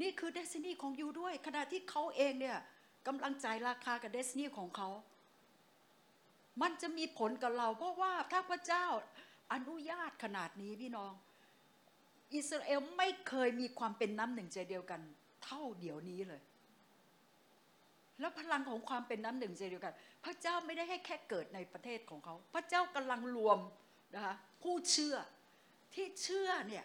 [0.00, 2.58] นี่คือเดซินีของยูด้วย ขณะที่เขาเองเนี่ย
[3.06, 4.88] กำลังจ่ายราคากับเดซินีของเขา
[6.62, 8.86] มันจะมีผลกับเรา เพราะว่าถ้าพระเจ้า
[9.52, 11.12] อนุญาตขนาดนี้พี่น้อง
[12.34, 15.00] อิสราเอลไม่เคยมีความเป็นน้ำหนึ่งใจเดียวกัน
[15.44, 16.42] เท่าเดี๋ยวนี้เลย
[18.20, 23.58] แล้วพลังของความเป็นน้ำหนึ่งใจเดียวกัน พระเจ้าไม่ได้ให้แค่เกิดในประเทศของเขา พระเจ้ากำลังรวม
[24.14, 25.16] นะคะผู้เชื่อ
[25.94, 26.84] ที่เชื่อเนี่ย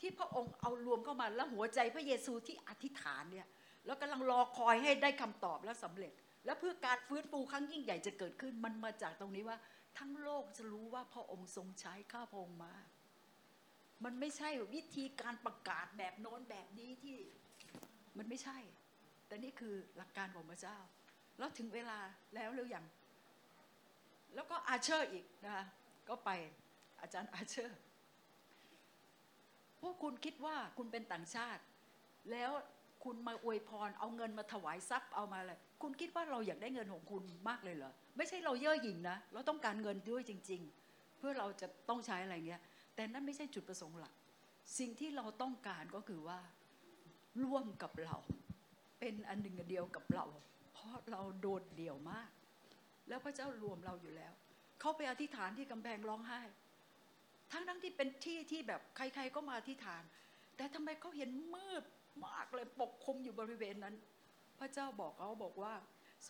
[0.00, 3.46] ที่พระองค์เอารวมเข้ามาแล้วหัวใจพระเยซูที่อธิษฐานเนี่ย
[3.86, 6.12] แล้วกำลังรอคอยให้ได้คำตอบและสำเร็จ
[6.44, 9.58] และเพื่อการฟื้นฟูครั้งยิ่งใหญ่จะเกิดขึ้นมันมาจากตรงนี้ว่า
[9.98, 12.74] ทั้งโลกจะรู้ว่าพระองค์ทรงใช้ข้าพระองค์มา
[14.04, 17.16] มันไม่ใช่วิธีการประกาศแบบโน้นแบบนี้ที่
[18.18, 18.58] มันไม่ใช่
[19.26, 20.76] แต่นี่คือหลักการของพระเจ้า
[21.38, 21.98] แล้วถึงเวลา
[22.34, 22.84] แล้วหรือยัง
[24.34, 25.64] แล้วก็อาเชอร์อีกนะคะ
[26.08, 26.30] ก็ไป
[27.00, 27.78] อาจารย์อาเชอร์
[29.80, 31.62] พวกคุณคิดว่าคุณเป็นต่างชาติ
[32.32, 32.50] แล้ว
[33.04, 42.62] คุณมาอวยพร เอาเงินมาถวายทรัพย์เอามาอะไรคุณคิดว่าเราอยากได้เงินของคุณมากเลยเหรอ ไม่ใช่เราเย่อหยิ่งนะ เราต้องการเงินด้วยจริง ๆ เพื่อเราจะต้องใช้อะไรเงี้ย
[42.96, 44.14] แต่นั่นไม่ใช่จุดประสงค์หลัก
[44.78, 46.40] สิ่งที่เราต้องการก็คือว่า
[47.44, 48.16] ร่วมกับเรา
[49.00, 50.24] เป็นอันหนึ่งอันเดียวกับเรา
[50.72, 52.30] เพราะเราโดดเดี่ยวมาก
[53.08, 54.32] แล้วพระเจ้ารวมเราอยู่แล้ว
[54.80, 56.40] เขาไปอธิษฐานที่กำแพงร้องไห้
[57.52, 60.02] ทั้งทั้งที่เป็นที่ที่แบบใครๆก็มาอธิษฐาน
[60.56, 61.84] แต่ทำไมเขาเห็นมืด
[62.24, 63.94] มากเลยปกคลุมอยู่บริเวณนั้น
[64.58, 65.74] พระเจ้าบอกเขาบอกว่า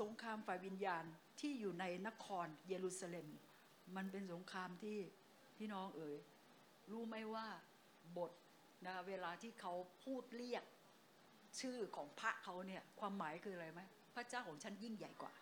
[0.00, 1.04] สงครามฝ่ายวิญญาณ
[1.40, 3.26] ที่อยู่ในนครเยรูซาเล็ม
[3.96, 4.98] มันเป็นสงครามที่
[5.58, 6.16] พี่น้องเอ๋ย
[6.90, 7.46] รู้ไหมว่า
[8.18, 8.32] บท
[8.86, 9.74] นะเวลาที่เขา
[10.04, 10.64] พูดเรียก
[11.60, 13.80] ชื่อของพระเขาเนี่ยความหมายคืออะไรไหม
[14.14, 15.34] พระเจ้าของฉันยิ่งใหญ่กว่า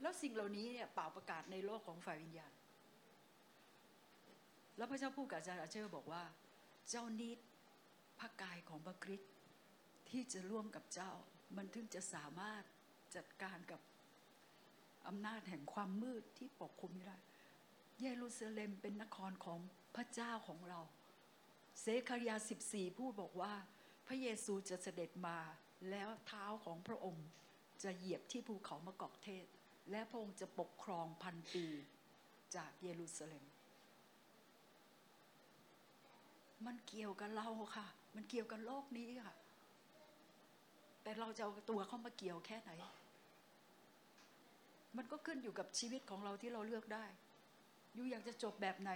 [0.00, 2.52] แล้วสิ่งเหล่านี้เนี่ยเป่าประกาศในโลกของฝ่ายวิญญาณ
[4.76, 6.24] แล้วพระเจ้าพูดกับอาจารย์อาเชอร์บอกว่า
[6.90, 7.38] เจ้านิด
[8.20, 9.32] พระกายของพระคริสต์
[10.10, 11.12] ที่จะร่วมกับเจ้า
[11.56, 12.62] มันถึงจะสามารถ
[13.16, 13.80] จัดการกับ
[15.06, 17.16] อำนาจแห่งความมืดที่ปกคลุมได้
[18.02, 19.58] เยรูซาเล็มเป็นนครของ
[19.96, 20.80] พระเจ้าของเรา
[21.80, 22.36] เซคาริยา
[22.68, 23.54] 14 พูดบอกว่า
[24.06, 25.38] พระเยซูจะเสด็จมา
[25.90, 27.26] แล้วเท้าของพระองค์
[27.82, 29.46] จะเหยียบที่ภูเขามะกอกเทศ
[29.90, 31.66] และพระองค์จะปกครองพันปี
[32.56, 33.44] จากเยรูซาเล็ม
[36.66, 39.34] มันเกี่ยวกับเราค่ะ มันเกี่ยวกับโลกนี้ค่ะ
[41.02, 42.70] แต่เราจะเอาตัวเข้ามาเกี่ยวแค่ไหน
[44.96, 47.04] มันก็ขึ้นอยู่กับชีวิตของเราที่เราเลือกได้
[47.96, 48.90] ยูอยากจะจบแบบไหน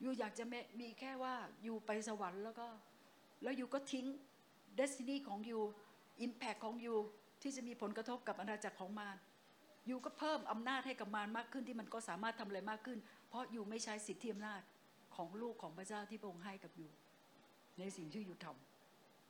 [0.00, 0.44] อยูอยากจะ
[0.80, 2.66] มีแค่ว่าอยู่ไปสวรรค์แล้วก็
[3.42, 4.06] แล้วอยูก็ทิ้ง
[4.76, 5.58] เดสตินีของอยู
[6.20, 6.94] อิมแพคของอยู
[7.42, 9.16] ที่จะมีผลกระทบกับอาณาจักรของมาร
[9.86, 14.62] อยูก็เพิ่มอำนาจให้กับมารมากขึ้นที่มันก็สามารถทำอะไรมากขึ้น เพราะอยูไม่ใช้สิทธิอำนาจ
[15.16, 16.88] ของลูกของพระเจ้าที่พระองค์ให้กับอยู
[17.78, 18.46] ในสิ่งที่อยู่ท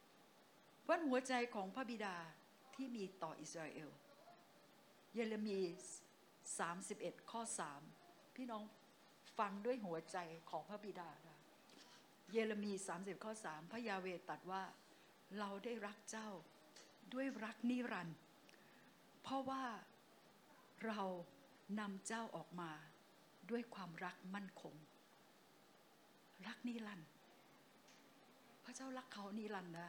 [0.00, 2.16] ำเพราะหัวใจของพระบิดา
[2.74, 3.88] ที่มีต่ออิสราเอล
[5.14, 5.58] เยเรมี
[6.48, 7.40] 31 ข้อ
[7.88, 8.62] 3 พี่น้อง
[9.40, 10.18] ฟังด้วยหัวใจ
[10.50, 11.10] ของพระบิดา
[12.30, 14.62] เยเรมี 30 ข้อ 3 พระยาเวตัดว่า
[15.38, 16.28] เราได้รักเจ้า
[17.12, 18.16] ด้วยรักนิรันดร์
[19.22, 19.62] เพราะว่า
[20.86, 21.00] เรา
[21.80, 22.70] นำเจ้าออกมา
[23.50, 24.74] ด้วยความรักมั่นคง
[26.46, 27.08] รักนิรันดร์
[28.64, 29.88] พระเจ้ารักเขานิรันดร์นะ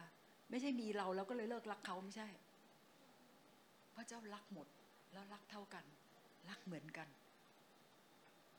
[0.50, 2.28] ไม่ใช่มีเราแล้วก็เลยเลิกรักเขาไม่ใช่
[3.94, 4.66] พระเจ้ารักหมด
[5.12, 5.84] แล้วรักเท่ากัน
[6.48, 7.08] รักเหมือนกัน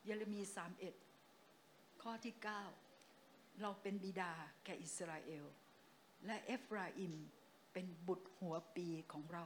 [0.05, 0.95] เยเรมีสามเอ็ด
[2.01, 2.63] ข้อที่เก้า
[3.61, 4.33] เราเป็นบิดา
[4.63, 5.45] แก่อิสราเอล
[6.25, 7.13] และเอฟราอิม
[7.73, 9.45] เป็นบุตรหัวปีของเรา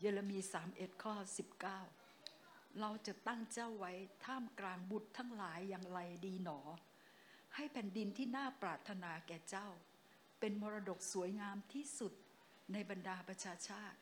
[0.00, 1.80] เยเรมีสามเอ็ดข้อสิบเก้า
[2.80, 3.92] เราจะตั้งเจ้าไว้
[4.24, 6.60] ท่ามกลางบุตรทั้งหลายอย่างไรดีหนอ
[7.54, 9.68] ให้แผ่นดินที่น่าปรารถนาแก่เจ้า
[10.40, 12.12] เป็นมรดกสวยงามที่สุด
[12.72, 13.98] ในบรรดาประชาชาติ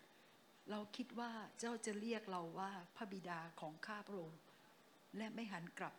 [0.70, 4.40] เราคิดว่าเจ้าจะเรียกเราว่าพระบิดาของข้าพระองค์
[5.16, 5.94] และไม่หันกลับ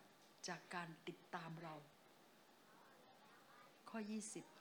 [0.48, 1.74] จากการติดตามเรา
[3.90, 3.98] ข้อ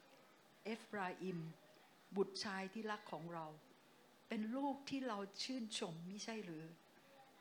[0.01, 1.39] 20 เอฟราอิม
[2.15, 3.45] บุตรชายที่รักของเรา
[4.27, 6.65] เป็นลูกที่เราชื่นชมมิใช่หรือ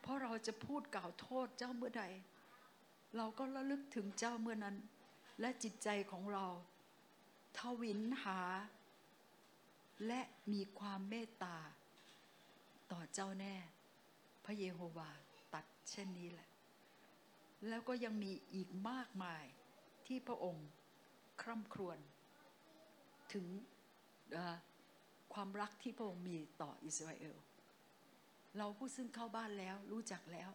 [0.00, 2.04] เพราะเราจะพูดกล่าวโทษเจ้าเมื่อใด
[3.16, 4.76] เราก็ระลึกถึงเจ้าเมื่อนั้น
[5.40, 6.46] และจิตใจของเรา
[7.58, 8.40] ทวินหา
[10.06, 10.20] และ
[10.52, 11.56] มีความเมตตา
[12.92, 13.54] ต่อเจ้าแน่
[14.44, 15.10] พระเยโฮวา
[15.54, 16.47] ตัดเช่นนี้แหละ
[17.68, 19.44] แล้วก็ยังมีอีกมากมาย
[20.06, 20.66] ที่พระองค์
[21.42, 21.98] คร่ำครวญ
[23.32, 23.46] ถึง
[25.34, 27.34] ความรักที่พระองค์มีต่ออิสราเอล
[28.56, 30.50] เราผู้ซึ่งเข้าบ้านแล้วรู้จักแล้ว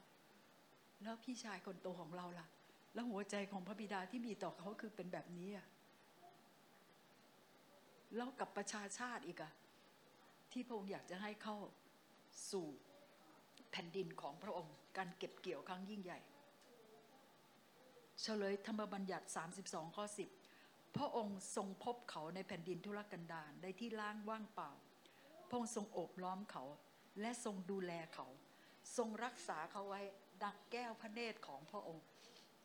[1.04, 2.48] แล้วพี่ชายคนโตของเราล่ะ
[2.94, 5.68] แล้วหัวใจของพระบิดาที่มีต่อเขาคือเป็นแบบนี้อะ
[8.16, 9.52] แล้วกับประชาชาติอีกอะ
[10.52, 11.58] ที่พระองค์อยากจะให้เข้า
[12.52, 12.66] สู่
[13.72, 16.20] แผ่นดินของพระองค์ การเก็บเกี่ยวครั้งยิ่งใหญ่
[18.22, 19.28] เฉลยธรรมบัญญัติ
[19.62, 20.06] 32 ข้อ
[20.50, 24.72] 10 พระองค์ทรงพบเขาในแผ่นดินทุรกันดารในที่ล่างว่างเปล่า
[25.50, 26.64] พระองค์ทรงโอบล้อมเขา
[27.22, 28.28] และทรงดูแลเขา
[28.98, 30.02] ทรงรักษาเขาไว้
[30.44, 32.04] ดักแก้วพระเนตรของพระองค์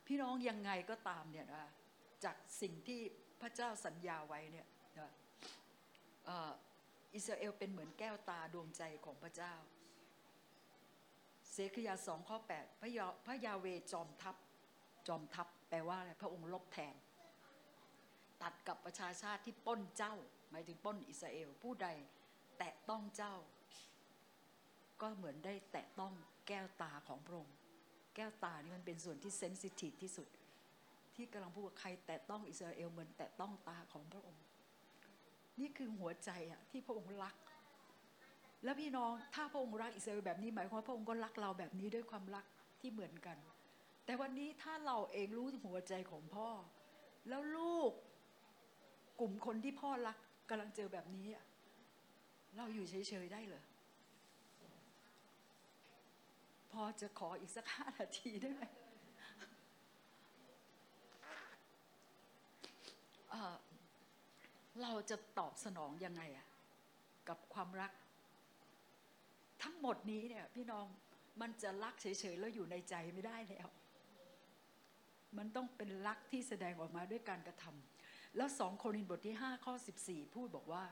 [0.07, 1.65] พี่น้องยังไงก็ตามเนี่ยนะ
[2.25, 3.01] จากสิ่งที่
[3.41, 4.67] พระเจ้าสัญญาไว้เนี่ย
[4.99, 5.11] นะ
[6.27, 6.53] เออ
[7.15, 9.55] อิสราเอลเป็นเหมือนแก้วตาดวงใจของพระเจ้า
[11.51, 14.37] เสคยาสองข้อ8พระยาพระยาเวจอมทัพ
[15.09, 16.95] จอมทัพแปลว่าอะไรพระองค์ลบแทน
[18.43, 20.15] ตัดกับประชาชาติที่ป้นเจ้า
[20.51, 21.89] หมายถึงป้นอิสราเอลผู้ใด
[22.59, 23.35] แตะต้องเจ้า
[25.01, 26.13] ก็เหมือนได้แตะต้อง
[26.49, 27.55] แก้วตาของพระองค์
[28.15, 30.29] แก้วตานี่มันเป็นส่วนที่เซนซิทีฟที่สุด
[31.15, 34.43] ที่กำลังพูดว่าใครแตะต้องอิสราเอลเหมือนแตะต้องตาของพระองค์
[35.61, 37.35] นี่คือหัวใจอะที่พระองค์รัก
[38.65, 42.45] แล้วพี่น้องถ้าพระองค์รักอิสราเอลแบบนี้หมายความว่าพระองค์ก็รักเราแบบนี้ด้วยความรัก
[42.81, 43.37] ที่เหมือนกัน
[44.09, 46.49] แต่วันนี้ถ้าเราเองรู้หัวใจของพ่อ
[47.29, 47.93] แล้วลูก
[49.21, 51.27] กลุ่มคนที่พ่อรักกำลังเจอแบบนี้
[52.57, 53.65] เราอยู่เฉยๆได้เหรอ
[56.73, 58.63] พอจะขออีกสักห้านาทีได้ไหม
[63.31, 63.57] เอ่อ
[64.83, 66.47] เราจะตอบสนองยังไงอะ
[67.29, 67.93] กับความรัก
[69.63, 70.87] ทั้งหมดนี้เนี่ยพี่น้อง
[71.41, 73.69] มันจะรักเฉยๆแล้วอยู่ในใจไม่ได้แล้ว
[75.37, 79.75] มันต้องเป็นรักที่แสดงออกมาด้วยการกระทำแล้วสองโครินธ์บทที่ 5 ข้อ
[80.05, 80.85] 14 พูดบอกว่า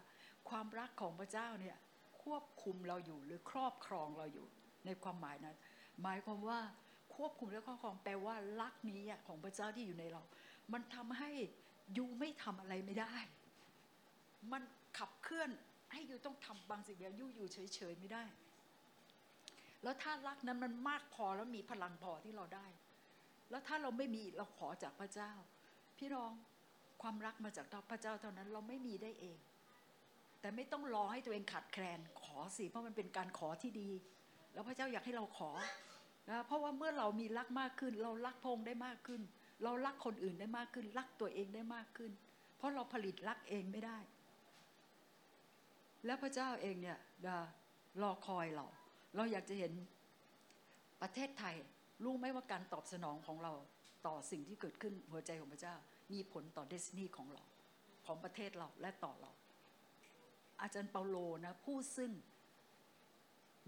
[0.49, 1.77] ความรักของพระเจ้าเนี่ย
[2.23, 4.47] ควบคุมเราอยู่หรือครอบครองเราอยู่
[4.87, 5.57] ในความหมายนั้น
[6.03, 6.61] หมายความว่า
[7.15, 10.23] ควบคุมและครอบครองแปลว่ารักนี้ของพระเจ้าที่อยู่ในเรา
[10.73, 11.31] มันทำให้
[11.97, 13.15] ยูไม่ทำอะไรไม่ได้
[14.53, 14.63] มัน
[14.99, 15.51] ขับเคลื่อน
[15.93, 18.25] ให้ยูต้องทำบางสิ่งอย่างยูอยู่เฉยๆไม่ได้
[19.83, 22.67] แล้วถ้ารักนั้นมันมากพอแล้วมีพลังพอที่เราได้
[23.51, 25.33] แล้วถ้าเราไม่มีเราขอจากพระเจ้า
[25.99, 26.31] พี่น้อง
[27.03, 29.39] ความรักมาจากพระเจ้าเท่านั้นเราไม่มีได้เอง
[30.41, 33.91] แต่ไม่ต้องรอให้ตัวเองขาดแคลนขอสิเพราะมันเป็นการขอที่ดี
[34.53, 35.51] แล้วพระเจ้าอยากให้เราขอ
[36.29, 39.23] นะเพราะว่าเมื่อเรามีรักมากขึ้น เรารักพงค์ได้มากขึ้น
[39.65, 42.13] เรารักคนอื่นได้มากขึ้น รักตัวเองได้มากขึ้น
[42.57, 43.99] เพราะเราผลิตรักเองไม่ได้
[46.05, 46.99] แล้วพระเจ้าเองเนี่ย
[48.03, 48.67] รอคอยเรา
[49.17, 49.73] เราอยากจะเห็น
[51.03, 51.55] ประเทศไทย
[52.05, 53.53] รู้ไหมว่าการตอบสนองของเรา
[54.07, 55.75] ต่อสิ่งที่เกิดขึ้นหัวใจของพระเจ้า
[56.13, 57.45] มีผลต่อเดสนีของเรา
[58.07, 59.33] ของประเทศเราและต่อเรา
[60.61, 62.13] อาจารย์เปาโลนะผู้ซึ่ง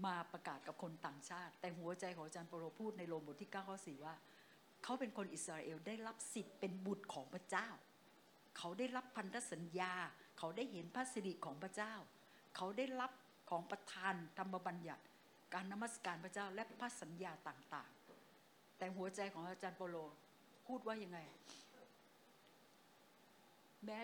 [0.05, 4.15] มาประกาศกับคนต่างชาติ แต่หัวใจของอาจารย์เปาโลพูดในโรมบทที่9ข้อ4ว่า
[4.83, 7.69] เขาเป็นคนอิสราเอลได้รับสิทธิ์เป็นบุตรของพระเจ้า
[8.57, 9.93] เขาได้รับพันธสัญญา
[10.37, 11.93] เขาได้เห็นพระสิริของพระเจ้า
[12.55, 13.11] เขาได้รับ
[13.49, 15.03] ของประทานธรรมบัญญัติ
[15.53, 17.89] การนมัสการพระเจ้าและพระสัญญาต่าง
[18.79, 19.97] แต่หัวใจของอาจารย์เปโล
[20.67, 21.19] พูดว่ายังไง
[23.85, 23.99] แม้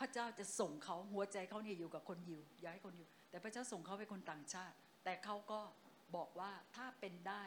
[0.00, 5.60] พระเจ้าจะส่งเขาหัวใจเขาเนี่ยอยู่กับคนยิวย้ายคนยิวแต่พระเจ้าส่งเขาไปคนต่างชาติ แต่เขาก็
[6.16, 7.44] บอกว่าถ้าเป็นได้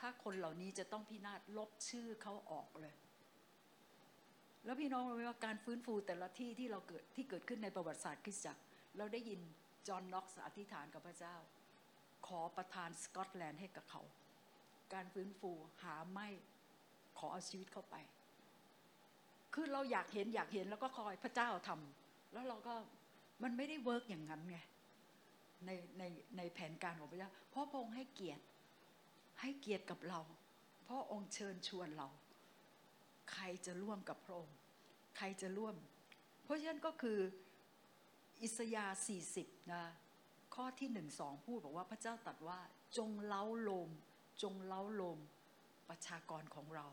[0.00, 2.94] ถ้าคนเหล่านี้จะต้องพินาศลบชื่อเขาออกเลย
[4.64, 8.62] แล้วพี่น้องรู้ไหมว่าการฟื้นฟูแต่ละที่ที่เราเกิดที่เกิดขึ้นในประวัติศาสตร์คริสตจักร
[8.96, 9.40] เราได้ยิน
[9.88, 11.36] จอห์นน็อกซ์อธิษฐานกับพระเจ้า
[12.26, 14.02] ขอประทานสกอตแลนด์ให้กับเขา
[14.94, 15.52] การฟื้นฟู
[15.82, 16.28] หาไม่
[17.18, 17.96] ขอเอาชีวิตเข้าไป
[19.54, 22.74] คือเราอยากเห็นอยากเห็นแล้วก็คอยพระเจ้าทำแล้วเราก็
[23.42, 24.58] มันไม่ได้ work อย่างนั้นไง
[25.66, 26.02] ในใน
[26.36, 28.42] ในแผนการของพระเจ้าเพราะพระองค์ให้เกียรติ
[29.40, 30.20] ให้เกียรติกับเรา
[30.84, 32.08] เพราะองค์เชิญชวนเรา
[33.32, 34.56] ใครจะร่วมกับพระองค์
[35.16, 35.76] ใครจะร่วม
[36.42, 37.18] เพราะฉะนั้นก็คือ
[38.42, 38.98] อิสยาห์
[39.34, 39.84] 40นะ
[40.54, 42.60] ข้อที่หนึ่งสองพูดบอกว่าพระเจ้าตรัสว่า
[42.96, 43.90] จงเล้าโลม
[44.42, 45.18] จงเล้าลม
[45.88, 46.86] ประชากรของเรา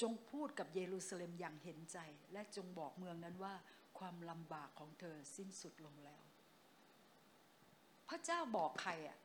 [0.00, 1.98] จงพูดกับเยรูซาเล็มอย่างเห็นใจ
[2.32, 3.54] และจงบอกเมืองนั้นว่า
[3.98, 6.22] ความลำบากของเธอสิ้นสุดลงแล้ว
[8.08, 9.18] พระเจ้าบอกใครอะ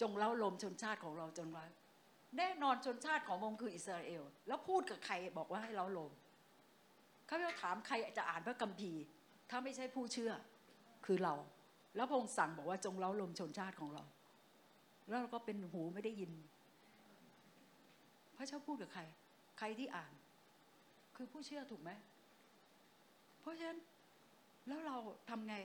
[0.00, 1.64] จงเล้าลมชนชาติของเราจงเล้า
[2.38, 6.12] แน่นอนชนชาติขององค์คืออิสราเอล แล้วพูดกับใครบอกว่าให้เล้าลม
[7.26, 9.02] เขาจะถามใครจะอ่านพระคัมภีร์
[9.50, 10.32] ถ้าไม่ใช่ผู้เชื่อ
[11.06, 11.34] คือเรา
[11.96, 14.04] แล้วพระองค์สั่งบอกว่าจงเล้าลมชนชาติของเรา
[15.10, 16.32] แล้วเราก็เป็นหูไม่ได้ยิน
[18.36, 19.02] พระเจ้าพูดกับใคร
[19.58, 20.12] ใครที่อ่าน
[21.16, 21.90] คือผู้เชื่อถูกไหม
[23.40, 23.78] เพราะฉะนั้น
[24.68, 24.96] แล้วเรา
[25.30, 25.56] ทำไง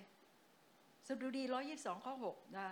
[1.08, 2.68] สดุดีร้อยี่สองข้อหกนะ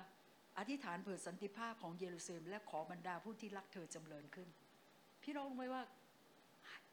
[0.57, 4.47] อธิษฐานเผื่อสันติภาพของเยรูซาเล็มและขอบรรดาผู้ที่รักเธอจำเริญขึ้น
[5.23, 5.83] พี่น้องรู้ไหมว่า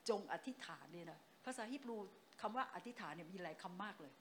[0.09, 1.97] จงอธิษฐานเนี่ยนะภาษาฮิบรู
[2.41, 4.13] คำว่าอธิษฐานเนี่ยมีหลายคำมากเลย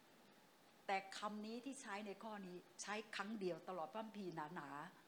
[0.88, 4.26] แต่คำนี้ที่ใช้ในข้อนี้ใช้ครั้งเดียวตลอดพระคัมภี
[4.56, 4.99] หนาๆ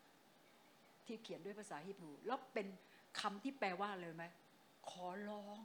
[1.12, 2.68] ที่เขียนด้วยภาษาฮิบรูแล้วเป็น
[3.20, 4.24] คำที่แปลว่าเลยไหม
[4.90, 5.58] ขอร้อง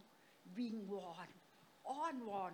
[0.58, 1.28] วิงวอน
[1.88, 2.52] อ้อนวอน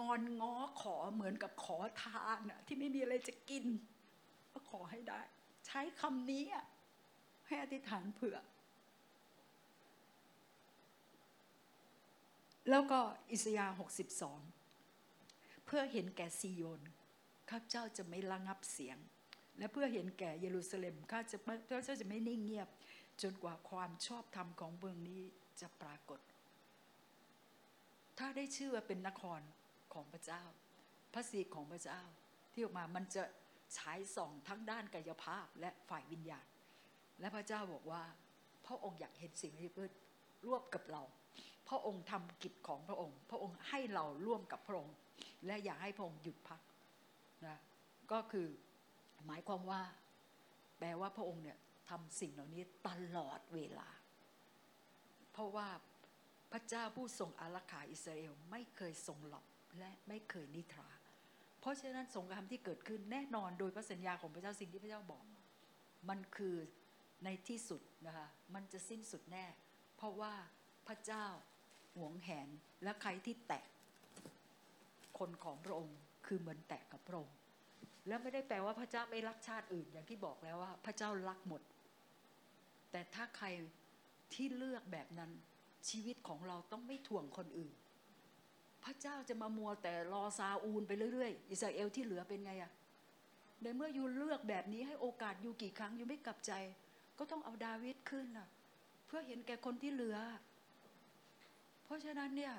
[0.00, 3.66] งอนง้อขอเหมือนกับขอทานที่ไม่มีอะไรจะกิน
[4.52, 5.20] ก็ขอให้ได้
[5.66, 6.44] ใช้คำนี้
[7.46, 8.38] ให้อธิษฐานเผื่อ
[12.70, 13.00] แล้วก็
[13.32, 13.74] อิสยาห์
[14.68, 16.80] 62 เพื่อเห็นแก่ซีโยน
[17.48, 18.98] ข้าพเจ้าจะไม่ระงับเสียง
[19.58, 22.68] และเพื่อเห็นแก่เยรูซาเล็มข้าจะไม่ข้าพเจ้าจะไม่นิ่งเงียบ
[23.22, 25.22] จนกว่าความชอบธรรมของเมืองนี้
[25.60, 26.20] จะปรากฏ
[28.18, 29.40] ถ้าได้ชื่อว่าเป็นนคร
[29.94, 30.42] ของพระเจ้า
[31.12, 32.00] พระสิทธิ์ของพระเจ้า
[32.52, 33.22] ที่ออกมามันจะ
[33.76, 36.46] ฉายส่องทั้งด้านกายภาพและฝ่ายวิญญาณ
[37.20, 38.02] และพระเจ้าบอกว่า
[38.66, 39.88] พระองค์อยากเห็นสิ่งที่เพื่อ
[40.46, 41.02] ร่วมกับเรา
[41.68, 44.94] พระองค์ทำกิจของพระองค์ พระองค์ให้เราร่วมกับพระองค์
[45.46, 46.60] และอยากให้พระองค์หยุดพัก
[47.46, 47.56] นะ
[48.12, 48.46] ก็คือ
[49.26, 49.82] หมายความว่า
[50.78, 51.58] แปลว่าพระองค์เนี่ย
[51.88, 53.88] ทำสิ่งเหล่านี้ตลอดเวลา
[55.32, 55.68] เพราะว่า
[56.52, 59.44] พระเจ้าผู้ทรงอารักขาอิสราเอลไม่เคยทรงหลับ
[59.78, 60.88] และไม่เคยนิทรา
[61.60, 65.24] เพราะฉะนั้นสงครามที่เกิดขึ้นแน่นอนโดยพระสัญญาของพระเจ้าสิ่งที่พระเจ้าบอก
[66.08, 66.56] มันคือ
[67.24, 69.44] ในที่สุดนะคะมันจะสิ้นสุดแน่
[69.96, 70.34] เพราะว่า
[70.88, 71.24] พระเจ้า
[71.96, 72.48] หวงแหน
[72.82, 73.64] และใครที่แตะ
[75.18, 77.36] คนของพระองค์คือเหมือนแตะกับพระองค์
[78.08, 81.62] แล้วไม่ได้แปลว่าพระเจ้าไม่รักชาติอื่น อย่างที่บอกแล้วว่า พระเจ้ารักหมด
[82.90, 83.46] แต่ถ้าใคร
[84.34, 85.30] ที่เลือกแบบนั้น
[85.88, 87.72] ชีวิตของเราต้องไม่ถ่วงคนอื่น
[88.84, 92.72] พระเจ้าจะมามัวแต่รอซาอูลไปเรื่อยๆอิสราเอลที่เหลือเป็นไงอะ
[93.62, 96.52] ในเมื่อยูเลือกแบบนี้ให้โอกาสยูกี่ครั้งยูไม่กลับใจ
[97.18, 98.48] ก็ต้องเอาดาวิดขึ้นน่ะ
[99.06, 100.18] เพื่อเห็นแก่คนที่เหลือ
[101.84, 102.54] เพราะฉะนั้นเนี่ย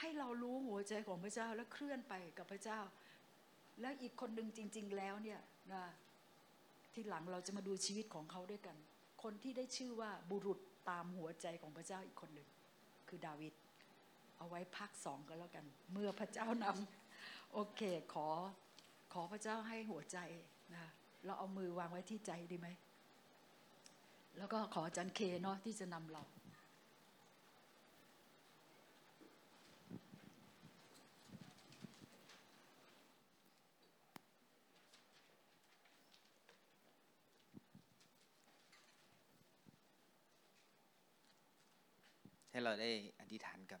[0.00, 2.80] ให้เรารู้หัวใจของพระเจ้าและเคลื่อนไปกับพระเจ้า
[3.80, 5.40] แล้วอีกคนหนึ่งจริง ๆ แล้วเนี่ย
[5.72, 5.84] นะ
[6.92, 8.76] ที่หลังเราจะมาดูชีวิตของเขาด้วยกัน
[9.22, 10.58] คนที่ได้ชื่อว่าบุรุษ
[10.90, 12.48] ตามหัวใจของพระเจ้าอีกคนหนึ่ง
[13.08, 13.54] คือดาวิด
[14.38, 17.80] เอาไว้ภาคสองกันแล้วกัน เมื่อพระเจ้านำโอเค
[18.14, 18.28] ขอ
[19.12, 20.18] ขอพระเจ้าให้หัวใจ
[20.74, 20.84] นะ
[21.24, 22.68] เราเอามือวางไว้ที่ใจดีไหม
[24.38, 26.22] แล้วก็ขออาจารย์เคเนาะที่จะนำเรา
[42.56, 43.80] ให้เราได้อธิษฐานกับ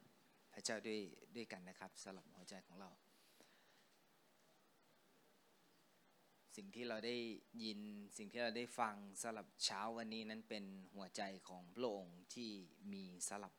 [0.52, 1.00] พระเจ้าด้วย
[1.36, 2.90] ด้วยกันนะครับสำหรับหัวใจของเรา
[6.56, 7.16] สิ่งที่เราได้
[7.64, 7.80] ยิน
[8.16, 12.50] สิ่งที่เราได้ฟังสำหรับเช้าวันนี้นั้นเป็นหัวใจของพระองค์ที่
[12.92, 13.52] มีสำหรับ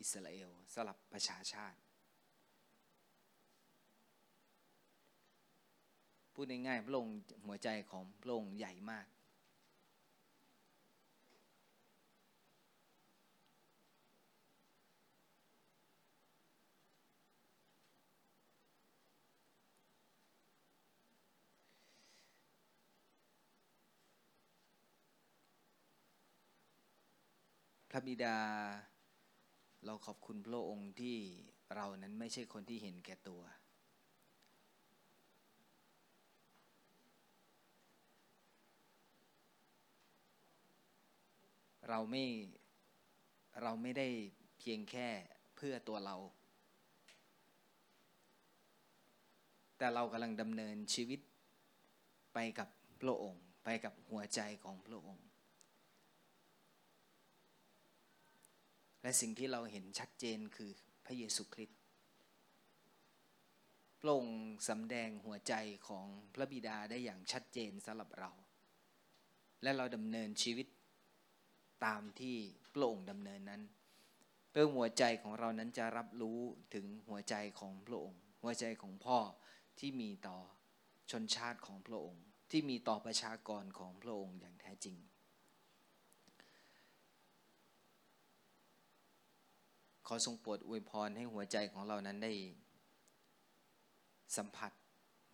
[0.00, 1.78] อิสราเอลสำหรับประชาชาติ
[6.34, 7.16] พูดง่ายๆพระองค์
[7.46, 9.06] หัวใจของพระองค์ใหญ่มาก
[28.06, 28.38] บิดา
[29.84, 31.16] เราขอบคุณพระองค์ที่
[31.74, 33.42] เรานั้นไม่ใช่คนที่เห็นแก่ตัว
[41.88, 42.24] เราไม่
[43.62, 44.08] เราไม่ได้
[44.58, 45.08] เพียงแค่
[45.56, 46.16] เพื่อตัวเรา
[49.78, 51.20] แต่เรากำลังดำเนินชีวิต
[52.34, 52.68] ไปกับ
[53.00, 55.25] พระองค์ ไปกับหัวใจของพระองค์
[59.06, 60.70] และสิ่งที่เราเห็นชัดเจนคือ
[61.06, 61.78] พระเยซูคริสต์
[64.00, 65.54] พระองค์สำแดงหัวใจ
[65.88, 68.30] ของพระบิดาได้อย่างชัดเจนสำหรับเรา
[69.62, 70.66] และเราดำเนินชีวิต
[71.86, 72.36] ตามที่
[72.72, 73.62] พระองค์ดำเนินนั้น
[74.50, 76.40] เพื่อหัวใจของเรานั้นจะรับรู้
[76.74, 79.18] ถึงหัวใจของพระองค์ หัวใจของพ่อ
[79.78, 80.38] ที่มีต่อ
[81.10, 84.98] ชนชาติของพระองค์ ที่มีต่อประชากรของพระองค์อย่างแท้จริง
[90.06, 92.32] ขอทรงโปรดอวยพรให้หัวใจของเรานั้นได้
[94.36, 94.72] สัมผัส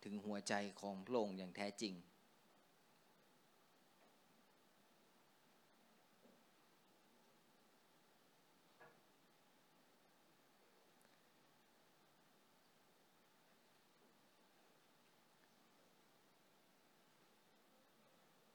[0.03, 1.93] ถึงหัวใจของพระองค์อย่างแท้จริง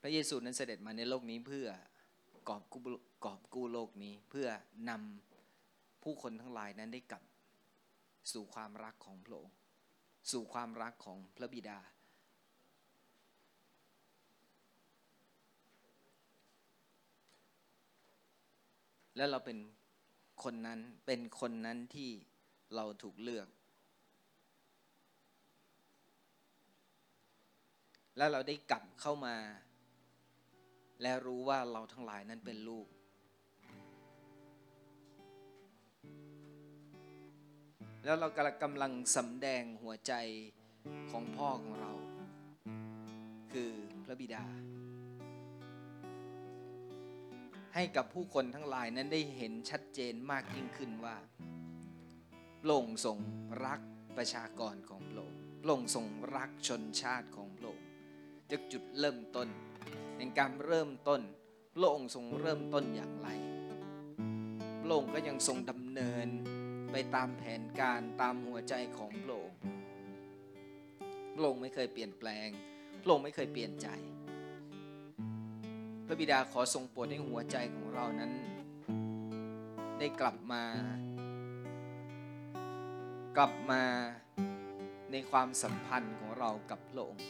[0.02, 1.66] พระเยซูนั้นเสด็จมาในโลกนี้เพื่อ
[2.48, 2.80] กอบกู้
[3.24, 4.48] กอบกู้โลกนี้เพื่อ
[4.88, 5.27] นำ
[6.10, 7.22] ผู้คนทั้งหลายนั้นได้กลับ
[8.32, 9.56] สู่ความรักของพระองค์
[10.30, 11.78] สู่ความรักของพระบิดา
[19.16, 19.58] และเราเป็น
[20.44, 22.10] คนนั้นเป็นคนนั้นที่
[22.74, 23.48] เราถูกเลือก
[28.16, 29.36] และเราได้กลับเข้ามา
[31.02, 32.88] และรู้ว่าเราทั้งหลายนั้นเป็นลูก
[38.08, 38.30] แล้วเรา
[38.62, 40.12] กำลังสำแดงหัวใจ
[41.10, 41.92] ของพ่อของเรา
[43.52, 43.72] คือ
[44.04, 44.44] พระบิดา
[47.74, 51.16] ให้กับผู้คนทั้งหลายนั้นได้เห็นชัดเจนมากยิ่งขึ้นว่า
[52.62, 53.18] พระองค์ทรง
[53.64, 53.80] รัก
[54.16, 56.06] ประชากรของพระองค์พระองค์ทรง
[56.36, 57.86] รักชนชาติของพระองค์
[58.50, 59.48] จากจุดเริ่มต้น
[60.18, 61.20] ในการเริ่มต้น
[61.76, 63.28] พระองค์ทรงเริ่มต้นอย่างไร
[64.82, 66.28] พระองค์ก็ยังทรงดำเนิน
[66.92, 69.58] ไปตามแผนการตามหัวใจของพระองค์
[71.34, 72.48] พระองค์ไม่เคยเปลี่ยนแปลง
[73.02, 73.88] พระองค์ไม่เคยเปลี่ยนใจ
[76.06, 78.32] พระบิดาขอทรงโปรดให้หัวใจของเรานั้น
[79.98, 80.62] ได้กลับมา
[83.36, 83.82] กลับมา
[85.12, 87.24] ในความสัมพันธ์ของเรากับพระองค์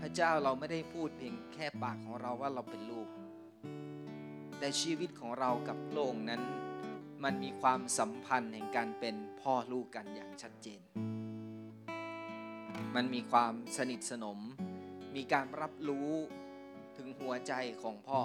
[0.00, 3.08] พระเจ้าเราไม่ได้พูดเพียงแค่ปากของเราว่าเราเป็นลูก
[4.58, 6.42] แต่ชีวิตของเรากับพระองนั้น
[7.24, 10.80] มันมีความสัมพันธ์แห่งการเป็นพ่อลูกกันอย่างชัดเจน
[12.94, 14.38] มันมีความสนิทสนม
[15.16, 16.10] มีการรับรู้
[16.96, 18.20] ถึงหัวใจของพ่อ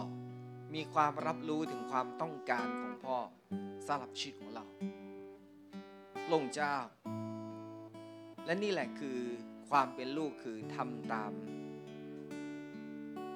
[0.75, 3.17] มีความรับรู้ถึงความต้องการของพ่อ
[3.87, 4.65] สำหรับชีวิตของเรา
[6.31, 6.75] ลงเจ้า
[8.45, 9.19] และนี่แหละคือ
[9.69, 11.31] ความเป็นลูกคือทำตาม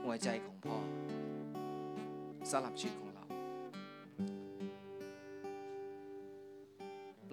[0.04, 0.78] หัวใจของพ่อ
[2.52, 3.11] สำหรับชีวิตของ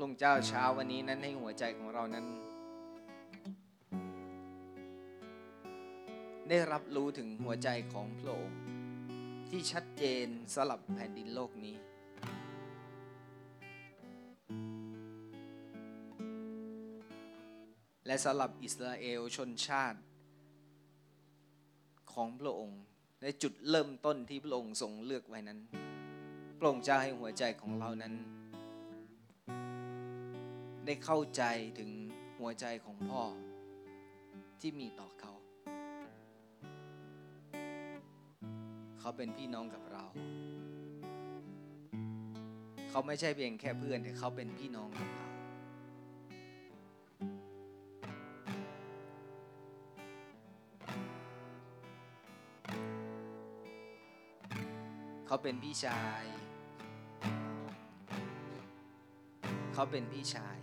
[0.02, 2.26] ลงเจ้าเช้าวันนี้นั้นให้หัวใจของเรานั้น
[6.48, 8.60] ได้รับรู้ถึงหัวใจของพระองค์
[9.48, 11.76] ที่ชัดเจนสำหรับแผ่นดินโลกนี้
[18.06, 20.00] และสำหรับอิสราเอลชนชาติ
[22.12, 22.80] ของพระองค์
[23.22, 25.58] ในจุดเริ่มต้นที่พระองค์ทรงเลือกไว้นั้น
[26.58, 28.14] พระองค์จะให้หัวใจของเรานั้น
[30.90, 31.42] ได้เข้าใจ
[31.78, 31.90] ถึง
[32.38, 33.22] หัวใจของพ่อ
[34.60, 35.32] ที่มีต่อเขา
[38.98, 40.04] เขาเป็นพี่น้องกับเรา
[42.90, 45.28] เขาไม่ใช่เพียงแค่เพื่อนแต่เขาเป็นพี่น้องกับเรา
[55.26, 56.24] เขาเป็นพี่ชาย
[59.74, 60.58] เขาเป็นพี่ชาย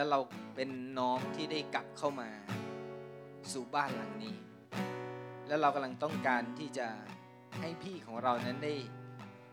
[0.00, 0.22] แล้วเรา
[0.56, 2.30] เป็นน้องที่ได้กลับเข้ามา
[3.52, 4.36] สู่บ้านหลังนี้
[5.46, 6.88] แล้วเรากำลังต้องการที่จะ
[7.60, 8.74] ให้พี่ของเรานั้นได้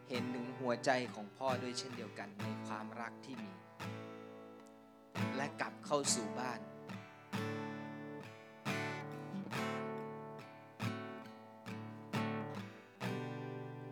[0.09, 3.51] เห็นถึงหัวใจของพ่อด้วยเช่นเดียวกันในความรักที่มี
[5.35, 6.59] และกลับเข้าสู่บ้าน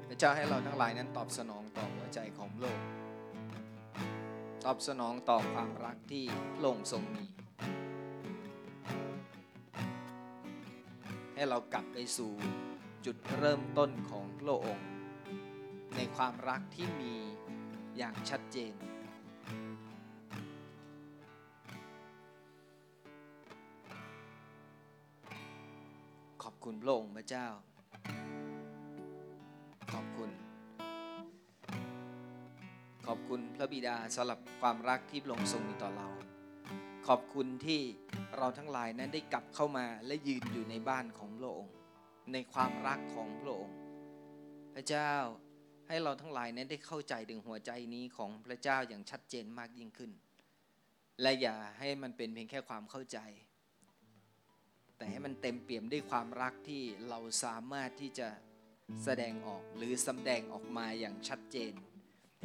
[0.05, 2.79] เระเจ้าให้เราทั้งหลายนั้นตอบสนองต่อหัวใจของโลก
[4.69, 6.25] ตอบสนองต่อความรักที่
[6.55, 7.25] พระองค์ทรงมี
[11.33, 12.31] ให้เรากลับไปสู่
[13.05, 14.87] จุดเริ่มต้นของพระองค์
[15.95, 17.13] ในความรักที่มี
[17.97, 18.73] อย่างชัดเจน
[26.43, 27.47] ขอบคุณพระองค์พระเจ้า
[29.91, 30.44] ขอบคุณ
[33.11, 36.07] ขอบคุณพระบิดาสำหรับความรักที่พระองค์ทรงมีต่อเรา
[37.07, 37.81] ขอบคุณที่
[38.37, 41.73] เราทั้งหลายนั้นได้กลับเข้ามาและยืนอยู่ในบ้านของพระองค์
[42.33, 43.75] ในความรักของพระองค์
[44.73, 45.13] พระเจ้า
[45.87, 50.11] ให้เราทั้งหลายนั้นได้เข้าใจถึงหัวใจนี้ของพระเจ้าอย่างชัดเจนมากยิ่งขึ้น
[51.21, 53.19] และอย่าให้มันเป็นเพียงแค่ความเข้าใจ
[54.97, 58.27] แต่ให้มันเต็มเปี่ยมด้วยความรักที่เราสามารถที่จะ
[59.03, 61.73] แสดงออกหรือสำแดงออกมาอย่างชัดเจน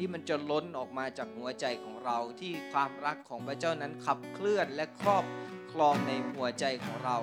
[0.02, 5.24] ที่มันจะล้นออกมาจากหัวใจของเราที่ความรักของพระเจ้านั้นขับเคลื่อนและครอบ
[5.72, 7.16] ครองในหัวใจของเรา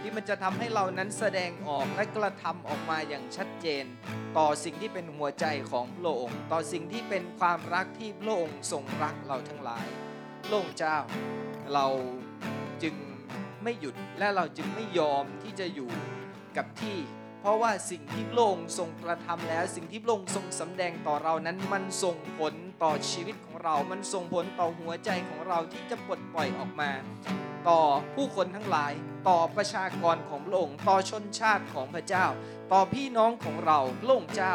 [0.00, 3.84] ที่มันจะทำให้เรานั้นแสดงออกและกระทำออกมาอย่างชัดเจน
[4.38, 9.86] ต่อสิ่งที่เป็นหัวใจของพระองค์ต่อสิ่งที่เป็นความรักที่พระองค์ทรงรักเราทั้งหลาย
[10.46, 10.96] พระองค์เจ้า
[11.72, 11.86] เรา
[12.82, 12.94] จึง
[13.62, 15.90] ไม่หยุดและเราจึงไม่ยอมที่จะอยู่
[16.56, 16.96] กับที่
[17.44, 26.90] เพราะว่าสิ่งที่พระองค์ทรงกระทำแล้ว สิ่งที่พระองค์ทรงสำแดงต่อเรานั้นมันส่งผลต่อชีวิตของเรา มันส่งผลต่อหัวใจของเราที่จะปลดปล่อยออกมา
[27.68, 27.80] ต่อ
[28.14, 28.92] ผู้คนทั้งหลาย
[29.28, 32.26] ต่อประชากรของพระองค์ต่อชนชาติของพระเจ้า
[32.72, 34.54] ต่อพี่น้องของเราพระองค์เจ้า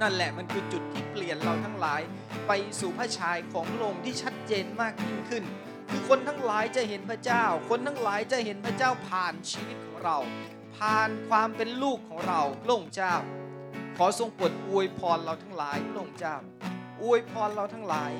[0.00, 2.00] นั่นแหละมันคือจุดที่เปลี่ยนเราทั้งหลาย
[2.46, 5.44] ไปสู่พระชายของพระองค์ที่ชัดเจนมากยิ่งขึ้น
[5.90, 10.18] คือคนทั้งหลายจะเห็นพระเจ้า คนทั้งหลายจะเห็นพระเจ้าผ่านชีวิตของเรา
[10.76, 13.14] ผ่านความเป็นลูกของเราพระองค์เจ้า
[13.96, 16.36] ขอทรงโปรดอวยพรเราทั้งหลายพระองค์เจ้า
[17.02, 18.12] อวยพรเราทั้งหลาย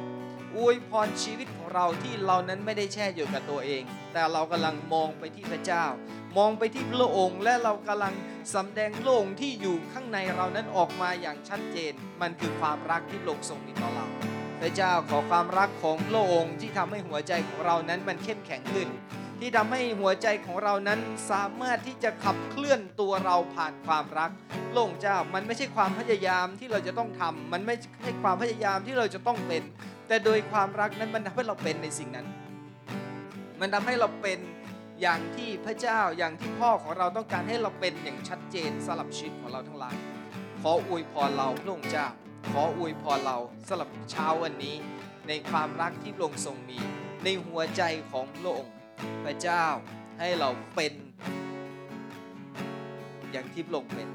[0.57, 3.83] อวยพรชีวิตของเราที่เรานั้นไม่ได้แช่อยู่กับตัวเอง
[4.13, 5.85] แต่เรากำลังมองไปที่พระเจ้า
[6.39, 8.15] มองไปที่พระองค์และเรากำลัง
[8.55, 14.07] สำแดงพระองที่อยู่ข้างในเรานั้นออกมาอย่างชัดเจน มันคือความรักที่พระองค์ทรงมีต่อเรา
[14.61, 18.89] พระเจ้าขอความรักของพระองค์ที่ทำให้หัวใจของเรานั้นมันเข้มแข็งขึ้น
[19.47, 21.01] ที่ทำให้หัวใจของเรานั้น
[21.31, 24.31] สามารถที่จะขับเคลื่อนตัวเราผ่านความรัก
[24.71, 29.63] พระองค์เจ้ามันไม่ใช่ความพยายามที่เราจะต้องทำมันไม่ใช่ความพยายามที่เราจะต้องเป็น
[30.09, 32.27] แต่โดยความรักนั้นมันทำให้เราเป็นในสิ่งนั้น
[33.61, 34.39] มันทำให้เราเป็น
[35.01, 39.95] อย่างที่พระเจ้าอย่างที่พ่อของเราต้องการให้เราเป็นอย่างชัดเจนสำหรับชีวิตของเราทั้งหลาย
[40.61, 42.07] ขออวยพรเราพระองค์เจ้า
[42.51, 43.39] ขออวยพรเรา
[43.69, 44.77] สำหรับเช้าวันนี้
[45.29, 46.79] ในความรักที่พระองค์ทรงมี
[47.25, 48.75] ในหัวใจของพระองค์
[49.25, 49.65] พระเจ้า
[50.19, 50.95] ให้เราเป็น
[53.33, 54.09] อย่างที่พระองค์เป็น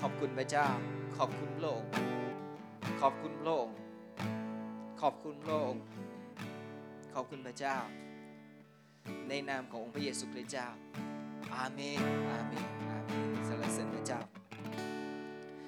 [0.00, 0.68] ขอบคุณพระเจ้า
[1.16, 1.90] ขอบคุณพระองค์
[3.00, 3.76] ขอบคุณพระองค์
[5.00, 5.82] ขอบคุณพระองค์
[7.14, 7.76] ขอบคุณพระเจ้า
[9.28, 10.68] ในนามขององค์พระเยซูคริสต์เจ้า
[11.54, 14.20] อาเมน อาเมน อาเมนสรรเสริญพระเจ้า